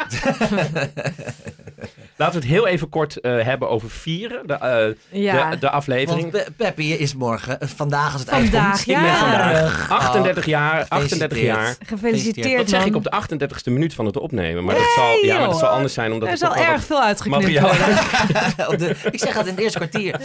Laten 2.19 2.41
we 2.41 2.47
het 2.47 2.55
heel 2.57 2.67
even 2.67 2.89
kort 2.89 3.21
eh, 3.21 3.43
hebben 3.43 3.69
over 3.69 3.91
vieren, 3.91 4.47
de, 4.47 4.53
eh, 4.55 5.21
Ja. 5.23 5.51
de, 5.51 5.59
de 5.59 5.71
aflevering. 5.71 6.33
Want 6.33 6.45
Pe- 6.45 6.53
Peppy 6.57 6.83
is 6.83 7.15
morgen, 7.15 7.61
eh, 7.61 7.69
vandaag 7.69 8.13
als 8.13 8.21
het 8.21 8.31
Vandaag, 8.31 8.53
uitkomt. 8.55 8.81
ik 8.81 8.95
ben 8.95 9.05
ja. 9.05 9.19
vandaag 9.19 9.91
38 9.91 10.47
jaar, 10.47 10.87
38 10.89 11.41
jaar. 11.41 11.77
gefeliciteerd. 11.87 12.57
Dat 12.59 12.69
zeg 12.69 12.79
man. 12.79 12.89
ik 12.89 12.97
op 12.97 13.03
de 13.05 13.11
38ste 13.11 13.71
minuut 13.73 13.95
van 13.95 14.07
het 14.07 14.17
opnemen. 14.19 14.65
Maar 14.65 14.75
dat 14.75 14.93
zal, 14.95 15.25
ja, 15.25 15.39
maar 15.39 15.49
dat 15.49 15.59
zal 15.59 15.69
anders 15.69 15.95
zijn 15.95 16.13
omdat 16.13 16.29
Er 16.29 16.37
zal 16.37 16.57
erg 16.57 16.85
veel 16.85 17.03
uitgeknipt 17.03 17.61
worden. 17.61 18.79
De- 18.79 18.97
ik 19.11 19.19
zeg 19.19 19.35
dat 19.35 19.47
in 19.47 19.53
het 19.55 19.61
eerste 19.63 19.79
kwartier. 19.79 20.21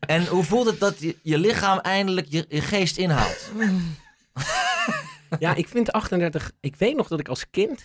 En 0.00 0.26
hoe 0.26 0.44
voelt 0.44 0.66
het 0.66 0.80
dat 0.80 0.94
je, 1.00 1.16
je 1.22 1.38
lichaam 1.38 1.78
eindelijk 1.78 2.26
je, 2.30 2.44
je 2.48 2.60
geest 2.60 2.96
inhaalt? 2.96 3.50
Ja, 5.38 5.54
ik 5.54 5.68
vind 5.68 5.92
38. 5.92 6.50
Ik 6.60 6.76
weet 6.76 6.96
nog 6.96 7.08
dat 7.08 7.20
ik 7.20 7.28
als 7.28 7.44
kind. 7.50 7.82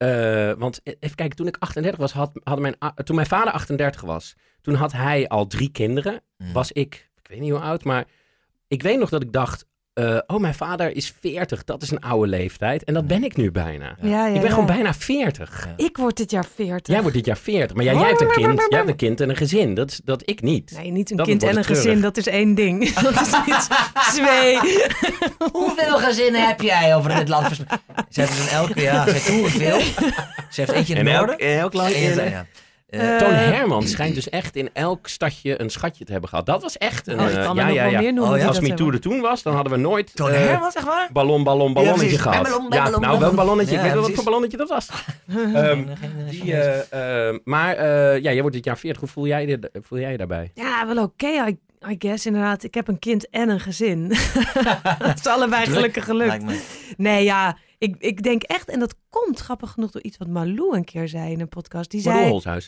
Eh, 0.00 0.52
want 0.58 0.80
e- 0.82 0.94
even 1.00 1.16
kijken, 1.16 1.36
toen 1.36 1.46
ik 1.46 1.56
38 1.58 2.00
was, 2.00 2.12
had, 2.12 2.30
hadden 2.42 2.62
mijn, 2.80 2.94
toen 3.04 3.14
mijn 3.14 3.26
vader 3.26 3.52
38 3.52 4.00
was, 4.00 4.34
toen 4.60 4.74
had 4.74 4.92
hij 4.92 5.28
al 5.28 5.46
drie 5.46 5.70
kinderen. 5.70 6.22
Mm. 6.36 6.52
Was 6.52 6.72
ik, 6.72 7.10
ik 7.22 7.28
weet 7.28 7.40
niet 7.40 7.50
hoe 7.50 7.60
oud, 7.60 7.84
maar 7.84 8.06
ik 8.68 8.82
weet 8.82 8.98
nog 8.98 9.08
dat 9.08 9.22
ik 9.22 9.32
dacht: 9.32 9.66
eh, 9.94 10.18
oh, 10.26 10.40
mijn 10.40 10.54
vader 10.54 10.96
is 10.96 11.14
40, 11.20 11.64
dat 11.64 11.82
is 11.82 11.90
een 11.90 12.00
oude 12.00 12.26
leeftijd. 12.26 12.84
En 12.84 12.94
dat 12.94 13.06
ben 13.06 13.24
ik 13.24 13.36
nu 13.36 13.50
bijna. 13.50 13.96
Ja, 14.00 14.08
ja, 14.08 14.26
ik 14.26 14.32
ben 14.32 14.42
ja. 14.42 14.48
gewoon 14.48 14.66
bijna 14.66 14.94
40. 14.94 15.66
Ja. 15.66 15.84
Ik 15.84 15.96
word 15.96 16.16
dit 16.16 16.30
jaar 16.30 16.44
40. 16.54 16.86
Jij 16.94 17.00
wordt 17.00 17.16
dit 17.16 17.26
jaar 17.26 17.36
40, 17.36 17.76
maar 17.76 17.84
jij, 17.84 17.94
jij 17.94 18.08
hebt 18.08 18.20
een 18.20 18.30
kind, 18.30 18.66
jij 18.68 18.78
hebt 18.78 18.90
een 18.90 18.96
kind 18.96 19.20
en 19.20 19.28
een 19.28 19.36
gezin. 19.36 19.74
Dat, 19.74 19.90
is, 19.90 20.00
dat 20.04 20.22
ik 20.24 20.42
niet. 20.42 20.72
Nee, 20.76 20.90
niet 20.90 21.10
een 21.10 21.16
Dat 21.16 21.26
kind 21.26 21.42
en 21.42 21.48
een 21.56 21.62
treurig. 21.62 21.82
gezin, 21.82 22.00
dat 22.00 22.16
is 22.16 22.26
één 22.26 22.54
ding. 22.54 22.92
Dat 23.10 23.20
is 23.20 23.32
niet 23.46 23.68
twee. 24.12 24.58
Hoeveel 25.52 25.98
gezinnen 25.98 26.46
heb 26.46 26.60
jij 26.60 26.96
over 26.96 27.14
dit 27.14 27.28
land 27.28 27.46
verspreid? 27.46 27.80
Ze 28.08 28.20
heeft 28.20 28.36
dus 28.36 28.50
in 28.50 28.56
elke, 28.56 28.80
ja, 28.80 29.04
ze 29.04 29.10
heeft 29.10 29.28
hoeveel. 29.28 29.80
Ze 30.50 30.60
heeft 30.60 30.72
eentje 30.72 30.94
in 30.94 31.06
het 31.06 31.14
elk, 31.16 31.26
noorden. 31.26 31.46
in 31.46 31.58
elk 31.58 31.74
land. 31.74 31.94
Eentje- 32.90 33.06
ja. 33.06 33.18
Eh, 33.18 33.18
Toon 33.18 33.34
Herman 33.34 33.82
schijnt 33.86 34.14
dus 34.14 34.28
echt 34.28 34.56
in 34.56 34.70
elk 34.72 35.06
stadje 35.06 35.60
een 35.60 35.70
schatje 35.70 36.04
te 36.04 36.12
hebben 36.12 36.30
gehad. 36.30 36.46
Dat 36.46 36.62
was 36.62 36.78
echt 36.78 37.06
een... 37.06 37.20
Oh, 37.20 37.28
ik 37.28 37.36
eh, 37.36 37.42
ja, 37.42 37.52
nog 37.52 37.56
ja, 37.56 37.66
wel 37.82 37.90
ja. 37.90 38.00
meer 38.00 38.12
noemen. 38.12 38.32
Oh, 38.32 38.38
ja? 38.38 38.50
die 38.50 38.60
Als 38.60 38.68
MeToo 38.68 38.90
er 38.90 39.00
toen 39.00 39.20
was, 39.20 39.42
dan 39.42 39.54
hadden 39.54 39.72
we 39.72 39.78
nooit 39.78 40.16
Toon 40.16 40.30
eh, 40.30 40.38
Herman, 40.38 40.70
zeg 40.70 40.84
maar? 40.84 41.08
ballon, 41.12 41.44
ballon, 41.44 41.72
ballonnetje 41.72 42.06
precies. 42.06 42.20
gehad. 42.20 42.42
Ballon, 42.42 42.62
ja, 42.62 42.68
ballon, 42.68 42.90
nou, 42.90 43.00
welk 43.00 43.20
ballon. 43.20 43.36
ballonnetje? 43.36 43.72
Ja, 43.74 43.78
ik 43.78 43.84
weet 43.84 43.94
wel 43.94 44.02
wat 44.02 44.12
voor 44.12 44.24
ballonnetje 44.24 44.56
dat 44.56 44.68
was. 44.68 44.88
Ehm, 45.54 45.84
die, 46.30 46.54
maar 47.44 47.76
eh, 47.76 48.22
ja, 48.22 48.32
jij 48.32 48.40
wordt 48.40 48.56
dit 48.56 48.64
jaar 48.64 48.78
40. 48.78 49.00
Hoe 49.00 49.08
voel 49.08 49.26
jij 49.26 49.46
je, 49.46 49.70
voel 49.82 49.98
jij 49.98 50.10
je 50.10 50.16
daarbij? 50.16 50.50
Ja, 50.54 50.86
wel 50.86 51.02
oké, 51.02 51.26
I, 51.26 51.58
I 51.88 51.96
guess. 51.98 52.26
Inderdaad, 52.26 52.62
ik 52.62 52.74
heb 52.74 52.88
een 52.88 52.98
kind 52.98 53.28
en 53.30 53.48
een 53.48 53.60
gezin. 53.60 54.08
dat 54.98 55.18
is 55.18 55.26
allebei 55.26 55.66
gelukkig 55.66 56.04
gelukt. 56.04 56.44
Nee, 56.96 57.24
ja, 57.24 57.56
ik, 57.80 57.96
ik 57.98 58.22
denk 58.22 58.42
echt, 58.42 58.68
en 58.68 58.78
dat 58.80 58.94
komt 59.10 59.38
grappig 59.38 59.70
genoeg 59.70 59.90
door 59.90 60.02
iets 60.02 60.16
wat 60.18 60.28
Malou 60.28 60.76
een 60.76 60.84
keer 60.84 61.08
zei 61.08 61.32
in 61.32 61.40
een 61.40 61.48
podcast. 61.48 61.90
Die 61.90 62.00
zei, 62.00 62.24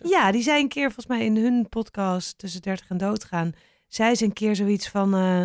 ja, 0.08 0.32
die 0.32 0.42
zei 0.42 0.60
een 0.62 0.68
keer 0.68 0.84
volgens 0.84 1.06
mij 1.06 1.24
in 1.24 1.36
hun 1.36 1.68
podcast 1.68 2.38
tussen 2.38 2.62
30 2.62 2.88
en 2.88 2.96
doodgaan, 2.96 3.52
zei 3.88 4.14
ze 4.14 4.24
een 4.24 4.32
keer 4.32 4.56
zoiets 4.56 4.88
van, 4.88 5.14
eh, 5.14 5.42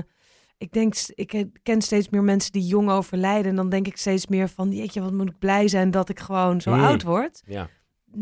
ik 0.58 0.72
denk, 0.72 0.96
ik 1.16 1.46
ken 1.64 1.82
steeds 1.82 2.10
meer 2.10 2.24
mensen 2.24 2.52
die 2.52 2.66
jong 2.66 2.90
overlijden 2.90 3.50
en 3.50 3.56
dan 3.56 3.70
denk 3.70 3.88
ik 3.88 3.98
steeds 3.98 4.28
meer 4.28 4.50
van, 4.50 4.72
jeetje, 4.72 5.02
wat 5.02 5.12
moet 5.14 5.30
ik 5.30 5.40
blij 5.40 5.68
zijn 5.68 5.92
dat 5.92 6.10
ik 6.10 6.20
gewoon 6.20 6.62
zo 6.62 6.72
Hmm. 6.72 6.84
oud 6.84 7.04
word. 7.04 7.42
Ja. 7.46 7.70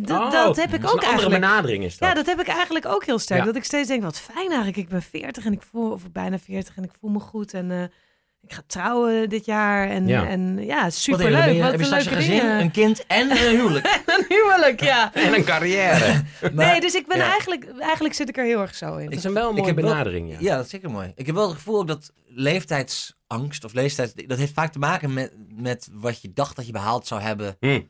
d- 0.04 0.10
Oh, 0.12 0.32
dat 0.32 0.56
heb 0.56 0.74
ik 0.74 0.80
een 0.80 0.86
ook 0.86 0.92
andere 0.92 1.12
eigenlijk. 1.12 1.42
benadering 1.42 1.84
is 1.84 1.98
dat. 1.98 2.10
Ja, 2.10 2.16
dat 2.16 2.26
heb 2.26 2.40
ik 2.40 2.48
eigenlijk 2.48 2.86
ook 2.86 3.06
heel 3.06 3.20
sterk. 3.20 3.40
Ja. 3.40 3.46
Dat 3.46 3.56
ik 3.56 3.64
steeds 3.64 3.88
denk, 3.88 4.04
wat 4.04 4.20
fijn 4.20 4.48
eigenlijk. 4.48 4.78
Ik 4.78 4.90
ben 4.90 5.02
40 5.02 5.46
en 5.46 5.52
ik 5.54 5.62
voel, 5.62 5.92
of 5.92 6.12
bijna 6.12 6.40
40 6.40 6.76
en 6.78 6.84
ik 6.84 6.92
voel 7.00 7.10
me 7.10 7.20
goed. 7.20 7.54
En 7.54 7.72
eh, 7.72 7.84
ik 8.48 8.54
ga 8.54 8.62
trouwen 8.68 9.30
dit 9.30 9.46
jaar. 9.46 9.90
En 9.90 10.08
Ja. 10.08 10.28
en, 10.28 10.58
ja 10.66 10.84
Wat 10.84 10.94
superleuk. 10.94 11.44
heb 11.44 11.54
je? 11.56 11.62
Wat 11.62 11.74
een 11.74 11.90
leuke 11.90 12.10
gezin, 12.10 12.40
dingen. 12.40 12.60
een 12.60 12.72
kind 12.72 13.06
en 13.08 13.32
een 13.32 13.38
huwelijk? 13.38 14.02
Een 14.06 14.26
huwelijk, 14.28 14.84
ja. 14.84 15.14
En 15.26 15.34
een 15.34 15.44
carrière. 15.44 16.24
Maar- 16.42 16.52
nee, 16.72 16.82
dus 16.82 16.94
ik 16.96 17.08
ben 17.08 17.18
ja. 17.18 17.30
eigenlijk, 17.30 17.70
eigenlijk 17.80 18.14
zit 18.16 18.30
ik 18.30 18.38
er 18.38 18.44
heel 18.46 18.62
erg 18.62 18.76
zo 18.76 18.96
in. 18.98 19.06
Dat 19.10 19.18
is 19.18 19.24
een 19.24 19.34
wel 19.34 19.50
een 19.50 19.56
Ik 19.58 19.62
mooie 19.62 19.74
wel- 19.74 19.84
benadering, 19.84 20.30
ja. 20.32 20.38
Ja, 20.40 20.56
dat 20.56 20.66
is 20.66 20.72
zeker 20.72 20.92
mooi. 20.92 21.12
Ik 21.16 21.26
heb 21.26 21.36
wel 21.36 21.48
het 21.48 21.56
gevoel 21.56 21.80
ook 21.80 21.88
dat 21.88 22.12
leeftijdsangst 22.26 23.64
of 23.64 23.74
leeftijd, 23.74 24.30
dat 24.30 24.38
heeft 24.38 24.54
vaak 24.54 24.72
te 24.72 24.80
maken 24.80 25.14
met, 25.14 25.34
met 25.50 25.90
wat 25.92 26.22
je 26.22 26.34
dacht 26.34 26.56
dat 26.56 26.66
je 26.66 26.72
behaald 26.72 27.08
zou 27.08 27.22
hebben 27.22 27.56
Hm. 27.60 27.82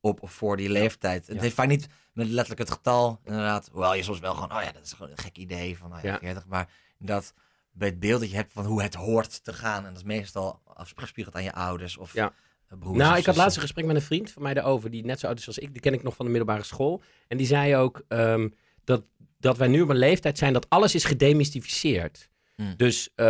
op 0.00 0.22
of 0.22 0.32
voor 0.32 0.56
die 0.56 0.70
leeftijd. 0.70 1.26
Het 1.26 1.40
heeft 1.40 1.54
vaak 1.54 1.66
niet 1.68 1.86
met 2.12 2.26
letterlijk 2.26 2.60
het 2.60 2.70
getal, 2.70 3.20
inderdaad. 3.24 3.68
Hoewel 3.72 3.94
je 3.94 4.02
soms 4.02 4.18
wel 4.18 4.34
gewoon, 4.34 4.52
oh 4.56 4.62
ja, 4.62 4.72
dat 4.72 4.82
is 4.84 4.92
gewoon 4.92 5.10
een 5.10 5.18
gek 5.18 5.36
idee 5.36 5.78
van, 5.78 5.88
nou 5.90 6.00
ja, 6.02 6.12
Ja. 6.12 6.18
40. 6.18 6.44
Maar 6.46 6.68
dat 6.98 7.32
bij 7.74 7.88
het 7.88 8.00
beeld 8.00 8.20
dat 8.20 8.30
je 8.30 8.36
hebt 8.36 8.52
van 8.52 8.64
hoe 8.64 8.82
het 8.82 8.94
hoort 8.94 9.44
te 9.44 9.52
gaan, 9.52 9.78
en 9.86 9.88
dat 9.88 9.96
is 9.96 10.02
meestal 10.08 10.60
afgespiegeld 10.74 11.34
aan 11.34 11.42
je 11.42 11.52
ouders 11.52 11.96
of 11.96 12.12
Ja. 12.14 12.32
eh, 12.68 12.78
broers. 12.78 12.98
Nou, 12.98 13.16
ik 13.18 13.26
had 13.26 13.36
laatst 13.36 13.56
een 13.56 13.62
gesprek 13.62 13.84
met 13.84 13.96
een 13.96 14.02
vriend 14.02 14.30
van 14.30 14.42
mij 14.42 14.54
daarover, 14.54 14.90
die 14.90 15.04
net 15.04 15.20
zo 15.20 15.26
oud 15.26 15.38
is 15.38 15.46
als 15.46 15.58
ik. 15.58 15.72
Die 15.72 15.80
ken 15.80 15.92
ik 15.92 16.02
nog 16.02 16.14
van 16.16 16.24
de 16.26 16.30
middelbare 16.32 16.64
school. 16.64 17.02
En 17.28 17.36
die 17.36 17.46
zei 17.46 17.76
ook 17.76 18.02
ehm, 18.08 18.48
dat, 18.84 19.04
dat 19.38 19.56
wij 19.56 19.68
nu 19.68 19.80
op 19.80 19.88
een 19.88 19.96
leeftijd 19.96 20.38
zijn 20.38 20.52
dat 20.52 20.66
alles 20.70 20.94
is 20.94 21.04
gedemystificeerd. 21.04 22.28
Hmm. 22.56 22.74
Dus 22.76 23.10
eh, 23.14 23.26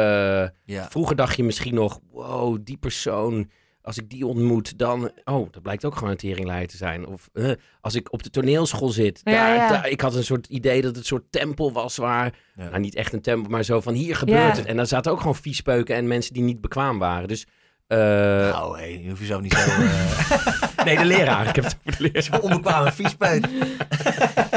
Ja. 0.65 0.89
vroeger 0.91 1.17
dacht 1.17 1.37
je 1.37 1.45
misschien 1.45 1.75
nog, 1.75 2.01
wow, 2.11 2.59
die 2.65 2.77
persoon, 2.77 3.51
als 3.85 3.99
ik 3.99 4.11
die 4.11 4.27
ontmoet, 4.27 4.79
dan... 4.79 5.11
Oh, 5.25 5.53
dat 5.53 5.63
blijkt 5.63 5.85
ook 5.85 5.95
gewoon 5.95 6.11
een 6.11 6.17
teringleier 6.17 6.67
te 6.69 6.77
zijn. 6.77 7.07
Of 7.07 7.29
eh, 7.33 7.51
als 7.81 7.95
ik 7.95 8.13
op 8.13 8.23
de 8.23 8.31
toneelschool 8.31 8.89
zit, 8.89 9.21
Ja, 9.25 9.33
daar, 9.33 9.55
ja. 9.55 9.69
daar- 9.69 9.89
ik 9.89 10.01
had 10.01 10.15
een 10.15 10.25
soort 10.25 10.47
idee 10.47 10.77
dat 10.81 10.91
het 10.91 10.97
een 10.97 11.05
soort 11.05 11.25
tempel 11.31 11.73
was 11.73 11.97
waar... 11.97 12.35
Ja. 12.57 12.69
Nou, 12.69 12.79
niet 12.81 12.95
echt 12.95 13.13
een 13.13 13.21
tempel, 13.21 13.51
maar 13.51 13.63
zo 13.63 13.81
van 13.81 13.95
hier 13.95 14.17
gebeurt 14.17 14.39
Ja. 14.41 14.57
het. 14.57 14.65
En 14.67 14.77
daar 14.77 14.87
zaten 14.87 15.13
ook 15.13 15.19
gewoon 15.19 15.35
viespeuken 15.37 15.97
en 15.97 16.07
mensen 16.09 16.35
die 16.35 16.43
niet 16.43 16.61
bekwaam 16.61 16.99
waren. 16.99 17.29
Dus... 17.29 17.47
eh, 17.87 17.99
nou, 17.99 18.79
hé, 18.79 18.85
je 18.85 19.09
hoeft 19.09 19.21
je 19.21 19.27
zo 19.27 19.41
niet 19.41 19.53
zo 19.53 19.71
eh, 19.71 20.85
Nee, 20.85 20.97
de 20.99 21.05
leraar. 21.05 21.49
Ik 21.49 21.55
heb 21.55 21.65
het 21.65 21.77
over 21.87 22.03
de 22.03 22.11
leraar. 22.13 22.41
onbekwame 22.51 22.93
viespeut. 22.93 23.47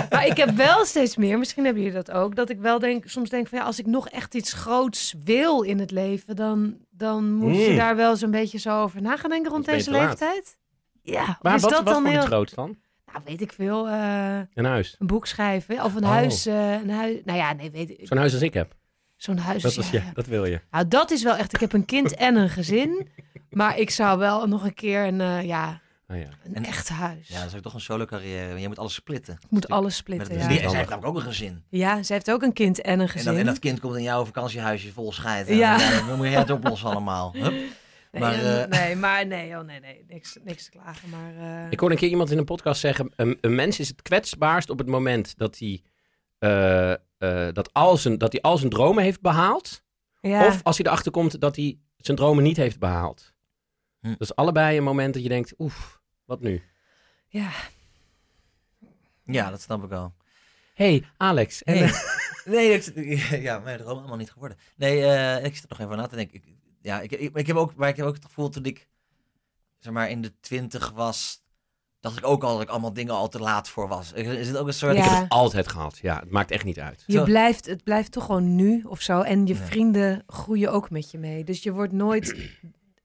Maar 0.10 0.26
ik 0.28 0.38
heb 0.38 0.50
wel 0.56 0.86
steeds 0.86 1.16
meer, 1.18 1.38
misschien 1.38 1.64
hebben 1.66 1.84
jullie 1.84 1.98
dat 2.04 2.12
ook, 2.12 2.36
dat 2.36 2.50
ik 2.50 2.60
wel 2.60 2.80
denk, 2.80 3.08
soms 3.08 3.30
denk 3.30 3.48
van 3.48 3.58
ja, 3.58 3.64
als 3.66 3.80
ik 3.80 3.86
nog 3.86 4.10
echt 4.10 4.36
iets 4.36 4.54
groots 4.54 5.14
wil 5.24 5.62
in 5.62 5.80
het 5.80 5.92
leven, 5.92 6.36
dan, 6.36 6.78
dan 6.98 7.34
moet 7.34 7.56
je 7.56 7.70
Mm. 7.70 7.76
daar 7.76 7.96
wel 7.96 8.16
zo'n 8.16 8.32
beetje 8.32 8.58
zo 8.60 8.82
over 8.82 9.02
na 9.02 9.18
gaan 9.18 9.30
denken 9.30 9.52
rond 9.52 9.66
deze 9.66 9.92
leeftijd. 9.92 10.58
Ja, 11.02 11.38
Maar 11.42 11.56
is 11.56 11.62
wat, 11.62 11.72
dat 11.72 11.84
wat 11.84 11.94
dan 11.94 12.06
heel... 12.06 12.18
iets 12.18 12.26
groots 12.26 12.54
dan? 12.54 12.78
Nou, 13.12 13.22
weet 13.26 13.42
ik 13.42 13.54
veel. 13.54 13.88
eh, 13.88 14.40
Een 14.54 14.66
huis. 14.66 14.96
een 15.00 15.08
boek 15.08 15.26
schrijven 15.28 15.84
of 15.84 15.96
een 15.96 16.04
Oh. 16.04 16.10
huis, 16.10 16.46
eh, 16.46 16.72
een 16.74 16.90
huis. 16.90 17.18
Nou 17.26 17.38
ja, 17.38 17.54
nee, 17.54 17.72
weet 17.72 17.90
ik. 17.90 18.00
Zo'n 18.08 18.18
huis 18.18 18.34
als 18.34 18.42
ik 18.42 18.54
heb. 18.54 18.76
Zo'n 19.16 19.38
huis. 19.38 19.62
Dat, 19.62 19.76
was, 19.76 19.90
ja. 19.90 20.02
ja, 20.06 20.12
dat 20.14 20.26
wil 20.26 20.46
je. 20.46 20.62
Nou, 20.72 20.88
dat 20.88 21.12
is 21.12 21.24
wel 21.24 21.36
echt. 21.36 21.54
Ik 21.54 21.60
heb 21.60 21.74
een 21.74 21.86
kind 21.86 22.16
en 22.16 22.36
een 22.36 22.50
gezin, 22.50 23.10
maar 23.50 23.78
ik 23.78 23.90
zou 23.90 24.20
wel 24.20 24.48
nog 24.48 24.64
een 24.64 24.74
keer 24.74 25.06
een, 25.06 25.22
eh, 25.22 25.44
ja, 25.44 25.82
Ah, 26.08 26.18
ja. 26.18 26.28
een 26.44 26.56
En- 26.56 26.66
echt 26.66 26.90
huis. 26.90 27.28
Ja, 27.28 27.40
dat 27.40 27.48
is 27.50 27.56
ook 27.56 27.62
toch 27.62 27.74
een 27.74 27.80
solo 27.82 28.06
carrière. 28.06 28.60
Je 28.60 28.68
moet 28.68 28.80
alles 28.80 28.94
splitten. 28.94 29.34
ik 29.34 29.50
moet 29.50 29.68
alles 29.68 29.96
splitten. 29.96 30.32
een 30.32 30.38
Ja. 30.38 30.44
En 30.44 30.70
zij 30.70 30.78
heeft 30.78 30.90
namelijk 30.90 31.06
ook 31.06 31.16
een 31.16 31.22
gezin. 31.28 31.64
ja, 31.70 32.04
ze 32.04 32.14
heeft 32.14 32.32
ook 32.32 32.42
een 32.42 32.54
kind 32.54 32.82
en 32.82 32.94
een 32.94 33.00
En, 33.00 33.10
gezin. 33.10 33.32
dat, 33.32 33.40
en 33.40 33.46
dat 33.46 33.60
kind 33.60 33.80
komt 33.80 33.96
in 33.96 34.04
jouw 34.04 34.26
vakantiehuisje 34.26 34.92
vol 34.92 35.12
scheid. 35.12 35.48
En 35.48 35.56
Ja. 35.56 36.06
dan, 36.08 36.18
moet 36.18 36.28
je 36.28 36.38
het 36.38 36.50
oplossen 36.50 36.90
allemaal. 36.90 37.34
Hup. 37.34 37.52
Nee, 37.52 38.22
Maar, 38.22 38.34
en- 38.34 38.72
eh, 38.72 38.80
nee, 38.80 38.96
maar 38.96 39.28
nee, 39.28 39.58
oh 39.58 39.64
nee, 39.64 39.80
nee, 39.80 40.04
niks, 40.08 40.38
niks 40.44 40.64
te 40.64 40.70
klagen. 40.70 41.10
Maar 41.10 41.36
eh, 41.66 41.72
Ik 41.72 41.80
hoorde 41.80 41.96
een 41.96 42.02
keer 42.02 42.10
iemand 42.10 42.32
in 42.32 42.38
een 42.38 42.46
podcast 42.46 42.80
zeggen: 42.82 43.12
een, 43.16 43.38
een 43.42 43.56
mens 43.56 43.80
is 43.80 43.88
het 43.88 44.02
kwetsbaarst 44.02 44.70
op 44.70 44.78
het 44.78 44.88
moment 44.88 45.38
dat 45.38 45.58
hij, 45.60 45.82
eh, 46.40 46.92
eh, 46.92 47.54
dat 47.54 47.74
al, 47.74 47.98
zijn, 47.98 48.18
dat 48.18 48.32
hij 48.32 48.42
al 48.42 48.58
zijn 48.58 48.70
dromen 48.70 49.04
heeft 49.04 49.22
behaald. 49.22 49.84
ja, 50.22 50.48
Of 50.48 50.64
als 50.64 50.78
hij 50.78 50.86
erachter 50.86 51.12
komt 51.12 51.40
dat 51.42 51.56
hij 51.56 51.78
zijn 51.98 52.18
dromen 52.18 52.44
niet 52.44 52.58
heeft 52.58 52.80
behaald. 52.80 53.34
Hm. 54.00 54.08
Dat 54.10 54.22
is 54.22 54.36
allebei 54.36 54.78
een 54.78 54.84
moment 54.84 55.14
dat 55.14 55.24
je 55.24 55.30
denkt: 55.30 55.54
oef, 55.60 55.97
wat 56.28 56.42
nu? 56.42 56.62
ja, 57.28 57.52
Ja, 59.24 59.50
dat 59.50 59.62
snap 59.62 59.84
ik 59.84 59.90
wel. 59.90 60.14
hey, 60.74 61.04
Alex. 61.18 61.64
En, 61.64 61.74
Nee, 62.46 62.74
eh, 62.74 62.88
nee 62.94 63.06
ik, 63.06 63.42
ja, 63.42 63.60
mijn 63.60 63.78
droom 63.78 63.98
allemaal 63.98 64.18
niet 64.18 64.32
geworden. 64.32 64.58
Nee, 64.76 65.04
eh, 65.06 65.46
ik 65.46 65.54
zit 65.56 65.64
er 65.64 65.70
nog 65.70 65.80
even 65.80 65.98
na 65.98 66.08
te 66.08 66.16
denken. 66.16 66.36
Ik, 66.36 66.44
ja, 66.82 67.02
ik, 67.02 67.12
ik, 67.12 67.36
ik 67.36 67.48
heb 67.48 67.56
ook, 67.56 67.76
maar 67.76 67.90
ik 67.90 67.96
heb 67.96 68.06
ook 68.06 68.16
het 68.16 68.26
gevoel 68.26 68.50
toen 68.50 68.66
ik 68.66 68.88
zeg 69.80 69.94
maar 69.94 70.10
in 70.10 70.22
de 70.22 70.34
twintig 70.40 70.92
was, 70.92 71.44
dacht 72.00 72.18
ik 72.18 72.26
ook 72.26 72.44
al 72.44 72.54
dat 72.54 72.62
ik 72.62 72.70
allemaal 72.70 72.94
dingen 72.94 73.14
al 73.14 73.30
te 73.30 73.40
laat 73.40 73.70
voor 73.70 73.88
was. 73.88 74.12
Is 74.14 74.48
het 74.48 74.58
ook 74.58 74.68
een 74.68 74.74
soort... 74.74 74.96
Ja. 74.96 75.04
Ik 75.04 75.10
heb 75.10 75.22
het 75.22 75.30
altijd 75.32 75.68
gehad. 75.68 75.98
Ja, 75.98 76.20
het 76.20 76.30
maakt 76.32 76.52
echt 76.52 76.64
niet 76.64 76.80
uit. 76.80 77.04
je 77.08 77.14
Zo. 77.18 77.24
blijft, 77.24 77.66
het 77.66 77.84
blijft 77.84 78.12
toch 78.12 78.26
gewoon 78.26 78.56
nu 78.56 78.84
of 78.84 79.02
zo. 79.02 79.22
En 79.22 79.46
je 79.46 79.54
Ja. 79.56 79.66
vrienden 79.66 80.24
groeien 80.28 80.72
ook 80.72 80.90
met 80.90 81.12
je 81.12 81.18
mee. 81.18 81.44
Dus 81.44 81.64
je 81.64 81.72
wordt 81.72 81.94
nooit, 81.94 82.36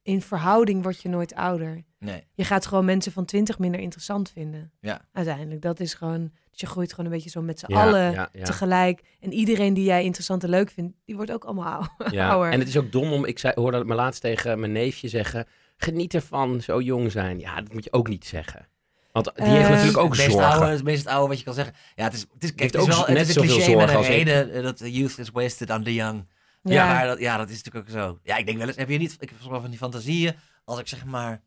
in 0.03 0.23
verhouding 0.23 0.83
word 0.83 1.03
je 1.03 1.09
nooit 1.09 1.35
ouder. 1.35 1.85
Nee, 1.99 2.23
Je 2.35 2.45
gaat 2.45 2.67
gewoon 2.67 2.85
mensen 2.85 3.13
van 3.13 3.25
20 3.25 3.59
minder 3.59 3.81
interessant 3.81 4.31
vinden. 4.31 4.73
Ja. 4.81 5.01
Uiteindelijk, 5.13 5.63
dat 5.63 5.81
is 5.81 5.95
gewoon, 5.95 6.31
dus 6.51 6.61
je 6.61 6.67
groeit 6.67 6.91
gewoon 6.91 7.07
een 7.07 7.13
beetje 7.13 7.31
zo 7.31 7.43
met 7.43 7.59
z'n 7.59 7.73
Ja, 7.73 7.83
allen 7.83 8.13
ja, 8.13 8.29
ja. 8.33 8.45
tegelijk. 8.45 9.01
En 9.21 9.33
iedereen 9.33 9.75
die 9.75 9.85
jij 9.85 10.05
interessant 10.05 10.43
en 10.43 10.49
leuk 10.51 10.71
vindt, 10.71 10.97
die 11.05 11.17
wordt 11.17 11.33
ook 11.33 11.45
allemaal 11.45 11.89
ouder. 12.31 12.53
En 12.53 12.59
het 12.59 12.69
is 12.69 12.77
ook 12.77 12.93
dom 12.93 13.13
om, 13.13 13.25
ik 13.25 13.39
zei, 13.39 13.53
hoorde 13.57 13.79
het 13.79 13.87
me 13.87 13.95
laatst 13.95 14.21
tegen 14.21 14.61
mijn 14.61 14.73
neefje 14.73 15.09
zeggen, 15.09 15.47
geniet 15.77 16.15
ervan, 16.15 16.61
zo 16.61 16.81
jong 16.81 17.11
zijn. 17.13 17.39
Ja, 17.39 17.61
dat 17.61 17.73
moet 17.73 17.85
je 17.85 17.93
ook 17.93 18.09
niet 18.09 18.25
zeggen. 18.27 18.67
Want 19.13 19.31
die 19.35 19.45
heeft 19.45 19.65
Eh, 19.65 19.71
natuurlijk 19.71 19.99
ook 19.99 20.09
het 20.09 20.19
meest 20.19 20.33
zorgen. 20.33 20.51
oude, 20.53 20.67
het 20.67 20.83
meest 20.85 21.07
oude 21.07 21.29
wat 21.29 21.39
je 21.39 21.45
kan 21.45 21.55
zeggen. 21.55 21.75
Ja, 21.95 22.05
het 22.05 22.13
is, 22.13 22.21
het 22.35 22.45
is, 22.45 22.55
kijk, 22.55 22.73
het 22.73 22.75
is 22.75 22.81
ook 22.81 22.87
wel 22.95 22.99
het 23.07 23.09
net 23.17 23.29
is 23.29 23.37
een 23.37 23.43
zoveel 23.43 23.55
cliché 23.57 23.71
met 23.77 23.79
zorgen 23.79 23.91
een 23.91 23.97
als 23.97 24.07
ik. 24.07 24.13
reden 24.13 24.63
dat 24.63 24.77
the 24.77 24.93
youth 24.93 25.19
is 25.19 25.31
wasted 25.31 25.71
on 25.71 25.83
the 25.83 25.95
young. 25.95 26.27
Ja, 26.63 26.73
ja. 26.75 26.87
maar 26.93 27.07
dat, 27.07 27.19
ja, 27.19 27.37
dat 27.37 27.49
is 27.51 27.63
natuurlijk 27.63 27.85
ook 27.89 28.01
zo. 28.03 28.19
Ja, 28.23 28.37
ik 28.37 28.47
denk 28.47 28.59
wel 28.59 28.67
eens, 28.67 28.77
heb 28.77 28.89
je 28.89 28.99
niet, 28.99 29.17
ik 29.19 29.29
heb 29.29 29.39
soms 29.39 29.51
wel 29.51 29.61
van 29.61 29.71
die 29.71 29.79
fantasieën, 29.79 30.35
als 30.65 30.79
ik 30.81 30.89
zeg 30.89 31.05
maar 31.05 31.41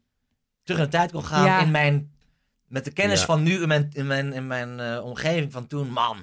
terug 0.64 0.80
in 0.80 0.86
de 0.86 0.92
tijd 0.92 1.12
kon 1.12 1.24
gaan 1.26 1.46
Ja. 1.46 1.60
in 1.62 1.72
mijn, 1.72 2.12
met 2.68 2.86
de 2.86 2.92
kennis 2.92 3.20
Ja. 3.20 3.26
van 3.26 3.44
nu 3.44 3.62
in 3.62 3.68
mijn, 3.68 3.90
in 3.94 4.08
mijn, 4.08 4.34
in 4.34 4.48
mijn 4.48 4.80
eh, 4.80 5.04
omgeving 5.06 5.52
van 5.52 5.68
toen, 5.68 5.90
man. 5.90 6.18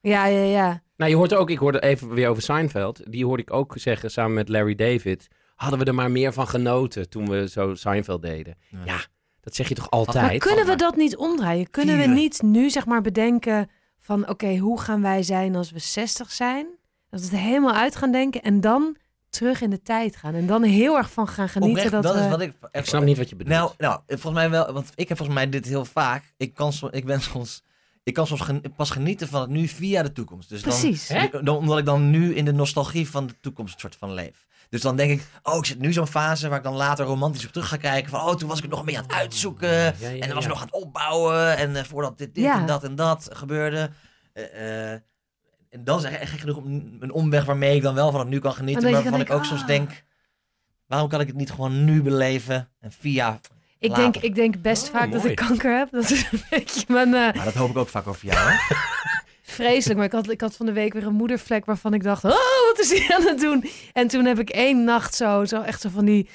ja, 0.00 0.26
ja, 0.26 0.42
ja. 0.44 0.82
Nou, 0.96 1.10
je 1.10 1.16
hoort 1.16 1.34
ook, 1.34 1.50
ik 1.50 1.58
hoorde 1.58 1.80
even 1.82 2.08
weer 2.08 2.28
over 2.28 2.42
Seinfeld. 2.42 3.12
Die 3.12 3.24
hoorde 3.24 3.42
ik 3.42 3.52
ook 3.52 3.72
zeggen 3.78 4.10
samen 4.10 4.34
met 4.34 4.48
Larry 4.48 4.74
David. 4.74 5.28
Hadden 5.54 5.78
we 5.78 5.84
er 5.84 5.94
maar 5.94 6.10
meer 6.10 6.32
van 6.32 6.48
genoten 6.48 7.08
toen 7.08 7.28
we 7.30 7.48
zo 7.48 7.74
Seinfeld 7.74 8.22
deden. 8.22 8.56
Ja. 8.70 8.78
Ja, 8.84 8.98
dat 9.40 9.54
zeg 9.54 9.68
je 9.68 9.74
toch 9.74 9.90
Maar 9.90 9.98
altijd? 10.00 10.40
kunnen 10.42 10.66
we 10.66 10.76
dat 10.76 10.96
niet 10.96 11.16
omdraaien? 11.16 11.70
Kunnen 11.70 11.98
we 11.98 12.06
niet 12.06 12.42
nu 12.42 12.70
zeg 12.70 12.86
maar 12.86 13.00
bedenken 13.00 13.70
van 14.00 14.28
oké, 14.28 14.56
hoe 14.56 14.80
gaan 14.80 15.02
wij 15.02 15.22
zijn 15.22 15.56
als 15.56 15.70
we 15.70 15.78
60 15.78 16.30
zijn? 16.32 16.66
Dat 17.14 17.22
we 17.22 17.36
het 17.36 17.44
helemaal 17.44 17.74
uit 17.74 17.96
gaan 17.96 18.12
denken 18.12 18.42
en 18.42 18.60
dan 18.60 18.96
terug 19.30 19.60
in 19.60 19.70
de 19.70 19.82
tijd 19.82 20.16
gaan. 20.16 20.34
En 20.34 20.46
dan 20.46 20.62
heel 20.62 20.96
erg 20.96 21.10
van 21.10 21.28
gaan 21.28 21.48
genieten 21.48 21.76
Oprecht, 21.76 21.90
dat, 21.90 22.02
dat 22.02 22.14
we... 22.14 22.20
is 22.20 22.28
wat 22.28 22.40
ik... 22.40 22.52
Ik 22.72 22.84
snap 22.84 23.02
niet 23.02 23.16
wat 23.16 23.28
je 23.28 23.36
bedoelt. 23.36 23.56
Nou, 23.56 23.72
nou, 23.78 24.00
volgens 24.06 24.32
mij 24.32 24.50
wel, 24.50 24.72
want 24.72 24.92
ik 24.94 25.08
heb 25.08 25.16
volgens 25.16 25.38
mij 25.38 25.48
dit 25.48 25.66
heel 25.66 25.84
vaak. 25.84 26.34
Ik 26.36 26.54
kan, 26.54 26.72
so- 26.72 26.88
ik 26.90 27.04
ben 27.04 27.20
soms, 27.20 27.62
ik 28.02 28.14
kan 28.14 28.26
soms 28.26 28.40
gen- 28.40 28.62
pas 28.76 28.90
genieten 28.90 29.28
van 29.28 29.40
het 29.40 29.50
nu 29.50 29.68
via 29.68 30.02
de 30.02 30.12
toekomst. 30.12 30.48
Dus 30.48 30.62
dan, 30.62 30.70
Precies. 30.70 31.08
Hè? 31.08 31.28
dan, 31.42 31.56
omdat 31.56 31.78
ik 31.78 31.84
dan 31.84 32.10
nu 32.10 32.34
in 32.34 32.44
de 32.44 32.52
nostalgie 32.52 33.10
van 33.10 33.26
de 33.26 33.34
toekomst 33.40 33.80
soort 33.80 33.96
van 33.96 34.12
leef. 34.12 34.46
Dus 34.68 34.80
dan 34.80 34.96
denk 34.96 35.10
ik, 35.10 35.26
oh, 35.42 35.56
ik 35.56 35.64
zit 35.64 35.78
nu 35.78 35.92
zo'n 35.92 36.06
fase 36.06 36.48
waar 36.48 36.58
ik 36.58 36.64
dan 36.64 36.74
later 36.76 37.06
romantisch 37.06 37.46
op 37.46 37.52
terug 37.52 37.68
ga 37.68 37.76
kijken. 37.76 38.10
Van, 38.10 38.20
oh, 38.20 38.34
toen 38.34 38.48
was 38.48 38.56
ik 38.56 38.62
het 38.62 38.70
nog 38.70 38.80
een 38.80 38.86
beetje 38.86 39.00
aan 39.00 39.06
het 39.06 39.16
uitzoeken. 39.16 39.68
ja, 39.68 39.92
en 40.08 40.20
dan 40.20 40.34
was 40.34 40.44
ja. 40.44 40.50
ik 40.50 40.54
nog 40.54 40.60
aan 40.60 40.66
het 40.72 40.82
opbouwen. 40.82 41.56
En 41.56 41.76
eh, 41.76 41.84
voordat 41.84 42.18
dit, 42.18 42.34
dit 42.34 42.44
Ja. 42.44 42.60
en 42.60 42.66
dat 42.66 42.84
en 42.84 42.94
dat 42.94 43.28
gebeurde. 43.32 43.90
Eh, 44.32 44.92
eh, 44.92 45.00
en 45.74 45.84
dan 45.84 45.98
is 45.98 46.04
echt 46.04 46.30
gek 46.30 46.40
genoeg 46.40 46.56
een, 46.56 46.96
een 47.00 47.12
omweg 47.12 47.44
waarmee 47.44 47.76
ik 47.76 47.82
dan 47.82 47.94
wel 47.94 48.10
van 48.10 48.20
het 48.20 48.28
nu 48.28 48.38
kan 48.38 48.54
genieten. 48.54 48.82
Maar 48.82 48.92
dat 48.92 49.02
waarvan 49.02 49.20
ik 49.20 49.30
ook 49.30 49.42
denken, 49.42 49.56
soms 49.58 49.66
denk, 49.66 50.04
waarom 50.86 51.08
kan 51.08 51.20
ik 51.20 51.26
het 51.26 51.36
niet 51.36 51.50
gewoon 51.50 51.84
nu 51.84 52.02
beleven? 52.02 52.68
En 52.80 52.92
via... 52.92 53.40
ik, 53.78 53.88
later. 53.88 54.02
denk, 54.02 54.16
ik 54.16 54.34
denk 54.34 54.62
best 54.62 54.86
Oh, 54.86 54.92
vaak 54.92 55.12
dat 55.12 55.24
ik 55.24 55.36
kanker 55.36 55.78
heb. 55.78 55.90
Dat 55.90 56.10
is 56.10 56.28
een 56.32 56.42
beetje 56.50 56.84
mijn... 56.88 57.06
eh, 57.14 57.34
Maar 57.34 57.44
dat 57.44 57.54
hoop 57.54 57.70
ik 57.70 57.76
ook 57.76 57.88
vaak 57.88 58.06
over 58.06 58.26
jou, 58.26 58.38
hè? 58.50 58.56
Vreselijk, 59.42 59.96
maar 59.96 60.06
ik 60.06 60.12
had, 60.12 60.30
ik 60.30 60.40
had 60.40 60.56
van 60.56 60.66
de 60.66 60.72
week 60.72 60.92
weer 60.92 61.06
een 61.06 61.14
moedervlek 61.14 61.64
waarvan 61.64 61.94
ik 61.94 62.02
dacht, 62.02 62.24
oh, 62.24 62.30
wat 62.66 62.78
is 62.78 62.90
hij 62.90 63.16
aan 63.16 63.26
het 63.26 63.40
doen? 63.40 63.64
En 63.92 64.08
toen 64.08 64.24
heb 64.24 64.38
ik 64.38 64.50
één 64.50 64.84
nacht 64.84 65.14
zo, 65.14 65.44
zo 65.44 65.60
echt 65.62 65.80
zo 65.80 65.88
van 65.88 66.04
die 66.04 66.28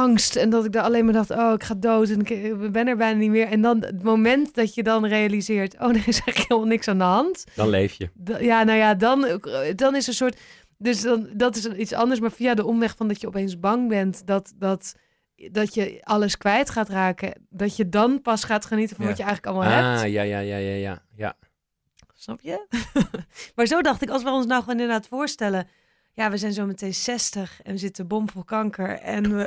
angst. 0.00 0.36
En 0.36 0.50
dat 0.50 0.64
ik 0.64 0.72
daar 0.72 0.82
alleen 0.82 1.04
maar 1.04 1.14
dacht, 1.14 1.30
oh, 1.30 1.52
ik 1.52 1.62
ga 1.62 1.74
dood 1.74 2.08
en 2.08 2.20
ik, 2.20 2.72
ben 2.72 2.88
er 2.88 2.96
bijna 2.96 3.18
niet 3.18 3.30
meer. 3.30 3.46
En 3.46 3.62
dan 3.62 3.80
het 3.80 4.02
moment 4.02 4.54
dat 4.54 4.74
je 4.74 4.82
dan 4.82 5.06
realiseert, 5.06 5.74
oh, 5.74 5.88
er 5.96 5.96
is 5.96 6.20
eigenlijk 6.20 6.48
helemaal 6.48 6.68
niks 6.68 6.88
aan 6.88 6.98
de 6.98 7.04
hand. 7.04 7.44
Dan 7.54 7.68
leef 7.68 7.92
je. 7.92 8.08
Ja, 8.40 8.62
nou 8.62 8.78
ja, 8.78 8.94
dan, 8.94 9.40
dan 9.74 9.96
is 9.96 10.06
een 10.06 10.14
soort, 10.14 10.40
dus 10.78 11.00
dan, 11.00 11.28
dat 11.32 11.56
is 11.56 11.66
iets 11.66 11.92
anders. 11.92 12.20
Maar 12.20 12.32
via 12.32 12.54
de 12.54 12.64
omweg 12.64 12.96
van 12.96 13.08
dat 13.08 13.20
je 13.20 13.26
opeens 13.26 13.60
bang 13.60 13.88
bent 13.88 14.26
dat, 14.26 14.52
dat, 14.56 14.94
dat 15.50 15.74
je 15.74 16.00
alles 16.02 16.36
kwijt 16.36 16.70
gaat 16.70 16.88
raken. 16.88 17.32
Dat 17.48 17.76
je 17.76 17.88
dan 17.88 18.22
pas 18.22 18.44
gaat 18.44 18.64
genieten 18.64 18.96
van 18.96 19.04
Ja. 19.04 19.10
wat 19.10 19.20
je 19.20 19.24
eigenlijk 19.26 19.56
allemaal 19.56 19.74
hebt. 19.74 20.02
Ah, 20.02 20.12
ja, 20.12 20.22
ja, 20.22 20.38
ja, 20.38 20.56
ja, 20.56 20.74
ja. 20.74 21.02
ja. 21.16 21.36
Snap 22.14 22.40
je? 22.40 22.66
maar 23.54 23.66
zo 23.66 23.80
dacht 23.80 24.02
ik, 24.02 24.10
als 24.10 24.22
we 24.22 24.30
ons 24.30 24.46
nou 24.46 24.62
gewoon 24.62 24.80
inderdaad 24.80 25.06
voorstellen. 25.06 25.66
Ja, 26.20 26.30
we 26.30 26.36
zijn 26.36 26.52
zo 26.52 26.66
meteen 26.66 26.94
60 26.94 27.60
en 27.62 27.72
we 27.72 27.78
zitten 27.78 28.06
bomvol 28.06 28.44
kanker. 28.44 28.88
En, 28.98 29.36
we, 29.36 29.46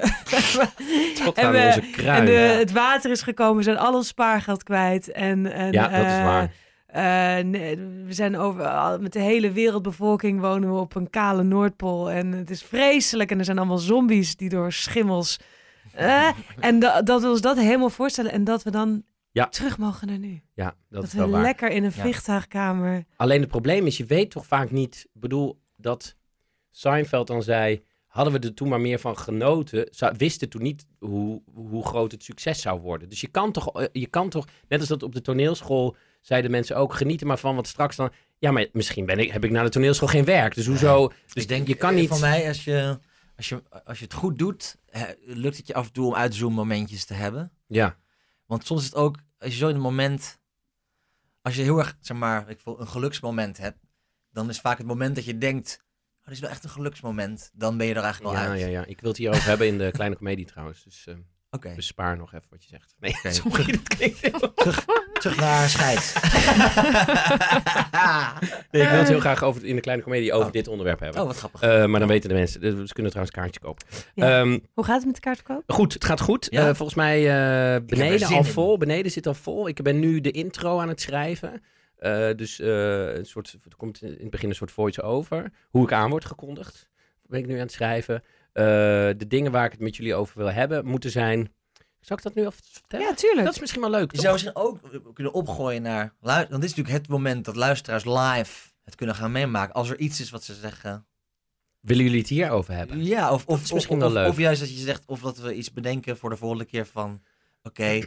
Tot 1.25 1.37
en, 1.37 1.45
aan 1.45 1.51
we- 1.51 1.65
onze 1.67 1.81
en 1.81 1.91
kruin. 1.91 2.25
de, 2.25 2.31
ja. 2.31 2.37
het 2.39 2.71
water 2.71 3.11
is 3.11 3.21
gekomen, 3.21 3.55
we 3.57 3.63
zijn 3.63 3.77
al 3.77 3.93
ons 3.93 4.07
spaargeld 4.07 4.63
kwijt. 4.63 5.11
En, 5.11 5.51
en, 5.53 5.71
Ja, 5.71 5.87
dat 5.87 6.05
is 6.05 6.11
eh, 6.13 6.23
waar. 6.23 6.51
eh, 6.85 7.43
nee, 7.45 7.75
we 8.05 8.13
zijn 8.13 8.37
over, 8.37 8.97
met 9.01 9.13
de 9.13 9.19
hele 9.19 9.51
wereldbevolking 9.51 10.39
wonen 10.39 10.73
we 10.73 10.79
op 10.79 10.95
een 10.95 11.09
kale 11.09 11.43
Noordpool. 11.43 12.11
En 12.11 12.31
het 12.31 12.49
is 12.49 12.63
vreselijk. 12.63 13.31
En 13.31 13.39
er 13.39 13.45
zijn 13.45 13.57
allemaal 13.57 13.77
zombies 13.77 14.35
die 14.35 14.49
door 14.49 14.71
schimmels. 14.71 15.39
eh, 15.93 16.29
en 16.59 16.79
da- 16.79 17.01
dat 17.01 17.21
we 17.21 17.29
ons 17.29 17.41
dat 17.41 17.57
helemaal 17.57 17.89
voorstellen. 17.89 18.31
En 18.31 18.43
dat 18.43 18.63
we 18.63 18.71
dan 18.71 19.03
Ja. 19.31 19.45
terug 19.47 19.77
mogen 19.77 20.07
naar 20.07 20.17
nu. 20.19 20.41
Ja, 20.53 20.65
dat, 20.65 20.75
Dat, 20.89 21.03
is 21.03 21.11
we 21.11 21.17
wel 21.17 21.29
waar. 21.29 21.41
lekker 21.41 21.69
in 21.69 21.83
een 21.83 21.91
Ja. 21.95 22.01
vliegtuigkamer. 22.01 23.03
Alleen 23.17 23.39
het 23.41 23.49
probleem 23.49 23.85
is, 23.85 23.97
je 23.97 24.05
weet 24.05 24.31
toch 24.31 24.45
vaak 24.45 24.71
niet... 24.71 25.05
Ik 25.13 25.21
bedoel, 25.21 25.61
dat 25.75 26.15
Seinfeld 26.73 27.27
dan 27.27 27.43
zei... 27.43 27.83
Hadden 28.07 28.33
we 28.33 28.47
er 28.47 28.53
toen 28.53 28.67
maar 28.67 28.81
meer 28.81 28.99
van 28.99 29.17
genoten... 29.17 29.89
Wisten 30.17 30.49
toen 30.49 30.61
niet 30.61 30.85
hoe, 30.99 31.41
hoe 31.53 31.85
groot 31.85 32.11
het 32.11 32.23
succes 32.23 32.61
zou 32.61 32.81
worden. 32.81 33.09
Dus 33.09 33.21
je 33.21 33.27
kan, 33.27 33.51
toch, 33.51 33.81
eh, 33.81 33.87
je 33.91 34.07
kan 34.07 34.29
toch... 34.29 34.47
Net 34.67 34.79
als 34.79 34.89
dat 34.89 35.03
op 35.03 35.13
de 35.13 35.21
toneelschool 35.21 35.95
zeiden 36.21 36.51
mensen 36.51 36.75
ook... 36.75 36.93
Genieten 36.93 37.27
maar 37.27 37.37
van 37.37 37.55
wat 37.55 37.67
straks 37.67 37.95
dan... 37.95 38.11
Ja, 38.37 38.51
maar 38.51 38.67
misschien 38.71 39.05
ben 39.05 39.19
ik, 39.19 39.31
heb 39.31 39.43
ik 39.43 39.51
na 39.51 39.63
de 39.63 39.69
toneelschool 39.69 40.07
geen 40.07 40.25
werk. 40.25 40.55
Dus 40.55 40.65
hoezo... 40.65 41.11
Dus 41.33 41.43
ik 41.43 41.49
denk, 41.49 41.67
je 41.67 41.75
kan 41.75 41.89
eh, 41.89 41.95
niet... 41.95 42.09
Van 42.09 42.19
mij, 42.19 42.47
als 42.47 42.63
je, 42.63 42.99
als, 43.37 43.49
je, 43.49 43.63
als 43.85 43.97
je 43.97 44.03
het 44.03 44.13
goed 44.13 44.37
doet, 44.37 44.77
lukt 45.25 45.57
het 45.57 45.67
je 45.67 45.73
af 45.73 45.85
en 45.85 45.93
toe 45.93 46.05
om 46.05 46.15
uitzoom 46.15 46.53
momentjes 46.53 47.05
te 47.05 47.13
hebben. 47.13 47.51
Ja, 47.67 47.97
Want 48.45 48.65
soms 48.65 48.81
is 48.81 48.85
het 48.85 48.95
ook, 48.95 49.17
als 49.37 49.51
je 49.51 49.57
zo 49.57 49.67
in 49.67 49.75
een 49.75 49.81
moment, 49.81 50.39
als 51.41 51.55
je 51.55 51.61
heel 51.61 51.79
erg, 51.79 51.97
zeg 51.99 52.17
maar, 52.17 52.49
ik 52.49 52.59
voel 52.59 52.79
een 52.79 52.87
geluksmoment 52.87 53.57
hebt, 53.57 53.77
dan 54.31 54.49
is 54.49 54.59
vaak 54.59 54.77
het 54.77 54.87
moment 54.87 55.15
dat 55.15 55.25
je 55.25 55.37
denkt, 55.37 55.83
oh, 56.23 56.29
dit 56.29 56.33
is 56.33 56.39
wel 56.39 56.49
echt 56.49 56.63
een 56.63 56.69
geluksmoment. 56.69 57.49
Dan 57.53 57.77
ben 57.77 57.87
je 57.87 57.93
er 57.93 58.03
eigenlijk 58.03 58.33
wel 58.35 58.43
ja, 58.43 58.49
uit. 58.49 58.59
ja, 58.59 58.67
ja. 58.67 58.85
Ik 58.85 58.99
wil 59.01 59.09
het 59.09 59.17
hierover 59.19 59.45
hebben 59.45 59.67
in 59.67 59.77
de 59.77 59.91
kleine 59.97 60.15
comedie 60.15 60.45
trouwens. 60.45 60.83
Dus 60.83 61.03
eh, 61.07 61.15
Oké, 61.51 61.73
bespaar 61.75 62.17
nog 62.17 62.33
even 62.33 62.47
wat 62.49 62.63
je 62.63 62.69
zegt. 62.69 62.95
Nee, 62.99 63.11
Oké. 63.17 63.31
sorry, 63.33 63.71
dat 63.71 63.87
klinkt 63.87 64.19
heel... 64.21 64.53
terug 65.23 65.37
naar 65.39 65.69
scheid. 65.69 66.13
Nee, 68.71 68.81
ik 68.83 68.89
wil 68.89 68.97
het 68.99 69.07
heel 69.07 69.19
graag 69.19 69.43
over, 69.43 69.65
in 69.65 69.75
de 69.75 69.81
kleine 69.81 70.03
comedie 70.03 70.33
over 70.33 70.45
Oh. 70.47 70.51
dit 70.51 70.67
onderwerp 70.67 70.99
hebben. 70.99 71.21
oh, 71.21 71.27
wat 71.27 71.37
grappig. 71.37 71.61
Eh, 71.61 71.85
maar 71.85 71.99
dan 71.99 72.09
weten 72.09 72.29
de 72.29 72.35
mensen. 72.35 72.61
eh, 72.61 72.69
Ze 72.69 72.93
kunnen 72.93 73.11
trouwens 73.11 73.35
een 73.35 73.41
kaartje 73.43 73.59
kopen. 73.59 73.87
Ja. 74.13 74.39
Ehm, 74.39 74.59
Hoe 74.73 74.83
gaat 74.85 74.95
het 74.97 75.05
met 75.05 75.15
de 75.15 75.21
kaartverkoop? 75.21 75.63
goed, 75.67 75.93
het 75.93 76.05
gaat 76.05 76.21
goed. 76.21 76.47
Ja? 76.49 76.59
Eh, 76.67 76.75
volgens 76.75 76.93
mij 76.97 77.21
beneden 77.85 78.27
al 78.27 78.37
in. 78.37 78.43
vol. 78.45 78.77
Beneden 78.77 79.11
zit 79.11 79.27
al 79.27 79.33
vol. 79.33 79.67
Ik 79.67 79.81
ben 79.81 79.99
nu 79.99 80.21
de 80.21 80.31
intro 80.31 80.79
aan 80.79 80.87
het 80.87 81.01
schrijven. 81.01 81.61
Eh, 82.03 82.35
dus 82.35 82.59
eh, 82.59 83.15
een 83.15 83.25
soort, 83.25 83.57
er 83.69 83.75
komt 83.75 84.01
in 84.01 84.17
het 84.19 84.29
begin 84.29 84.49
een 84.49 84.55
soort 84.55 84.71
voice-over. 84.71 85.51
Hoe 85.69 85.83
ik 85.83 85.91
aan 85.91 86.09
word 86.09 86.25
gekondigd. 86.25 86.89
Ben 87.25 87.39
ik 87.39 87.47
nu 87.47 87.53
aan 87.53 87.59
het 87.59 87.71
schrijven. 87.71 88.23
Eh, 88.53 88.63
de 89.17 89.25
dingen 89.27 89.51
waar 89.51 89.65
ik 89.65 89.71
het 89.71 89.79
met 89.79 89.95
jullie 89.95 90.15
over 90.15 90.37
wil 90.37 90.51
hebben 90.51 90.85
moeten 90.85 91.09
zijn... 91.11 91.53
Zal 91.99 92.17
ik 92.17 92.23
dat 92.23 92.35
nu 92.35 92.45
al 92.45 92.51
vertellen? 92.51 93.05
Ja, 93.05 93.13
tuurlijk. 93.13 93.45
Dat 93.45 93.53
is 93.53 93.59
misschien 93.59 93.81
wel 93.81 93.89
leuk, 93.89 94.01
Je 94.01 94.07
toch? 94.07 94.19
zou 94.21 94.33
misschien 94.33 94.55
ook 94.55 95.13
kunnen 95.13 95.33
opgooien 95.33 95.81
naar, 95.81 96.13
want 96.19 96.49
dit 96.49 96.63
is 96.63 96.69
natuurlijk 96.75 96.95
het 96.97 97.07
moment 97.07 97.45
dat 97.45 97.55
luisteraars 97.55 98.05
live 98.05 98.69
het 98.83 98.95
kunnen 98.95 99.15
gaan 99.15 99.31
meemaken. 99.31 99.73
Als 99.73 99.89
er 99.89 99.99
iets 99.99 100.19
is 100.19 100.29
wat 100.29 100.43
ze 100.43 100.53
zeggen, 100.53 101.05
Willen 101.79 102.03
jullie 102.03 102.19
het 102.19 102.29
hierover 102.29 102.73
hebben? 102.73 103.03
Ja, 103.03 103.31
of, 103.31 103.45
of, 103.45 103.61
is 103.63 103.73
misschien 103.73 103.95
of, 103.95 104.01
wel 104.01 104.09
of- 104.09 104.15
leuk. 104.15 104.27
Of 104.27 104.37
juist 104.37 104.59
dat 104.59 104.69
je 104.69 104.83
zegt, 104.83 105.03
of 105.05 105.19
dat 105.19 105.37
we 105.37 105.55
iets 105.55 105.71
bedenken 105.73 106.17
voor 106.17 106.29
de 106.29 106.37
volgende 106.37 106.65
keer 106.65 106.85
van, 106.85 107.21
oké, 107.63 108.01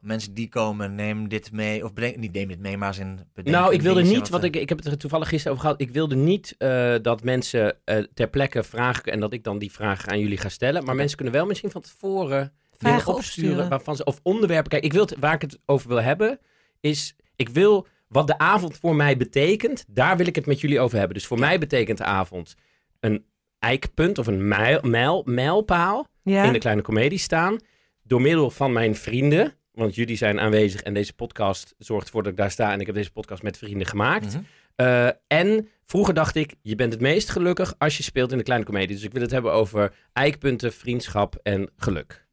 mensen 0.00 0.34
die 0.34 0.48
komen, 0.48 0.94
neem 0.94 1.28
dit 1.28 1.52
mee. 1.52 1.84
Of 1.84 1.92
bedenk, 1.92 2.16
niet 2.16 2.32
neem 2.32 2.48
dit 2.48 2.58
mee, 2.60 2.76
maar 2.76 2.94
zijn 2.94 3.28
bedenk 3.34 3.56
Nou, 3.56 3.74
ik 3.74 3.82
wilde 3.82 4.02
niet, 4.02 4.28
we- 4.28 4.40
ik, 4.40 4.56
ik 4.56 4.68
heb 4.68 4.78
het 4.78 4.86
er 4.86 4.98
toevallig 4.98 5.28
gisteren 5.28 5.52
over 5.52 5.64
gehad. 5.66 5.80
Ik 5.80 5.90
wilde 5.90 6.16
niet 6.16 6.54
eh, 6.58 6.94
dat 7.02 7.22
mensen 7.24 7.76
eh, 7.84 7.98
ter 8.14 8.28
plekke 8.28 8.62
vragen 8.62 9.12
en 9.12 9.20
dat 9.20 9.32
ik 9.32 9.44
dan 9.44 9.58
die 9.58 9.72
vragen 9.72 10.10
aan 10.10 10.18
jullie 10.20 10.38
ga 10.38 10.48
stellen. 10.48 10.84
Maar 10.84 10.94
mensen 10.94 11.16
kunnen 11.16 11.34
wel 11.34 11.46
misschien 11.46 11.70
van 11.70 11.80
tevoren 11.80 12.52
Vragen 12.76 13.14
opsturen. 13.14 13.68
waarvan 13.68 13.96
ze, 13.96 14.04
of 14.04 14.20
onderwerpen. 14.22 14.70
Kijk, 14.70 14.84
ik 14.84 14.92
wil 14.92 15.02
het, 15.02 15.16
waar 15.18 15.34
ik 15.34 15.40
het 15.42 15.58
over 15.66 15.88
wil 15.88 16.02
hebben, 16.02 16.38
is 16.80 17.16
ik 17.36 17.48
wil 17.48 17.86
wat 18.08 18.26
de 18.26 18.38
avond 18.38 18.76
voor 18.76 18.94
mij 18.96 19.16
betekent, 19.16 19.84
daar 19.88 20.16
wil 20.16 20.26
ik 20.26 20.34
het 20.34 20.46
met 20.46 20.60
jullie 20.60 20.80
over 20.80 20.98
hebben. 20.98 21.14
Dus 21.16 21.26
voor 21.26 21.38
mij 21.38 21.58
betekent 21.58 21.98
de 21.98 22.04
avond 22.04 22.54
een 23.00 23.24
eikpunt 23.58 24.18
of 24.18 24.26
een 24.26 24.48
mijl, 24.48 24.80
mijl, 24.82 25.22
mijlpaal 25.24 26.06
Ja. 26.22 26.44
in 26.44 26.52
de 26.52 26.58
kleine 26.58 26.82
komedie 26.82 27.18
staan. 27.18 27.56
Door 28.02 28.20
middel 28.20 28.50
van 28.50 28.72
mijn 28.72 28.94
vrienden. 28.96 29.54
Want 29.78 29.94
jullie 29.94 30.16
zijn 30.16 30.40
aanwezig 30.40 30.82
en 30.82 30.94
deze 30.94 31.12
podcast 31.14 31.74
zorgt 31.78 32.06
ervoor 32.06 32.22
dat 32.22 32.32
ik 32.32 32.38
daar 32.38 32.50
sta. 32.50 32.72
En 32.72 32.80
ik 32.80 32.86
heb 32.86 32.94
deze 32.94 33.12
podcast 33.12 33.42
met 33.42 33.58
vrienden 33.58 33.86
gemaakt. 33.86 34.34
Mhm. 34.34 34.42
Eh, 34.76 35.08
en 35.26 35.68
vroeger 35.84 36.14
dacht 36.14 36.34
ik, 36.34 36.54
je 36.62 36.74
bent 36.74 36.92
het 36.92 37.00
meest 37.02 37.30
gelukkig 37.30 37.74
als 37.78 37.96
je 37.96 38.02
speelt 38.02 38.32
in 38.32 38.38
de 38.38 38.44
kleine 38.44 38.64
komedie. 38.66 38.94
Dus 38.96 39.04
ik 39.04 39.12
wil 39.12 39.22
het 39.22 39.30
hebben 39.30 39.52
over 39.52 39.92
eikpunten, 40.12 40.72
vriendschap 40.72 41.36
en 41.42 41.70
geluk. 41.76 42.26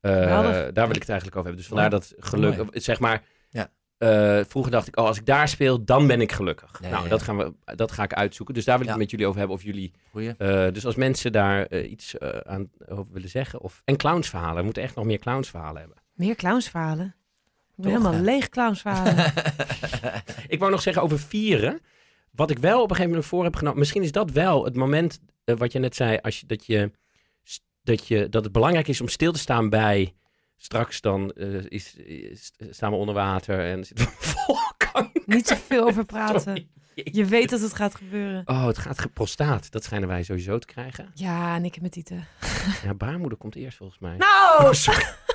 Eh, 0.00 0.12
Geweldig. 0.12 0.72
daar 0.72 0.86
wil 0.86 0.94
ik 0.96 1.00
het 1.02 1.08
eigenlijk 1.08 1.38
over 1.38 1.48
hebben. 1.50 1.56
Dus 1.56 1.66
vandaar 1.66 1.90
dat 1.90 2.14
geluk, 2.18 2.56
Mooi. 2.56 2.68
zeg 2.72 3.00
maar... 3.00 3.22
Ja. 3.50 3.70
eh, 3.98 4.44
vroeger 4.48 4.72
dacht 4.72 4.86
ik, 4.88 4.98
oh, 4.98 5.04
als 5.06 5.18
ik 5.18 5.26
daar 5.26 5.48
speel, 5.48 5.84
dan 5.84 6.06
ben 6.06 6.20
ik 6.20 6.32
gelukkig. 6.32 6.80
Nou, 6.80 7.02
ja, 7.02 7.08
Dat, 7.08 7.22
gaan 7.22 7.36
we, 7.36 7.52
dat 7.76 7.92
ga 7.92 8.02
ik 8.02 8.12
uitzoeken. 8.14 8.54
Dus 8.54 8.64
daar 8.64 8.74
wil 8.78 8.82
ik 8.86 8.92
Ja. 8.92 8.98
het 8.98 9.02
met 9.02 9.10
jullie 9.10 9.26
over 9.26 9.38
hebben. 9.38 9.56
Of 9.56 9.62
jullie 9.62 9.92
eh, 10.38 10.66
dus 10.72 10.86
als 10.86 10.94
mensen 10.94 11.32
daar 11.32 11.66
eh, 11.66 11.90
iets 11.90 12.18
eh, 12.18 12.28
aan 12.28 12.70
over 12.88 13.12
willen 13.12 13.28
zeggen. 13.28 13.60
Of, 13.60 13.82
en 13.84 13.96
clownsverhalen. 13.96 14.56
We 14.56 14.62
moeten 14.64 14.82
echt 14.82 14.94
nog 14.94 15.04
meer 15.04 15.18
clownsverhalen 15.18 15.80
hebben. 15.80 15.98
Meer 16.20 16.34
clownsverhalen. 16.36 17.06
Ik 17.76 17.84
ben 17.84 17.92
Toch, 17.92 18.02
helemaal 18.02 18.24
leeg 18.24 18.48
clownsverhalen. 18.48 19.32
Ik 20.48 20.58
wou 20.58 20.70
nog 20.70 20.82
zeggen 20.82 21.02
over 21.02 21.18
vieren. 21.18 21.80
Wat 22.30 22.50
ik 22.50 22.58
wel 22.58 22.76
op 22.76 22.82
een 22.82 22.88
gegeven 22.96 23.08
moment 23.10 23.26
voor 23.26 23.44
heb 23.44 23.56
genomen. 23.56 23.78
Misschien 23.78 24.02
is 24.02 24.12
dat 24.12 24.30
wel 24.30 24.64
het 24.64 24.76
moment 24.76 25.20
eh, 25.44 25.56
wat 25.56 25.72
je 25.72 25.78
net 25.78 25.96
zei. 25.96 26.18
Als 26.22 26.40
je, 26.40 26.46
dat, 26.46 26.66
je, 26.66 26.90
dat, 27.82 28.06
je, 28.08 28.28
dat 28.28 28.44
het 28.44 28.52
belangrijk 28.52 28.88
is 28.88 29.00
om 29.00 29.08
stil 29.08 29.32
te 29.32 29.38
staan 29.38 29.68
bij. 29.68 30.14
Straks 30.56 31.00
dan 31.00 31.30
eh, 31.30 31.64
is, 31.68 31.94
is- 31.96 32.52
staan 32.70 32.90
we 32.90 32.96
onder 32.96 33.14
water 33.14 33.60
en 33.64 33.84
zitten 33.84 34.06
we 34.06 34.12
vol 34.26 34.56
kanker. 34.76 35.22
Niet 35.26 35.46
te 35.46 35.56
veel 35.56 35.84
over 35.84 36.04
praten. 36.04 36.40
Sorry. 36.40 36.68
Je 36.94 37.24
weet 37.24 37.50
dat 37.50 37.60
het 37.60 37.74
gaat 37.74 37.94
gebeuren. 37.94 38.42
Oh, 38.44 38.66
het 38.66 38.78
gaat 38.78 39.12
prostaat. 39.12 39.70
Dat 39.70 39.84
schijnen 39.84 40.08
wij 40.08 40.22
sowieso 40.22 40.58
te 40.58 40.66
krijgen. 40.66 41.10
Ja, 41.14 41.54
en 41.54 41.64
ik 41.64 41.74
heb 41.74 41.82
met 41.82 41.92
tieten. 41.92 42.26
Ja, 42.84 42.94
baarmoeder 42.94 43.38
komt 43.38 43.54
eerst 43.54 43.76
volgens 43.76 43.98
mij. 43.98 44.16
Nou! 44.16 44.74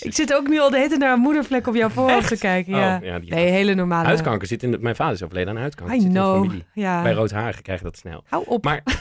ik 0.00 0.14
zit 0.14 0.34
ook 0.34 0.48
nu 0.48 0.60
al 0.60 0.70
de 0.70 0.76
hele 0.76 0.88
tijd 0.88 1.00
naar 1.00 1.12
een 1.12 1.20
moedervlek 1.20 1.66
op 1.66 1.74
jouw 1.74 1.88
voorhoofd 1.88 2.28
te 2.28 2.38
kijken. 2.38 2.76
Ja. 2.76 2.96
Oh, 2.96 3.04
ja, 3.04 3.18
die 3.18 3.30
Nee, 3.34 3.50
hele 3.50 3.74
normale. 3.74 4.06
Huidkanker 4.06 4.48
zit 4.48 4.62
in 4.62 4.70
de, 4.70 4.78
mijn 4.78 4.96
vader 4.96 5.14
is 5.14 5.22
overleden 5.22 5.54
aan 5.54 5.60
huidkanker. 5.60 5.96
I 5.96 5.98
zit 5.98 6.08
in 6.08 6.14
de 6.14 6.20
know. 6.20 6.42
familie. 6.42 6.64
Ja. 6.74 7.02
Bij 7.02 7.12
roodharigen 7.12 7.62
krijgen 7.62 7.84
dat 7.84 7.96
snel. 7.96 8.24
Hou 8.28 8.44
op. 8.46 8.64
Maar 8.64 8.82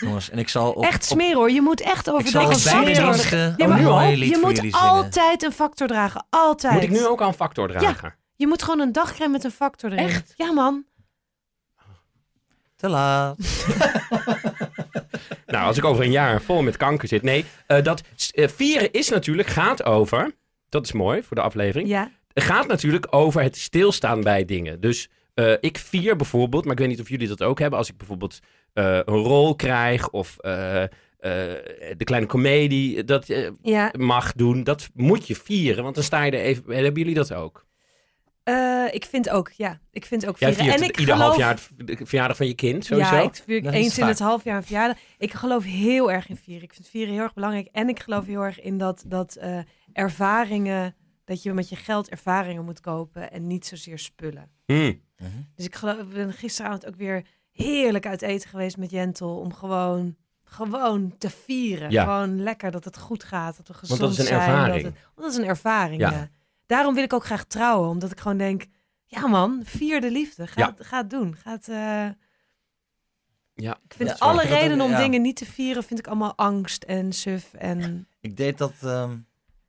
Jongens, 0.00 0.30
en 0.30 0.38
ik 0.38 0.48
zal 0.48 0.72
op, 0.72 0.84
Echt 0.84 1.04
smeren 1.04 1.36
hoor. 1.36 1.50
Je 1.50 1.60
moet 1.60 1.80
echt 1.80 2.06
ik 2.06 2.12
overdag 2.12 2.42
zal 2.42 2.50
een 2.50 2.58
factor 2.58 3.04
diensten 3.04 3.54
Ja, 3.56 3.66
maar 3.66 4.12
lied 4.12 4.30
je 4.30 4.38
moet 4.42 4.72
altijd 4.72 5.42
een 5.42 5.52
factor 5.52 5.86
dragen. 5.86 6.26
Altijd. 6.30 6.72
moet 6.72 6.82
ik 6.82 6.90
nu 6.90 7.06
ook 7.06 7.20
al 7.20 7.28
een 7.28 7.34
factor 7.34 7.68
dragen? 7.68 8.14
Je 8.36 8.46
moet 8.46 8.62
gewoon 8.62 8.80
een 8.80 8.92
dagcreme 8.92 9.32
met 9.32 9.44
een 9.44 9.50
factor 9.50 9.92
erin. 9.92 10.06
Echt? 10.06 10.34
Ja, 10.36 10.52
man. 10.52 10.84
Te 12.76 12.88
laat. 12.88 13.36
Nou, 15.54 15.66
als 15.66 15.76
ik 15.76 15.84
over 15.84 16.04
een 16.04 16.10
jaar 16.10 16.42
vol 16.42 16.62
met 16.62 16.76
kanker 16.76 17.08
zit. 17.08 17.22
Nee, 17.22 17.44
eh, 17.66 17.82
dat 17.82 18.02
eh, 18.30 18.48
vieren 18.48 18.92
is 18.92 19.08
natuurlijk, 19.08 19.48
gaat 19.48 19.84
over. 19.84 20.34
Dat 20.68 20.84
is 20.84 20.92
mooi 20.92 21.22
voor 21.22 21.36
de 21.36 21.42
aflevering. 21.42 21.88
Ja. 21.88 22.10
Gaat 22.34 22.66
natuurlijk 22.66 23.06
over 23.10 23.42
het 23.42 23.56
stilstaan 23.56 24.20
bij 24.20 24.44
dingen. 24.44 24.80
Dus 24.80 25.08
eh, 25.34 25.52
ik 25.60 25.78
vier 25.78 26.16
bijvoorbeeld, 26.16 26.64
maar 26.64 26.72
ik 26.72 26.78
weet 26.78 26.88
niet 26.88 27.00
of 27.00 27.08
jullie 27.08 27.28
dat 27.28 27.42
ook 27.42 27.58
hebben. 27.58 27.78
Als 27.78 27.88
ik 27.90 27.96
bijvoorbeeld 27.96 28.38
een 28.72 29.02
rol 29.04 29.56
krijg 29.56 30.10
of 30.10 30.36
de 30.36 32.04
kleine 32.04 32.26
komedie 32.26 33.04
dat 33.04 33.26
Ja. 33.62 33.92
mag 33.98 34.32
doen. 34.32 34.64
Dat 34.64 34.88
moet 34.94 35.26
je 35.26 35.34
vieren, 35.34 35.82
want 35.82 35.94
dan 35.94 36.04
sta 36.04 36.22
je 36.22 36.30
er 36.30 36.40
even... 36.40 36.62
Hebben 36.74 36.94
jullie 37.02 37.14
dat 37.14 37.32
ook? 37.32 37.64
Eh, 38.44 38.84
ik 38.90 39.04
vind 39.04 39.30
ook, 39.30 39.50
ja. 39.50 39.80
Ik 39.90 40.04
vind 40.04 40.26
ook 40.26 40.38
Jij 40.38 40.48
vieren. 40.54 40.66
viert 40.72 40.82
en 40.84 40.88
ik 40.88 40.98
ieder 40.98 41.14
geloof... 41.14 41.28
half 41.28 41.40
jaar 41.40 41.58
het- 41.76 41.86
de 41.86 42.06
verjaardag 42.06 42.36
van 42.36 42.46
je 42.46 42.54
kind, 42.54 42.84
sowieso? 42.84 43.14
Ja, 43.16 43.22
ik 43.22 43.34
vier 43.44 43.66
eens 43.66 43.98
in 43.98 44.06
het 44.06 44.18
half 44.18 44.44
jaar 44.44 44.56
een 44.56 44.62
verjaardag. 44.62 44.98
Ik 45.18 45.32
geloof 45.32 45.64
heel 45.64 46.12
erg 46.12 46.28
in 46.28 46.36
vieren. 46.36 46.62
Ik 46.62 46.74
vind 46.74 46.88
vieren 46.88 47.14
heel 47.14 47.22
erg 47.22 47.34
belangrijk. 47.34 47.68
En 47.72 47.88
ik 47.88 48.00
geloof 48.00 48.26
heel 48.26 48.40
erg 48.42 48.60
in 48.60 48.78
dat, 48.78 49.04
dat 49.06 49.34
eh, 49.34 49.58
ervaringen... 49.92 50.94
dat 51.24 51.42
je 51.42 51.52
met 51.52 51.68
je 51.68 51.76
geld 51.76 52.08
ervaringen 52.08 52.64
moet 52.64 52.80
kopen 52.80 53.32
en 53.32 53.46
niet 53.46 53.66
zozeer 53.66 53.98
spullen. 53.98 54.50
Hmm. 54.66 55.00
Mhm. 55.18 55.30
Dus 55.54 55.64
ik 55.64 55.74
geloof, 55.74 55.98
ik 55.98 56.08
ben 56.08 56.32
gisteravond 56.32 56.86
ook 56.86 56.96
weer 56.96 57.22
heerlijk 57.52 58.06
uit 58.06 58.22
eten 58.22 58.48
geweest 58.48 58.76
met 58.76 58.90
Jentel... 58.90 59.36
om 59.38 59.54
gewoon, 59.54 60.16
gewoon 60.44 61.14
te 61.18 61.30
vieren. 61.30 61.90
Ja. 61.90 62.02
Gewoon 62.04 62.42
lekker 62.42 62.70
dat 62.70 62.84
het 62.84 62.98
goed 62.98 63.24
gaat, 63.24 63.56
dat 63.56 63.68
we 63.68 63.74
gezond 63.74 64.00
dat 64.00 64.10
is 64.10 64.18
een 64.18 64.24
zijn. 64.24 64.40
ervaring. 64.40 64.82
Dat, 64.82 64.92
het- 64.92 65.02
want 65.14 65.20
dat 65.26 65.30
is 65.30 65.36
een 65.36 65.48
ervaring, 65.48 66.00
Ja. 66.00 66.10
ja. 66.10 66.28
Daarom 66.66 66.94
wil 66.94 67.02
ik 67.04 67.12
ook 67.12 67.24
graag 67.24 67.44
trouwen, 67.44 67.88
omdat 67.88 68.10
ik 68.10 68.20
gewoon 68.20 68.38
denk... 68.38 68.66
Ja 69.04 69.26
man, 69.26 69.60
vier 69.64 70.00
de 70.00 70.10
liefde. 70.10 70.46
Ga, 70.46 70.60
Ja. 70.60 70.74
het, 70.76 70.86
ga 70.86 70.96
het 70.98 71.10
doen. 71.10 71.36
Ga 71.36 71.50
het, 71.50 71.68
eh, 71.68 72.08
Ja, 73.54 73.78
ik 73.84 73.94
vind 73.96 74.08
Ja, 74.08 74.16
alle 74.18 74.42
redenen 74.42 74.80
om 74.80 74.90
ja. 74.90 74.98
dingen 74.98 75.22
niet 75.22 75.36
te 75.36 75.44
vieren, 75.46 75.84
vind 75.84 75.98
ik 75.98 76.06
allemaal 76.06 76.36
angst 76.36 76.82
en 76.82 77.12
suf. 77.12 77.52
En 77.54 78.08
Ik 78.20 78.36
deed 78.36 78.58
dat. 78.58 78.72
ehm, 78.82 79.16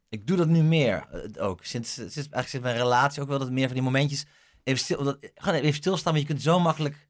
ik 0.09 0.27
doe 0.27 0.37
dat 0.37 0.47
nu 0.47 0.63
meer 0.63 1.07
eh, 1.11 1.43
ook. 1.47 1.63
Sinds, 1.63 1.93
sinds 1.93 2.15
eigenlijk 2.15 2.47
sinds 2.47 2.65
mijn 2.65 2.77
relatie 2.77 3.21
ook 3.21 3.27
wel 3.27 3.39
dat 3.39 3.51
meer 3.51 3.65
van 3.65 3.73
die 3.73 3.83
momentjes. 3.83 4.25
Even 4.63 4.79
stil, 4.79 5.03
dat, 5.03 5.17
gewoon 5.35 5.59
even 5.59 5.73
stilstaan, 5.73 6.13
want 6.13 6.25
je 6.25 6.31
kunt 6.33 6.43
zo 6.43 6.59
makkelijk 6.59 7.07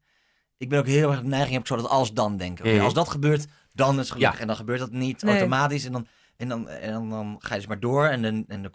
ik 0.58 0.68
ben 0.68 0.78
ook 0.78 0.86
heel 0.86 1.10
erg 1.10 1.20
de 1.20 1.26
neiging 1.26 1.52
heb 1.52 1.60
ik 1.60 1.66
zo 1.66 1.76
dat 1.76 1.88
als 1.88 2.12
dan 2.12 2.36
denken. 2.36 2.80
Als 2.80 2.94
dat 2.94 3.08
gebeurt, 3.08 3.46
dan 3.72 3.92
is 3.92 3.98
het 3.98 4.10
gelukkig. 4.10 4.34
Ja. 4.34 4.40
En 4.40 4.46
dan 4.46 4.56
gebeurt 4.56 4.78
dat 4.78 4.90
niet 4.90 5.22
Nee. 5.22 5.32
automatisch. 5.32 5.84
En 5.84 5.92
dan, 5.92 6.06
en, 6.36 6.48
dan, 6.48 6.68
en 6.68 6.92
dan, 6.92 7.10
dan 7.10 7.36
ga 7.38 7.48
je 7.54 7.60
dus 7.60 7.66
maar 7.68 7.80
door. 7.80 8.06
En 8.06 8.22
dan, 8.22 8.44
en 8.48 8.62
dan 8.62 8.72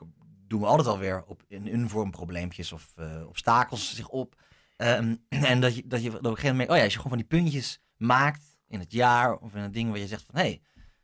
doen 0.52 0.60
we 0.60 0.66
altijd 0.68 0.88
alweer 0.88 1.24
op 1.28 1.42
in 1.48 1.68
hun 1.68 1.90
vorm 1.90 2.12
probleempjes 2.12 2.72
of 2.72 2.88
eh, 2.96 3.06
obstakels 3.28 3.96
zich 3.96 4.08
op. 4.08 4.36
Ehm, 4.78 5.16
en 5.52 5.62
dat 5.62 5.76
je, 5.76 5.84
dat 5.86 6.04
je 6.04 6.10
op 6.10 6.26
een 6.26 6.30
gegeven 6.30 6.50
moment, 6.52 6.70
oh 6.70 6.76
ja, 6.76 6.84
als 6.84 6.94
je 6.94 7.00
gewoon 7.00 7.18
van 7.18 7.28
die 7.28 7.40
puntjes 7.40 7.80
maakt 7.98 8.44
in 8.68 8.80
het 8.80 8.92
jaar 8.92 9.36
of 9.38 9.56
in 9.56 9.62
een 9.62 9.72
ding 9.72 9.90
waar 9.90 10.00
je 10.00 10.08
zegt 10.08 10.24
van, 10.26 10.36
hé, 10.36 10.42
hey, 10.42 10.62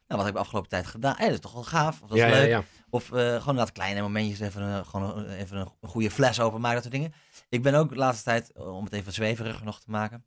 nou, 0.08 0.20
wat 0.20 0.20
heb 0.20 0.28
ik 0.28 0.34
de 0.34 0.40
afgelopen 0.40 0.70
tijd 0.70 0.86
gedaan? 0.88 1.16
Hé, 1.18 1.26
dat 1.26 1.34
is 1.34 1.40
toch 1.40 1.54
wel 1.54 1.64
gaaf, 1.64 2.02
of 2.02 2.08
dat 2.10 2.18
is 2.18 2.24
ja, 2.24 2.30
leuk. 2.30 2.42
ja, 2.50 2.58
ja. 2.58 2.64
Of 2.90 3.04
eh, 3.04 3.10
gewoon 3.10 3.36
inderdaad 3.36 3.72
kleine 3.72 4.02
momentjes, 4.02 4.40
even, 4.40 4.62
een, 4.62 4.86
gewoon 4.86 5.18
een- 5.18 5.30
even 5.30 5.58
een, 5.58 5.90
goede 5.90 6.12
fles 6.12 6.40
openmaken, 6.40 6.74
dat 6.82 6.84
soort 6.92 6.96
dingen. 6.96 7.14
Ik 7.50 7.62
ben 7.62 7.74
ook 7.76 7.90
de 7.90 7.96
laatste 7.96 8.24
tijd, 8.24 8.52
eh, 8.52 8.76
om 8.76 8.84
het 8.84 8.94
even 8.94 9.14
zweveriger 9.14 9.66
nog 9.66 9.80
te 9.80 9.90
maken, 9.92 10.24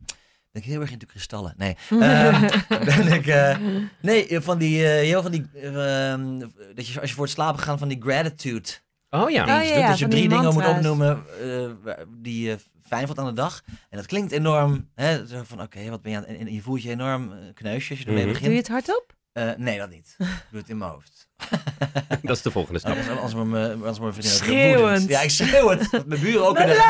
ben 0.52 0.62
ik 0.62 0.68
heel 0.68 0.80
erg 0.80 0.90
into 0.90 1.06
kristallen. 1.06 1.54
Nee, 1.56 1.76
Ehm, 2.00 2.48
ben 2.68 3.06
ik, 3.12 3.26
eh, 3.26 3.56
nee, 4.02 4.26
eh, 4.28 4.40
van 4.40 4.58
die, 4.58 4.84
eh, 4.86 4.90
heel 4.90 5.22
van 5.22 5.30
die, 5.30 5.48
eh, 5.54 6.10
ehm, 6.12 6.38
dat 6.74 6.86
je 6.86 7.00
als 7.00 7.08
je 7.08 7.14
voor 7.16 7.24
het 7.24 7.34
slapen 7.34 7.60
gaat 7.62 7.78
van 7.78 7.88
die 7.88 8.00
gratitude 8.02 8.68
Oh 9.10 9.30
ja. 9.30 9.42
Oh, 9.42 9.48
ja, 9.48 9.58
dienst 9.58 9.74
ja. 9.74 9.88
Dat 9.88 9.98
je 9.98 10.08
drie 10.08 10.28
dingen 10.28 10.52
moet 10.54 10.66
opnoemen 10.66 11.24
eh, 11.42 11.66
waar- 11.82 12.04
die 12.08 12.46
je 12.48 12.58
fijn 12.86 13.06
vond 13.06 13.18
aan 13.18 13.26
de 13.26 13.32
dag. 13.32 13.62
En 13.88 13.96
dat 13.96 14.06
klinkt 14.06 14.32
enorm, 14.32 14.88
hè, 14.94 15.26
zo 15.26 15.42
van 15.44 15.60
oké, 15.62 15.90
wat 15.90 16.02
ben 16.02 16.12
je 16.12 16.18
aan, 16.18 16.24
en, 16.24 16.36
en 16.38 16.52
je 16.54 16.62
voelt 16.62 16.82
je 16.82 16.90
enorm 16.90 17.32
eh, 17.32 17.38
kneusje 17.54 17.90
als 17.90 17.98
je 17.98 18.04
ermee 18.06 18.22
Mhm. 18.22 18.32
begint. 18.32 18.44
Doe 18.46 18.54
je 18.54 18.60
het 18.60 18.68
hardop? 18.68 19.12
Eh, 19.32 19.50
nee, 19.56 19.78
dat 19.78 19.90
niet. 19.90 20.14
Ik 20.18 20.26
doe 20.50 20.60
het 20.60 20.68
in 20.68 20.78
mijn 20.78 20.90
hoofd. 20.90 21.28
Dat 22.22 22.36
is 22.36 22.42
de 22.42 22.50
volgende 22.50 22.78
stap. 22.78 22.96
Anders 23.08 23.32
wordt 23.32 23.50
mijn, 23.50 23.78
wordt 23.78 24.00
mijn 24.00 24.12
vriendin 24.12 24.32
Schreeuwend. 24.32 25.08
Ja, 25.08 25.20
ik 25.20 25.30
schreeuw 25.30 25.68
het. 25.68 25.88
Dat 25.90 26.06
mijn 26.06 26.20
buren 26.20 26.46
ook 26.48 26.56
kunnen... 26.56 26.76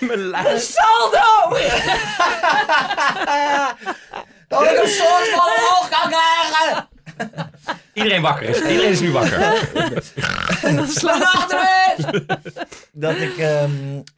Mijn 0.00 0.18
lijf. 0.28 0.62
Saldo! 0.62 1.56
Dat 4.48 4.62
ik 4.62 4.78
een 4.82 4.88
soort 4.88 5.28
van 5.28 5.40
omhoog 5.40 5.88
kan 5.88 6.10
krijgen! 6.10 6.88
Iedereen 7.92 8.22
wakker 8.22 8.48
is. 8.48 8.60
Iedereen 8.60 8.90
is 8.90 9.00
nu 9.00 9.12
wakker. 9.12 9.38
Dat 12.92 13.16
ik 13.16 13.36
ehm, 13.36 13.70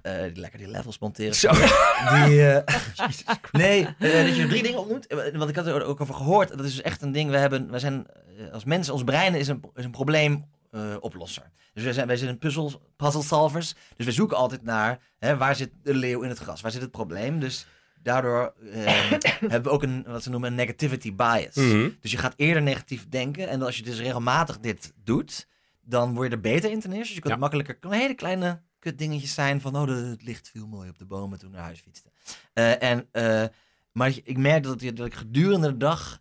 eh, 0.03 0.13
lekker 0.35 0.59
die 0.59 0.69
levels 0.69 0.99
monteren. 0.99 1.35
Zo. 1.35 1.53
Die, 1.53 2.49
eh, 2.49 2.77
nee, 3.53 3.87
eh, 3.99 4.25
dat 4.27 4.37
je 4.37 4.47
drie 4.49 4.63
dingen 4.63 4.79
opnoemt. 4.79 5.07
Want 5.35 5.51
ik 5.51 5.57
had 5.57 5.67
er 5.67 5.85
ook 5.85 6.01
over 6.01 6.15
gehoord. 6.15 6.49
Dat 6.49 6.65
is 6.65 6.75
dus 6.75 6.83
echt 6.83 7.03
een 7.03 7.13
ding. 7.13 7.31
We 7.31 7.37
hebben, 7.37 7.71
we 7.71 7.79
zijn 7.79 8.07
als 8.53 8.65
mensen, 8.65 8.93
ons 8.93 9.05
brein 9.05 9.35
is 9.35 9.49
een, 9.49 9.63
is 9.75 9.85
een 9.85 9.91
probleemoplosser. 9.91 11.51
dus 11.75 11.85
wij 11.85 11.93
zijn, 11.93 12.07
wij 12.07 12.17
zijn 12.17 12.39
puzzel, 12.39 12.83
puzzle 12.97 13.23
solvers. 13.23 13.75
Dus 13.97 14.07
we 14.07 14.13
zoeken 14.13 14.37
altijd 14.37 14.63
naar 14.63 14.99
hè, 15.19 15.37
waar 15.37 15.57
zit 15.57 15.71
de 15.83 15.95
leeuw 15.95 16.23
in 16.23 16.29
het 16.29 16.39
gras? 16.39 16.61
Waar 16.61 16.71
zit 16.71 16.83
het 16.83 16.91
probleem? 16.91 17.41
Dus 17.41 17.67
daardoor 18.03 18.55
eh, 18.73 18.85
hebben 19.41 19.63
we 19.63 19.71
ook 19.71 19.83
een, 19.83 20.03
wat 20.07 20.23
ze 20.23 20.31
noemen, 20.31 20.51
een 20.51 20.57
negativity 20.57 21.15
bias. 21.15 21.55
Mhm. 21.55 21.89
Dus 22.01 22.11
je 22.11 22.17
gaat 22.17 22.35
eerder 22.37 22.63
negatief 22.63 23.09
denken. 23.09 23.49
En 23.49 23.63
als 23.63 23.77
je 23.77 23.83
dus 23.83 23.99
regelmatig 23.99 24.59
dit 24.59 24.93
doet, 25.05 25.49
dan 25.81 26.15
word 26.15 26.29
je 26.29 26.35
er 26.35 26.41
beter 26.41 26.71
in 26.71 26.81
ten 26.81 26.91
eerste. 26.91 27.07
Dus 27.07 27.15
je 27.15 27.21
kunt 27.21 27.35
Ja. 27.35 27.41
makkelijker, 27.41 27.77
hele 27.91 28.15
kleine 28.15 28.63
kut 28.79 28.99
dingetjes 28.99 29.35
zijn 29.35 29.61
van, 29.61 29.77
oh, 29.77 29.87
de- 29.87 29.93
het 29.93 30.23
licht 30.23 30.49
viel 30.51 30.67
mooi 30.67 30.89
op 30.89 30.99
de 30.99 31.07
bomen 31.07 31.39
toen 31.39 31.49
ik 31.49 31.55
naar 31.55 31.65
huis 31.65 31.81
fietste. 31.81 32.11
Eh, 32.53 32.83
en, 32.83 33.09
eh, 33.13 33.45
maar 33.93 34.13
ik 34.25 34.37
merk 34.39 34.63
dat, 34.63 34.83
ik- 34.83 34.97
dat 34.97 35.07
ik 35.07 35.15
gedurende 35.15 35.69
de 35.71 35.77
dag 35.77 36.21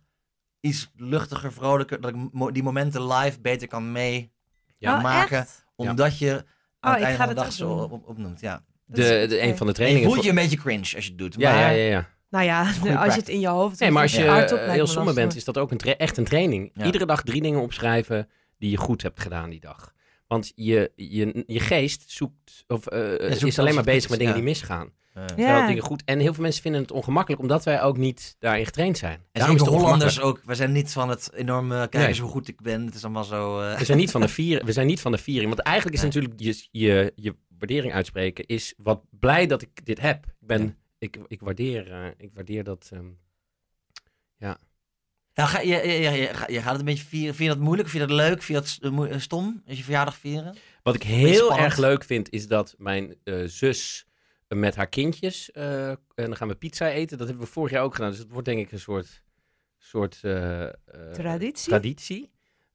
iets 0.60 0.90
luchtiger, 0.96 1.52
vrolijker, 1.52 2.00
dat 2.00 2.10
ik 2.10 2.32
mo- 2.32 2.50
die 2.50 2.62
momenten 2.62 3.06
live 3.06 3.40
beter 3.40 3.68
kan 3.68 3.92
mee 3.92 4.32
Ja. 4.78 4.96
Oh? 5.28 5.40
Omdat 5.76 6.18
je 6.18 6.30
aan 6.32 6.38
Oh, 6.80 6.90
het 6.90 6.98
ik 6.98 7.02
einde 7.04 7.16
van 7.16 7.28
de 7.28 7.34
dag 7.34 7.52
zo 7.52 7.68
doen. 7.68 7.80
op, 7.84 7.92
op- 7.92 8.08
opnoemt. 8.08 8.40
Ja. 8.40 8.64
De, 8.92 9.26
de, 9.28 9.40
een 9.42 9.56
van 9.56 9.66
de 9.66 9.72
En 9.72 9.72
je 9.72 9.72
trainingen. 9.74 10.10
voelt 10.10 10.22
je 10.22 10.28
een 10.28 10.34
beetje 10.34 10.56
cringe 10.56 10.78
als 10.80 10.90
je 11.04 11.10
het 11.10 11.18
doet. 11.18 11.34
Ja, 11.38 11.50
maar 11.52 11.60
ja, 11.60 11.68
ja, 11.70 11.88
ja. 11.90 12.08
Nou 12.30 12.44
ja, 12.44 12.60
als 13.04 13.14
je 13.14 13.20
het 13.20 13.28
in 13.28 13.40
je 13.40 13.48
hoofd 13.48 13.80
Nee, 13.80 13.90
maar 13.90 14.02
als 14.02 14.12
je 14.12 14.24
eh, 14.24 14.32
lijkt 14.32 14.50
heel 14.60 14.86
somber 14.86 15.14
bent, 15.14 15.36
is 15.36 15.44
dat 15.44 15.58
ook 15.58 15.70
een 15.70 15.78
echt 15.78 16.16
een 16.16 16.24
training. 16.24 16.70
Ja. 16.74 16.84
Iedere 16.84 17.06
dag 17.06 17.22
drie 17.22 17.42
dingen 17.42 17.60
opschrijven 17.60 18.28
die 18.58 18.70
je 18.70 18.76
goed 18.76 19.02
hebt 19.02 19.20
gedaan 19.20 19.50
die 19.50 19.60
dag. 19.60 19.92
Want 20.26 20.52
je, 20.54 20.92
je, 20.96 21.44
je 21.46 21.60
geest 21.60 22.04
zoekt, 22.10 22.64
of, 22.66 22.86
eh, 22.86 23.00
zoekt 23.32 23.42
is 23.42 23.58
alleen 23.58 23.74
maar 23.74 23.84
bezig 23.84 24.10
met 24.10 24.18
dingen 24.18 24.34
ja. 24.34 24.40
die 24.40 24.48
misgaan. 24.48 24.90
Eh, 25.14 25.24
Ja. 25.36 25.66
Dingen 25.66 25.82
goed. 25.82 26.02
En 26.04 26.18
heel 26.18 26.34
veel 26.34 26.42
mensen 26.42 26.62
vinden 26.62 26.80
het 26.80 26.92
ongemakkelijk, 26.92 27.42
omdat 27.42 27.64
wij 27.64 27.82
ook 27.82 27.96
niet 27.96 28.36
daarin 28.38 28.64
getraind 28.64 28.98
zijn. 28.98 29.12
En 29.14 29.22
Daarom 29.32 29.54
is 29.56 29.62
het 29.62 29.70
Hollanders 29.70 30.20
ook. 30.20 30.40
We 30.44 30.54
zijn 30.54 30.72
niet 30.72 30.92
van 30.92 31.08
het 31.08 31.30
enorme, 31.34 31.78
kijk 31.78 31.92
Nee. 31.92 32.06
eens 32.06 32.18
hoe 32.18 32.30
goed 32.30 32.48
ik 32.48 32.60
ben. 32.60 32.84
Het 32.86 32.94
is 32.94 33.04
allemaal 33.04 33.24
zo... 33.24 33.60
eh, 33.60 33.78
We 33.78 33.84
zijn 33.84 33.98
niet 33.98 34.10
van 34.10 34.20
de 34.20 34.28
viering. 34.38 34.66
We 34.66 34.72
zijn 34.72 34.86
niet 34.86 35.00
van 35.00 35.12
de 35.12 35.18
viering. 35.18 35.48
Want 35.48 35.60
eigenlijk 35.60 35.96
is 35.96 36.02
Nee. 36.02 36.10
natuurlijk 36.12 36.40
je, 36.40 36.68
je, 36.70 37.12
je 37.16 37.34
waardering 37.60 37.92
uitspreken 37.94 38.46
is 38.46 38.74
wat 38.76 39.02
blij 39.10 39.46
dat 39.46 39.62
ik 39.62 39.84
dit 39.86 40.00
heb. 40.00 40.24
Ik 40.26 40.46
ben, 40.46 40.62
Ja. 40.62 40.74
ik, 40.98 41.18
ik 41.26 41.40
waardeer, 41.40 41.92
eh, 41.92 42.06
ik 42.16 42.30
waardeer 42.34 42.64
dat. 42.64 42.90
ehm, 42.92 43.10
Nou, 45.34 45.48
ga, 45.52 45.60
je, 45.60 45.66
je, 45.76 45.92
je, 45.92 46.10
je, 46.10 46.34
ga- 46.34 46.48
je 46.48 46.60
gaat 46.60 46.70
het 46.70 46.78
een 46.80 46.84
beetje 46.86 47.04
vieren. 47.04 47.34
Vind 47.34 47.48
je 47.48 47.54
dat 47.54 47.64
moeilijk? 47.64 47.88
Vind 47.88 48.02
je 48.02 48.08
dat 48.08 48.16
leuk? 48.16 48.42
Vind 48.42 48.78
je 48.78 48.78
dat 48.80 48.92
eh, 49.04 49.14
eh, 49.14 49.20
stom? 49.20 49.62
Als 49.66 49.76
je 49.76 49.82
verjaardag 49.84 50.16
vieren? 50.16 50.56
Wat 50.82 50.94
ik 50.94 51.02
heel 51.02 51.56
erg 51.58 51.76
leuk 51.76 52.04
vind, 52.04 52.30
is 52.30 52.46
dat 52.48 52.74
mijn 52.78 53.14
eh, 53.24 53.42
zus 53.44 54.06
met 54.48 54.74
haar 54.76 54.88
kindjes. 54.88 55.50
eh, 55.50 55.88
en 55.90 55.98
dan 56.14 56.36
gaan 56.36 56.48
we 56.48 56.54
pizza 56.54 56.88
eten. 56.90 57.18
Dat 57.18 57.26
hebben 57.28 57.44
we 57.46 57.52
vorig 57.52 57.70
jaar 57.72 57.82
ook 57.82 57.94
gedaan. 57.94 58.10
Dus 58.10 58.18
het 58.18 58.30
wordt 58.30 58.46
denk 58.46 58.60
ik 58.60 58.72
een 58.72 58.78
soort, 58.80 59.22
soort 59.78 60.20
Traditie? 61.12 61.68
traditie. 61.68 62.30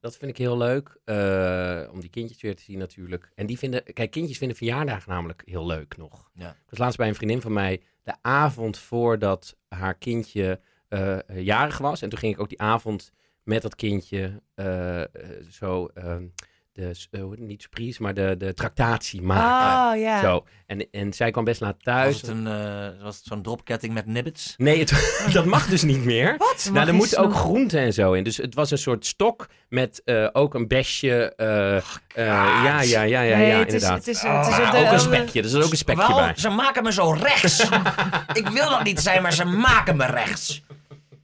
Dat 0.05 0.17
vind 0.17 0.31
ik 0.31 0.37
heel 0.37 0.57
leuk. 0.57 0.97
eh, 1.05 1.91
om 1.91 1.99
die 1.99 2.09
kindjes 2.09 2.41
weer 2.41 2.55
te 2.55 2.63
zien 2.63 2.77
natuurlijk. 2.77 3.31
En 3.35 3.45
die 3.45 3.57
vinden, 3.57 3.83
kijk, 3.93 4.11
kindjes 4.11 4.37
vinden 4.37 4.57
verjaardagen 4.57 5.09
namelijk 5.09 5.41
heel 5.45 5.65
leuk 5.65 5.97
nog. 5.97 6.29
Ja. 6.33 6.49
Ik 6.49 6.69
was 6.69 6.79
laatst 6.79 6.97
bij 6.97 7.07
een 7.07 7.15
vriendin 7.15 7.41
van 7.41 7.53
mij 7.53 7.81
de 8.03 8.13
avond 8.21 8.77
voordat 8.77 9.57
haar 9.67 9.95
kindje 9.95 10.59
eh, 10.87 11.17
jarig 11.27 11.77
was. 11.77 12.01
En 12.01 12.09
toen 12.09 12.19
ging 12.19 12.33
ik 12.33 12.39
ook 12.39 12.49
die 12.49 12.61
avond 12.61 13.11
met 13.43 13.61
dat 13.61 13.75
kindje 13.75 14.41
eh, 14.55 15.01
eh, 15.01 15.07
zo 15.49 15.85
ehm, 15.85 16.27
de, 16.75 16.91
eh, 17.11 17.29
het, 17.29 17.39
niet 17.39 17.61
surprise, 17.61 18.01
maar 18.01 18.13
de, 18.13 18.35
de 18.37 18.53
tractatie 18.53 19.21
maken. 19.21 19.97
Oh, 19.97 20.03
ja. 20.05 20.21
Zo. 20.21 20.45
En, 20.65 20.87
en 20.91 21.13
zij 21.13 21.31
kwam 21.31 21.43
best 21.43 21.61
laat 21.61 21.75
Was 21.75 21.83
thuis. 21.83 22.21
het, 22.21 22.29
een, 22.29 22.47
eh, 22.47 23.03
was 23.03 23.15
het 23.17 23.25
zo'n 23.25 23.41
dropketting 23.41 23.93
met 23.93 24.05
nibbits? 24.05 24.53
Nee, 24.57 24.79
het- 24.79 25.27
dat 25.33 25.45
mag 25.45 25.67
dus 25.67 25.83
niet 25.83 26.03
meer. 26.05 26.35
Wat? 26.37 26.61
Dan 26.63 26.73
Nou, 26.73 26.85
er 26.85 26.91
je 26.91 26.97
moeten 26.97 27.17
ook 27.17 27.31
snoep. 27.31 27.39
groenten 27.43 27.79
en 27.79 27.93
zo 27.93 28.13
in. 28.13 28.23
Dus 28.23 28.37
het 28.37 28.53
was 28.55 28.71
een 28.71 28.77
soort 28.77 29.05
stok 29.05 29.47
met 29.69 30.01
eh, 30.03 30.27
ook 30.33 30.53
een 30.53 30.67
besje. 30.67 31.35
eh, 31.35 31.75
eh, 31.77 31.83
ja, 32.15 32.81
ja, 32.81 33.01
ja, 33.01 33.21
ja, 33.21 33.37
Nee, 33.37 33.47
ja, 33.47 33.57
het 33.59 33.67
is, 33.67 33.73
inderdaad. 33.73 33.97
het 33.97 34.07
is, 34.07 34.21
het 34.21 34.47
is 34.47 34.53
Ah, 34.53 34.65
op 34.65 34.71
de- 34.71 34.77
ook 34.85 34.91
een 34.91 34.99
spekje. 34.99 35.41
Er 35.41 35.49
zit 35.49 35.63
ook 35.63 35.71
een 35.71 35.77
spekje 35.77 36.07
Wel, 36.07 36.17
bij. 36.17 36.33
ze 36.35 36.49
maken 36.49 36.83
me 36.83 36.91
zo 36.93 37.11
rechts. 37.11 37.59
ik 38.33 38.47
wil 38.47 38.69
dat 38.69 38.83
niet 38.83 38.99
zijn, 38.99 39.21
maar 39.21 39.33
ze 39.33 39.45
maken 39.45 39.95
me 39.97 40.05
rechts. 40.05 40.63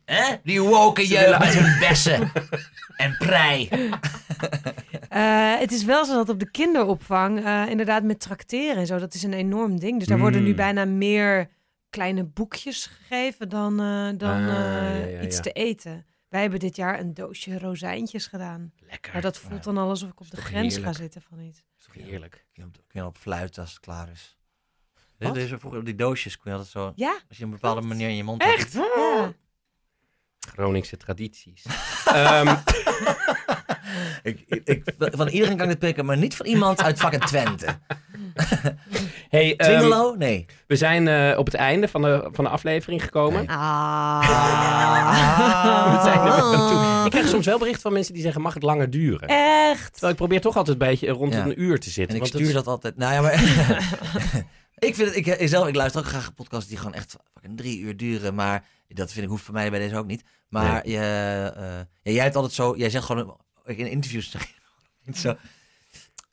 Hè? 0.05 0.35
Die 0.43 0.61
woke 0.61 1.07
jeugd 1.07 1.39
met 1.39 1.53
hun 1.53 1.79
bessen. 1.89 2.31
En 2.97 3.15
prei. 3.17 3.69
Eh, 5.11 5.59
het 5.59 5.71
is 5.71 5.83
wel 5.83 6.05
zo 6.05 6.13
dat 6.13 6.29
op 6.29 6.39
de 6.39 6.51
kinderopvang, 6.51 7.45
eh, 7.45 7.67
inderdaad 7.69 8.03
met 8.03 8.19
trakteren 8.19 8.75
en 8.75 8.85
zo, 8.87 8.97
dat 8.99 9.13
is 9.13 9.23
een 9.23 9.33
enorm 9.33 9.79
ding. 9.79 9.99
Dus 9.99 10.07
daar 10.07 10.19
worden 10.19 10.43
nu 10.43 10.49
Mm. 10.49 10.55
bijna 10.55 10.85
meer 10.85 11.49
kleine 11.89 12.23
boekjes 12.23 12.85
gegeven 12.85 13.49
dan, 13.49 13.79
eh, 13.79 14.09
dan 14.17 14.29
Ah, 14.49 14.85
eh, 14.95 14.99
ja, 14.99 15.17
ja, 15.17 15.21
iets 15.21 15.35
ja. 15.35 15.41
te 15.41 15.51
eten. 15.51 16.05
Wij 16.29 16.41
hebben 16.41 16.59
dit 16.59 16.75
jaar 16.75 16.99
een 16.99 17.13
doosje 17.13 17.59
rozijntjes 17.59 18.27
gedaan. 18.27 18.73
Lekker. 18.79 19.13
Maar 19.13 19.21
dat 19.21 19.37
voelt 19.37 19.63
dan 19.63 19.77
al 19.77 19.89
alsof 19.89 20.09
ik 20.09 20.19
op 20.19 20.31
de 20.31 20.37
grens 20.37 20.73
heerlijk? 20.75 20.95
ga 20.95 21.01
zitten 21.01 21.21
van 21.21 21.39
iets. 21.39 21.57
Dat 21.57 21.65
is 21.79 21.85
toch 21.85 22.09
heerlijk. 22.09 22.45
Kun 22.53 22.63
je 22.63 22.69
op, 22.69 22.73
kun 22.87 23.01
je 23.01 23.05
op 23.07 23.17
fluiten 23.17 23.61
als 23.61 23.71
het 23.71 23.79
klaar 23.79 24.09
is. 24.09 24.37
Wat? 25.17 25.33
Deze 25.33 25.59
vroeger 25.59 25.79
op 25.79 25.85
die 25.85 25.95
doosjes 25.95 26.37
kon 26.37 26.51
je 26.51 26.57
altijd 26.57 26.73
zo... 26.73 26.91
Ja, 26.95 27.19
Als 27.29 27.37
je 27.37 27.43
op 27.45 27.49
een 27.51 27.55
bepaalde 27.59 27.81
manier 27.87 28.09
in 28.09 28.15
je 28.15 28.23
mond 28.23 28.41
Echt? 28.41 28.73
had. 28.73 28.85
ja. 28.95 29.33
Groningse 30.39 30.97
tradities. 30.97 31.65
Ehm, 32.05 32.55
Ik, 34.23 34.81
van 34.95 35.27
iedereen 35.27 35.57
kan 35.57 35.65
ik 35.65 35.71
dit 35.71 35.79
pikken, 35.79 36.05
maar 36.05 36.17
niet 36.17 36.35
van 36.35 36.45
iemand 36.45 36.83
uit 36.83 36.99
fucking 36.99 37.23
Twente. 37.23 37.65
hey, 39.29 39.55
ehm, 39.55 39.69
Twingelo? 39.69 40.15
Nee. 40.17 40.45
we 40.67 40.75
zijn 40.75 41.07
eh, 41.07 41.37
op 41.37 41.45
het 41.45 41.53
einde 41.55 41.87
van 41.87 42.01
de, 42.01 42.27
van 42.31 42.43
de 42.43 42.49
aflevering 42.49 43.03
gekomen. 43.03 43.47
Ah. 43.47 44.19
We 45.95 45.99
zijn 46.03 46.17
er 46.19 46.23
weer 46.23 46.33
aan 46.33 46.69
toe. 46.69 47.05
Ik 47.05 47.11
krijg 47.11 47.27
soms 47.27 47.45
wel 47.45 47.57
berichten 47.57 47.81
van 47.81 47.93
mensen 47.93 48.13
die 48.13 48.21
zeggen, 48.23 48.41
mag 48.41 48.53
het 48.53 48.63
langer 48.63 48.89
duren? 48.89 49.27
Echt? 49.27 49.91
Terwijl 49.91 50.11
ik 50.11 50.17
probeer 50.17 50.41
toch 50.41 50.55
altijd 50.57 50.81
een 50.81 50.87
beetje 50.87 51.09
rond 51.09 51.33
Ja. 51.33 51.45
een 51.45 51.61
uur 51.61 51.79
te 51.79 51.89
zitten. 51.89 52.15
En 52.17 52.23
ik 52.23 52.31
want 52.31 52.33
het 52.33 52.41
stuur 52.41 52.47
is- 52.47 52.53
dat 52.63 52.67
altijd. 52.67 52.97
Nou 52.97 53.13
ja, 53.13 53.21
maar. 53.21 53.33
ik 54.87 54.95
vind 54.95 55.07
het. 55.07 55.15
Ik, 55.15 55.25
ik 55.27 55.47
zelf, 55.47 55.67
ik 55.67 55.75
luister 55.75 56.01
ook 56.01 56.07
graag 56.07 56.33
podcasts 56.33 56.67
die 56.69 56.77
gewoon 56.77 56.93
echt 56.93 57.15
fucking 57.33 57.57
drie 57.57 57.79
uur 57.79 57.97
duren. 57.97 58.35
Maar 58.35 58.63
dat 58.87 59.11
vind 59.11 59.23
ik 59.25 59.31
hoeft 59.31 59.43
voor 59.43 59.53
mij 59.53 59.69
bij 59.69 59.79
deze 59.79 59.97
ook 59.97 60.07
niet. 60.07 60.23
Maar 60.49 60.87
je, 60.87 60.97
eh, 60.97 61.63
ja, 62.01 62.11
jij 62.11 62.23
hebt 62.23 62.35
altijd 62.35 62.53
zo. 62.53 62.73
Jij 62.77 62.89
zegt 62.89 63.05
gewoon 63.05 63.37
in 63.65 63.87
interviews. 63.87 64.31
je 64.31 64.39
niet 65.03 65.17
zo. 65.17 65.35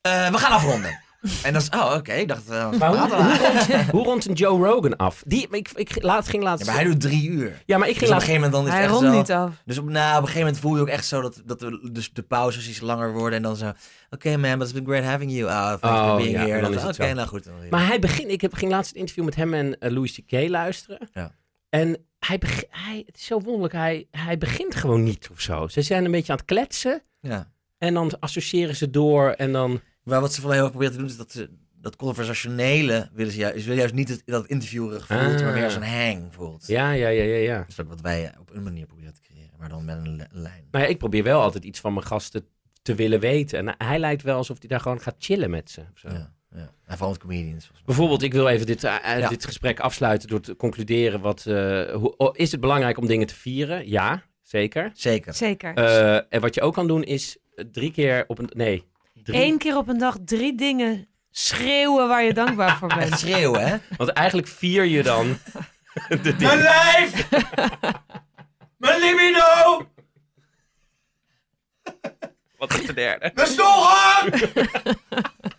Eh, 0.00 0.30
we 0.30 0.38
gaan 0.38 0.52
afronden. 0.52 1.06
En 1.42 1.52
dan 1.52 1.62
is, 1.62 1.68
oh 1.70 1.94
oké, 1.96 2.12
ik 2.12 2.28
dacht, 2.28 2.50
uh, 2.50 2.70
Maar 2.70 2.88
hoe, 2.88 2.98
hoe, 2.98 3.38
rondt, 3.38 3.90
hoe 3.90 4.04
rondt 4.04 4.24
een 4.24 4.34
Joe 4.34 4.66
Rogan 4.66 4.96
af? 4.96 5.22
Die, 5.26 5.48
ik, 5.50 5.70
ik, 5.74 6.02
laat, 6.02 6.28
ging 6.28 6.42
laatst... 6.42 6.66
Ja, 6.66 6.72
maar 6.72 6.80
hij 6.80 6.90
doet 6.90 7.00
drie 7.00 7.28
uur. 7.28 7.62
Ja, 7.66 7.78
maar 7.78 7.88
ik 7.88 7.96
ging 7.96 8.10
Dus 8.10 8.18
op 8.18 8.20
een 8.22 8.26
laatst... 8.26 8.26
gegeven 8.26 8.50
moment 8.50 8.52
dan 8.52 8.64
is 8.64 8.70
Hij 8.70 8.82
het 8.82 8.90
echt 8.90 9.00
zo... 9.00 9.18
niet 9.18 9.30
af. 9.30 9.62
Dus 9.64 9.78
op, 9.78 9.88
nou, 9.88 10.10
op 10.10 10.16
een 10.16 10.26
gegeven 10.26 10.40
moment 10.40 10.58
voel 10.58 10.74
je 10.74 10.80
ook 10.80 10.88
echt 10.88 11.06
zo 11.06 11.20
dat, 11.20 11.42
dat 11.44 11.60
de, 11.60 11.88
dus 11.92 12.12
de 12.12 12.22
pauzes 12.22 12.68
iets 12.68 12.80
langer 12.80 13.12
worden. 13.12 13.36
En 13.36 13.42
dan 13.42 13.56
zo, 13.56 13.72
oké 14.10 14.36
man, 14.36 14.58
but 14.58 14.62
it's 14.68 14.72
been 14.72 14.86
great 14.86 15.04
having 15.04 15.32
you. 15.32 15.44
Oh, 15.44 15.66
thanks 15.66 15.82
Oh, 15.82 16.08
for 16.08 16.16
being 16.16 16.32
ja, 16.32 16.46
here. 16.46 16.88
Oké, 16.88 17.12
nou 17.12 17.28
goed. 17.28 17.44
Dan 17.44 17.54
Maar 17.70 17.86
hij 17.86 17.98
begint... 17.98 18.30
Ik 18.30 18.40
heb, 18.40 18.54
ging 18.54 18.70
laatst 18.70 18.88
het 18.88 18.98
interview 18.98 19.24
met 19.24 19.34
hem 19.34 19.54
en 19.54 19.78
eh, 19.78 19.90
Louis 19.90 20.12
C.K. 20.12 20.48
luisteren. 20.48 21.08
Ja. 21.12 21.34
En 21.68 22.07
hij, 22.18 22.40
hij... 22.70 23.02
Het 23.06 23.16
is 23.16 23.24
zo 23.24 23.40
wonderlijk. 23.40 23.72
Hij, 23.72 24.06
hij 24.10 24.38
begint 24.38 24.74
gewoon 24.74 25.02
niet 25.02 25.28
of 25.32 25.40
zo. 25.40 25.68
Ze 25.68 25.82
zijn 25.82 26.04
een 26.04 26.10
beetje 26.10 26.32
aan 26.32 26.38
het 26.38 26.46
kletsen. 26.46 27.02
ja. 27.20 27.50
En 27.78 27.94
dan 27.94 28.12
associëren 28.20 28.76
ze 28.76 28.90
door. 28.90 29.30
En 29.30 29.52
dan... 29.52 29.80
Maar 30.02 30.20
wat 30.20 30.32
ze 30.34 30.40
vooral 30.40 30.56
heel 30.56 30.62
erg 30.68 30.70
proberen 30.72 30.94
te 30.94 30.98
doen, 31.02 31.10
is 31.10 31.16
dat 31.16 31.32
ze 31.32 31.50
dat 31.80 31.96
conversationele 31.96 33.08
willen 33.12 33.32
ze 33.32 33.38
juist, 33.38 33.56
ze 33.58 33.62
willen 33.62 33.78
juist 33.78 33.94
niet 33.94 34.08
het, 34.08 34.22
dat 34.24 34.42
het 34.42 34.50
interviewerig 34.50 35.06
voelt, 35.06 35.20
Ah. 35.20 35.40
maar 35.40 35.52
meer 35.52 35.64
als 35.64 35.74
een 35.74 35.82
hang 35.82 36.34
voelt. 36.34 36.66
Ja, 36.66 36.90
ja, 36.92 37.08
ja, 37.08 37.22
ja, 37.22 37.36
ja. 37.36 37.58
Dat 37.58 37.68
is 37.68 37.80
ook 37.80 37.88
wat 37.88 38.00
wij 38.00 38.34
op 38.40 38.50
een 38.54 38.62
manier 38.62 38.86
proberen 38.86 39.14
te 39.14 39.20
creëren, 39.20 39.50
maar 39.58 39.68
dan 39.68 39.84
met 39.84 39.96
een 39.96 40.16
li- 40.16 40.26
lijn. 40.30 40.68
Maar 40.70 40.80
ja, 40.80 40.86
ik 40.86 40.98
probeer 40.98 41.22
wel 41.22 41.40
altijd 41.42 41.64
iets 41.64 41.80
van 41.80 41.92
mijn 41.94 42.06
gasten 42.06 42.46
te 42.82 42.94
willen 42.94 43.20
weten. 43.20 43.58
En 43.58 43.74
hij 43.86 43.98
lijkt 43.98 44.22
wel 44.22 44.36
alsof 44.36 44.58
hij 44.58 44.68
daar 44.68 44.80
gewoon 44.80 45.00
gaat 45.00 45.16
chillen 45.18 45.50
met 45.50 45.70
ze. 45.70 45.80
of 45.80 45.98
zo. 45.98 46.08
Ja, 46.08 46.34
ja. 46.54 46.70
En 46.86 46.96
vooral 46.96 47.10
met 47.10 47.18
comedians. 47.18 47.70
Bijvoorbeeld, 47.84 48.22
ik 48.22 48.32
wil 48.32 48.48
even 48.48 48.66
dit, 48.66 48.84
eh, 48.84 49.18
Ja. 49.18 49.28
dit 49.28 49.44
gesprek 49.44 49.80
afsluiten 49.80 50.28
door 50.28 50.40
te 50.40 50.56
concluderen. 50.56 51.20
Wat, 51.20 51.46
eh, 51.46 51.94
hoe, 51.94 52.16
oh, 52.16 52.30
is 52.36 52.50
het 52.52 52.60
belangrijk 52.60 52.98
om 52.98 53.06
dingen 53.06 53.26
te 53.26 53.34
vieren? 53.34 53.88
Ja, 53.88 54.22
zeker. 54.42 54.90
Zeker. 54.94 55.34
Zeker. 55.34 55.74
Eh, 55.74 56.14
en 56.28 56.40
wat 56.40 56.54
je 56.54 56.60
ook 56.60 56.74
kan 56.74 56.86
doen 56.86 57.04
is 57.04 57.38
drie 57.72 57.92
keer 57.92 58.24
op 58.26 58.38
een... 58.38 58.50
Nee, 58.54 58.84
drie. 59.22 59.42
Eén 59.42 59.58
keer 59.58 59.76
op 59.76 59.88
een 59.88 59.98
dag 59.98 60.16
drie 60.24 60.54
dingen 60.56 61.08
schreeuwen 61.30 62.08
waar 62.08 62.22
je 62.24 62.32
dankbaar 62.34 62.76
voor 62.76 62.94
bent. 62.94 63.18
schreeuwen, 63.24 63.68
hè? 63.68 63.76
Want 63.96 64.10
eigenlijk 64.10 64.48
vier 64.48 64.84
je 64.84 65.02
dan 65.02 65.26
de 66.22 66.34
Mijn 66.38 66.58
lijf! 66.58 67.28
Mijn 68.76 69.00
libido! 69.00 69.86
Wat 72.56 72.74
is 72.78 72.86
de 72.86 72.94
derde? 72.94 73.30
Mijn 73.34 73.46
stolgen! 73.46 74.32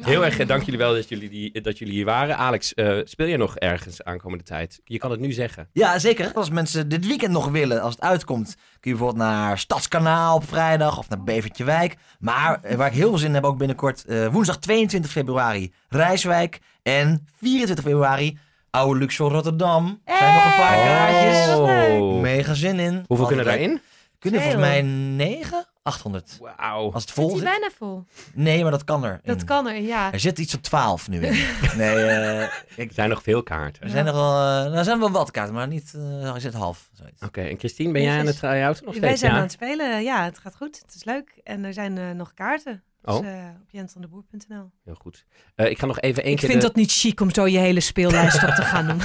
Heel 0.00 0.24
erg 0.24 0.38
eh, 0.38 0.46
dank 0.46 0.62
jullie 0.62 0.78
wel 0.78 0.94
dat 0.94 1.08
jullie, 1.08 1.28
die, 1.28 1.60
dat 1.60 1.78
jullie 1.78 1.94
hier 1.94 2.04
waren. 2.04 2.36
Alex, 2.36 2.74
eh, 2.74 2.98
speel 3.04 3.26
je 3.26 3.36
nog 3.36 3.56
ergens 3.56 4.04
aankomende 4.04 4.44
tijd? 4.44 4.80
Je 4.84 4.98
kan 4.98 5.10
het 5.10 5.20
nu 5.20 5.32
zeggen. 5.32 5.68
Ja, 5.72 5.98
zeker. 5.98 6.32
Als 6.34 6.50
mensen 6.50 6.88
dit 6.88 7.06
weekend 7.06 7.32
nog 7.32 7.48
willen, 7.48 7.82
als 7.82 7.94
het 7.94 8.02
uitkomt, 8.02 8.54
kun 8.54 8.90
je 8.90 8.96
bijvoorbeeld 8.96 9.28
naar 9.28 9.58
Stadskanaal 9.58 10.36
op 10.36 10.48
vrijdag 10.48 10.98
of 10.98 11.08
naar 11.08 11.22
Bevertje 11.22 11.64
Wijk. 11.64 11.96
Maar 12.18 12.60
eh, 12.62 12.76
waar 12.76 12.86
ik 12.86 12.92
heel 12.92 13.08
veel 13.08 13.18
zin 13.18 13.28
in 13.28 13.34
heb, 13.34 13.44
ook 13.44 13.58
binnenkort 13.58 14.04
eh, 14.04 14.26
woensdag 14.26 14.58
22 14.58 15.10
februari 15.10 15.72
Rijswijk 15.88 16.58
en 16.82 17.26
24 17.40 17.84
februari 17.84 18.38
Oude 18.70 18.98
Luxor 18.98 19.30
Rotterdam. 19.30 20.00
Er 20.04 20.16
zijn 20.16 20.34
nog 20.34 20.44
een 20.44 20.50
paar 20.50 20.76
kaartjes. 20.76 21.56
Oh. 21.56 22.20
Mega 22.20 22.54
zin 22.54 22.78
in. 22.78 23.04
Hoeveel 23.06 23.26
Altijd 23.26 23.26
kunnen 23.26 23.44
daarin? 23.44 23.80
Kunnen 24.18 24.40
volgens 24.40 24.62
mij 24.62 24.82
9? 24.82 25.66
800. 25.86 26.38
Wauw. 26.40 26.92
Als 26.92 27.02
het 27.02 27.12
vol 27.12 27.26
hij 27.28 27.36
zit. 27.36 27.44
bijna 27.44 27.70
vol? 27.78 28.04
Nee, 28.34 28.62
maar 28.62 28.70
dat 28.70 28.84
kan 28.84 29.04
er. 29.04 29.20
Dat 29.24 29.40
in. 29.40 29.46
kan 29.46 29.68
er, 29.68 29.80
ja. 29.80 30.12
Er 30.12 30.20
zit 30.20 30.38
iets 30.38 30.54
op 30.54 30.62
12 30.62 31.08
nu 31.08 31.20
in. 31.26 31.32
Nee, 31.76 32.04
eh, 32.04 32.42
ik, 32.76 32.88
Er 32.88 32.94
zijn 32.94 33.08
nog 33.08 33.22
veel 33.22 33.42
kaarten. 33.42 33.82
er 33.82 33.90
zijn 33.90 34.06
er 34.06 34.12
wel, 34.12 34.32
eh, 34.40 34.78
er 34.78 34.84
zijn 34.84 34.98
wel 34.98 35.10
wat 35.10 35.30
kaarten, 35.30 35.54
maar 35.54 35.68
niet, 35.68 35.92
eh 35.94 36.34
er 36.34 36.40
zit 36.40 36.54
half. 36.54 36.88
Zoiets. 36.92 37.22
Oké, 37.22 37.40
en 37.42 37.58
Christine, 37.58 37.92
ben 37.92 38.02
jij 38.02 38.18
aan 38.18 38.26
het 38.26 38.36
try-outen 38.38 38.84
nog 38.84 38.94
steeds? 38.94 39.06
Wij 39.08 39.16
zijn 39.16 39.30
ja? 39.32 39.36
aan 39.36 39.42
het 39.42 39.52
spelen. 39.52 40.02
Ja, 40.02 40.24
het 40.24 40.38
gaat 40.38 40.56
goed. 40.56 40.82
Het 40.86 40.94
is 40.94 41.04
leuk. 41.04 41.40
En 41.44 41.64
er 41.64 41.72
zijn 41.72 41.98
eh, 41.98 42.10
nog 42.10 42.34
kaarten. 42.34 42.82
Dus 43.02 43.14
Oh. 43.14 43.26
eh, 43.26 43.44
op 43.62 43.70
jensandeboer.nl. 43.70 44.70
Heel 44.84 44.94
goed. 45.00 45.24
Eh, 45.54 45.70
ik 45.70 45.78
ga 45.78 45.86
nog 45.86 46.00
even 46.00 46.22
één 46.22 46.32
Ik 46.32 46.38
keer... 46.38 46.48
vind 46.48 46.60
de- 46.60 46.66
dat 46.66 46.76
niet 46.76 46.92
chic 46.92 47.20
om 47.20 47.30
zo 47.34 47.46
je 47.46 47.58
hele 47.58 47.80
speellijst 47.80 48.42
op 48.42 48.50
te 48.54 48.62
gaan 48.62 48.86
doen. 48.90 49.00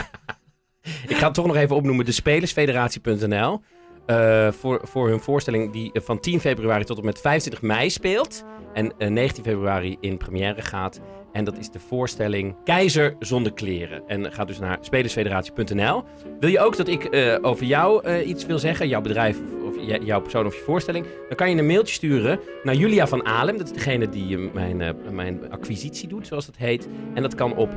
Ik 1.08 1.16
ga 1.18 1.26
het 1.26 1.34
toch 1.34 1.46
nog 1.46 1.56
even 1.56 1.76
opnoemen. 1.76 2.06
De 2.06 2.12
Spelersfederatie.nl. 2.12 3.62
eh, 4.06 4.52
voor, 4.52 4.80
voor 4.84 5.10
hun 5.10 5.20
voorstelling 5.20 5.72
die 5.72 5.92
eh, 5.92 6.02
van 6.02 6.20
10 6.20 6.40
februari 6.40 6.84
tot 6.84 6.98
en 6.98 7.06
met 7.06 7.22
25 7.22 7.62
mei 7.62 7.90
speelt. 7.90 8.44
En 8.74 8.94
eh, 8.98 9.10
19 9.10 9.44
februari 9.44 9.98
in 10.00 10.18
première 10.18 10.62
gaat. 10.62 11.02
En 11.32 11.44
dat 11.44 11.58
is 11.58 11.70
de 11.70 11.80
voorstelling 11.80 12.56
Keizer 12.64 13.16
zonder 13.20 13.54
kleren. 13.54 14.04
En 14.08 14.32
ga 14.32 14.46
dus 14.46 14.60
naar 14.60 14.78
spelersfederatie.nl. 14.82 16.04
Wil 16.40 16.50
je 16.50 16.60
ook 16.60 16.78
dat 16.78 16.88
ik 16.88 17.04
eh, 17.04 17.38
over 17.42 17.66
jou 17.66 18.04
eh, 18.04 18.28
iets 18.28 18.46
wil 18.46 18.60
zeggen? 18.60 18.88
Jouw 18.88 19.02
bedrijf 19.02 19.38
of, 19.66 19.76
jouw 20.04 20.22
persoon 20.22 20.46
of 20.46 20.56
je 20.56 20.62
voorstelling? 20.62 21.06
Dan 21.28 21.38
kan 21.38 21.50
je 21.50 21.58
een 21.58 21.66
mailtje 21.66 21.94
sturen 21.94 22.40
naar 22.64 22.76
Julia 22.76 23.08
van 23.08 23.26
Alem. 23.26 23.58
Dat 23.58 23.66
is 23.66 23.74
degene 23.74 24.10
die 24.10 24.38
eh, 24.38 24.44
mijn, 24.54 24.96
mijn 25.12 25.52
acquisitie 25.52 26.08
doet, 26.08 26.28
zoals 26.28 26.46
dat 26.46 26.58
heet. 26.58 26.88
En 27.14 27.22
dat 27.22 27.36
kan 27.36 27.56
op 27.56 27.70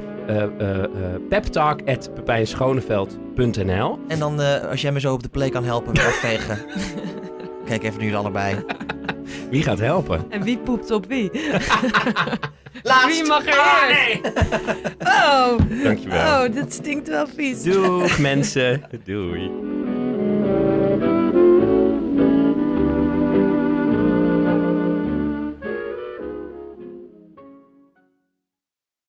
peptalk.pepijnschoneveld.nl. 1.28 3.98
En 4.08 4.18
dan, 4.18 4.40
als 4.68 4.80
jij 4.80 4.92
me 4.92 5.00
zo 5.00 5.12
op 5.12 5.22
de 5.22 5.28
play 5.28 5.48
kan 5.48 5.64
helpen 5.64 5.92
met 5.92 6.06
afvegen. 6.06 6.58
Kijk 7.68 7.82
even 7.82 8.00
nu 8.00 8.14
allebei. 8.14 8.64
Wie 9.50 9.62
gaat 9.62 9.78
helpen? 9.78 10.24
En 10.30 10.42
wie 10.42 10.58
poept 10.58 10.90
op 10.90 11.06
wie? 11.06 11.30
Laatst. 12.82 13.06
Wie 13.06 13.24
mag 13.26 13.46
er 13.46 13.88
eerst? 13.88 14.32
Oh, 14.98 15.58
Dankjewel. 15.82 16.46
oh, 16.46 16.52
dit 16.54 16.72
stinkt 16.72 17.08
wel 17.08 17.26
vies. 17.36 17.62
Doeg 17.62 18.18
mensen. 18.18 18.82
Doei. 19.04 19.50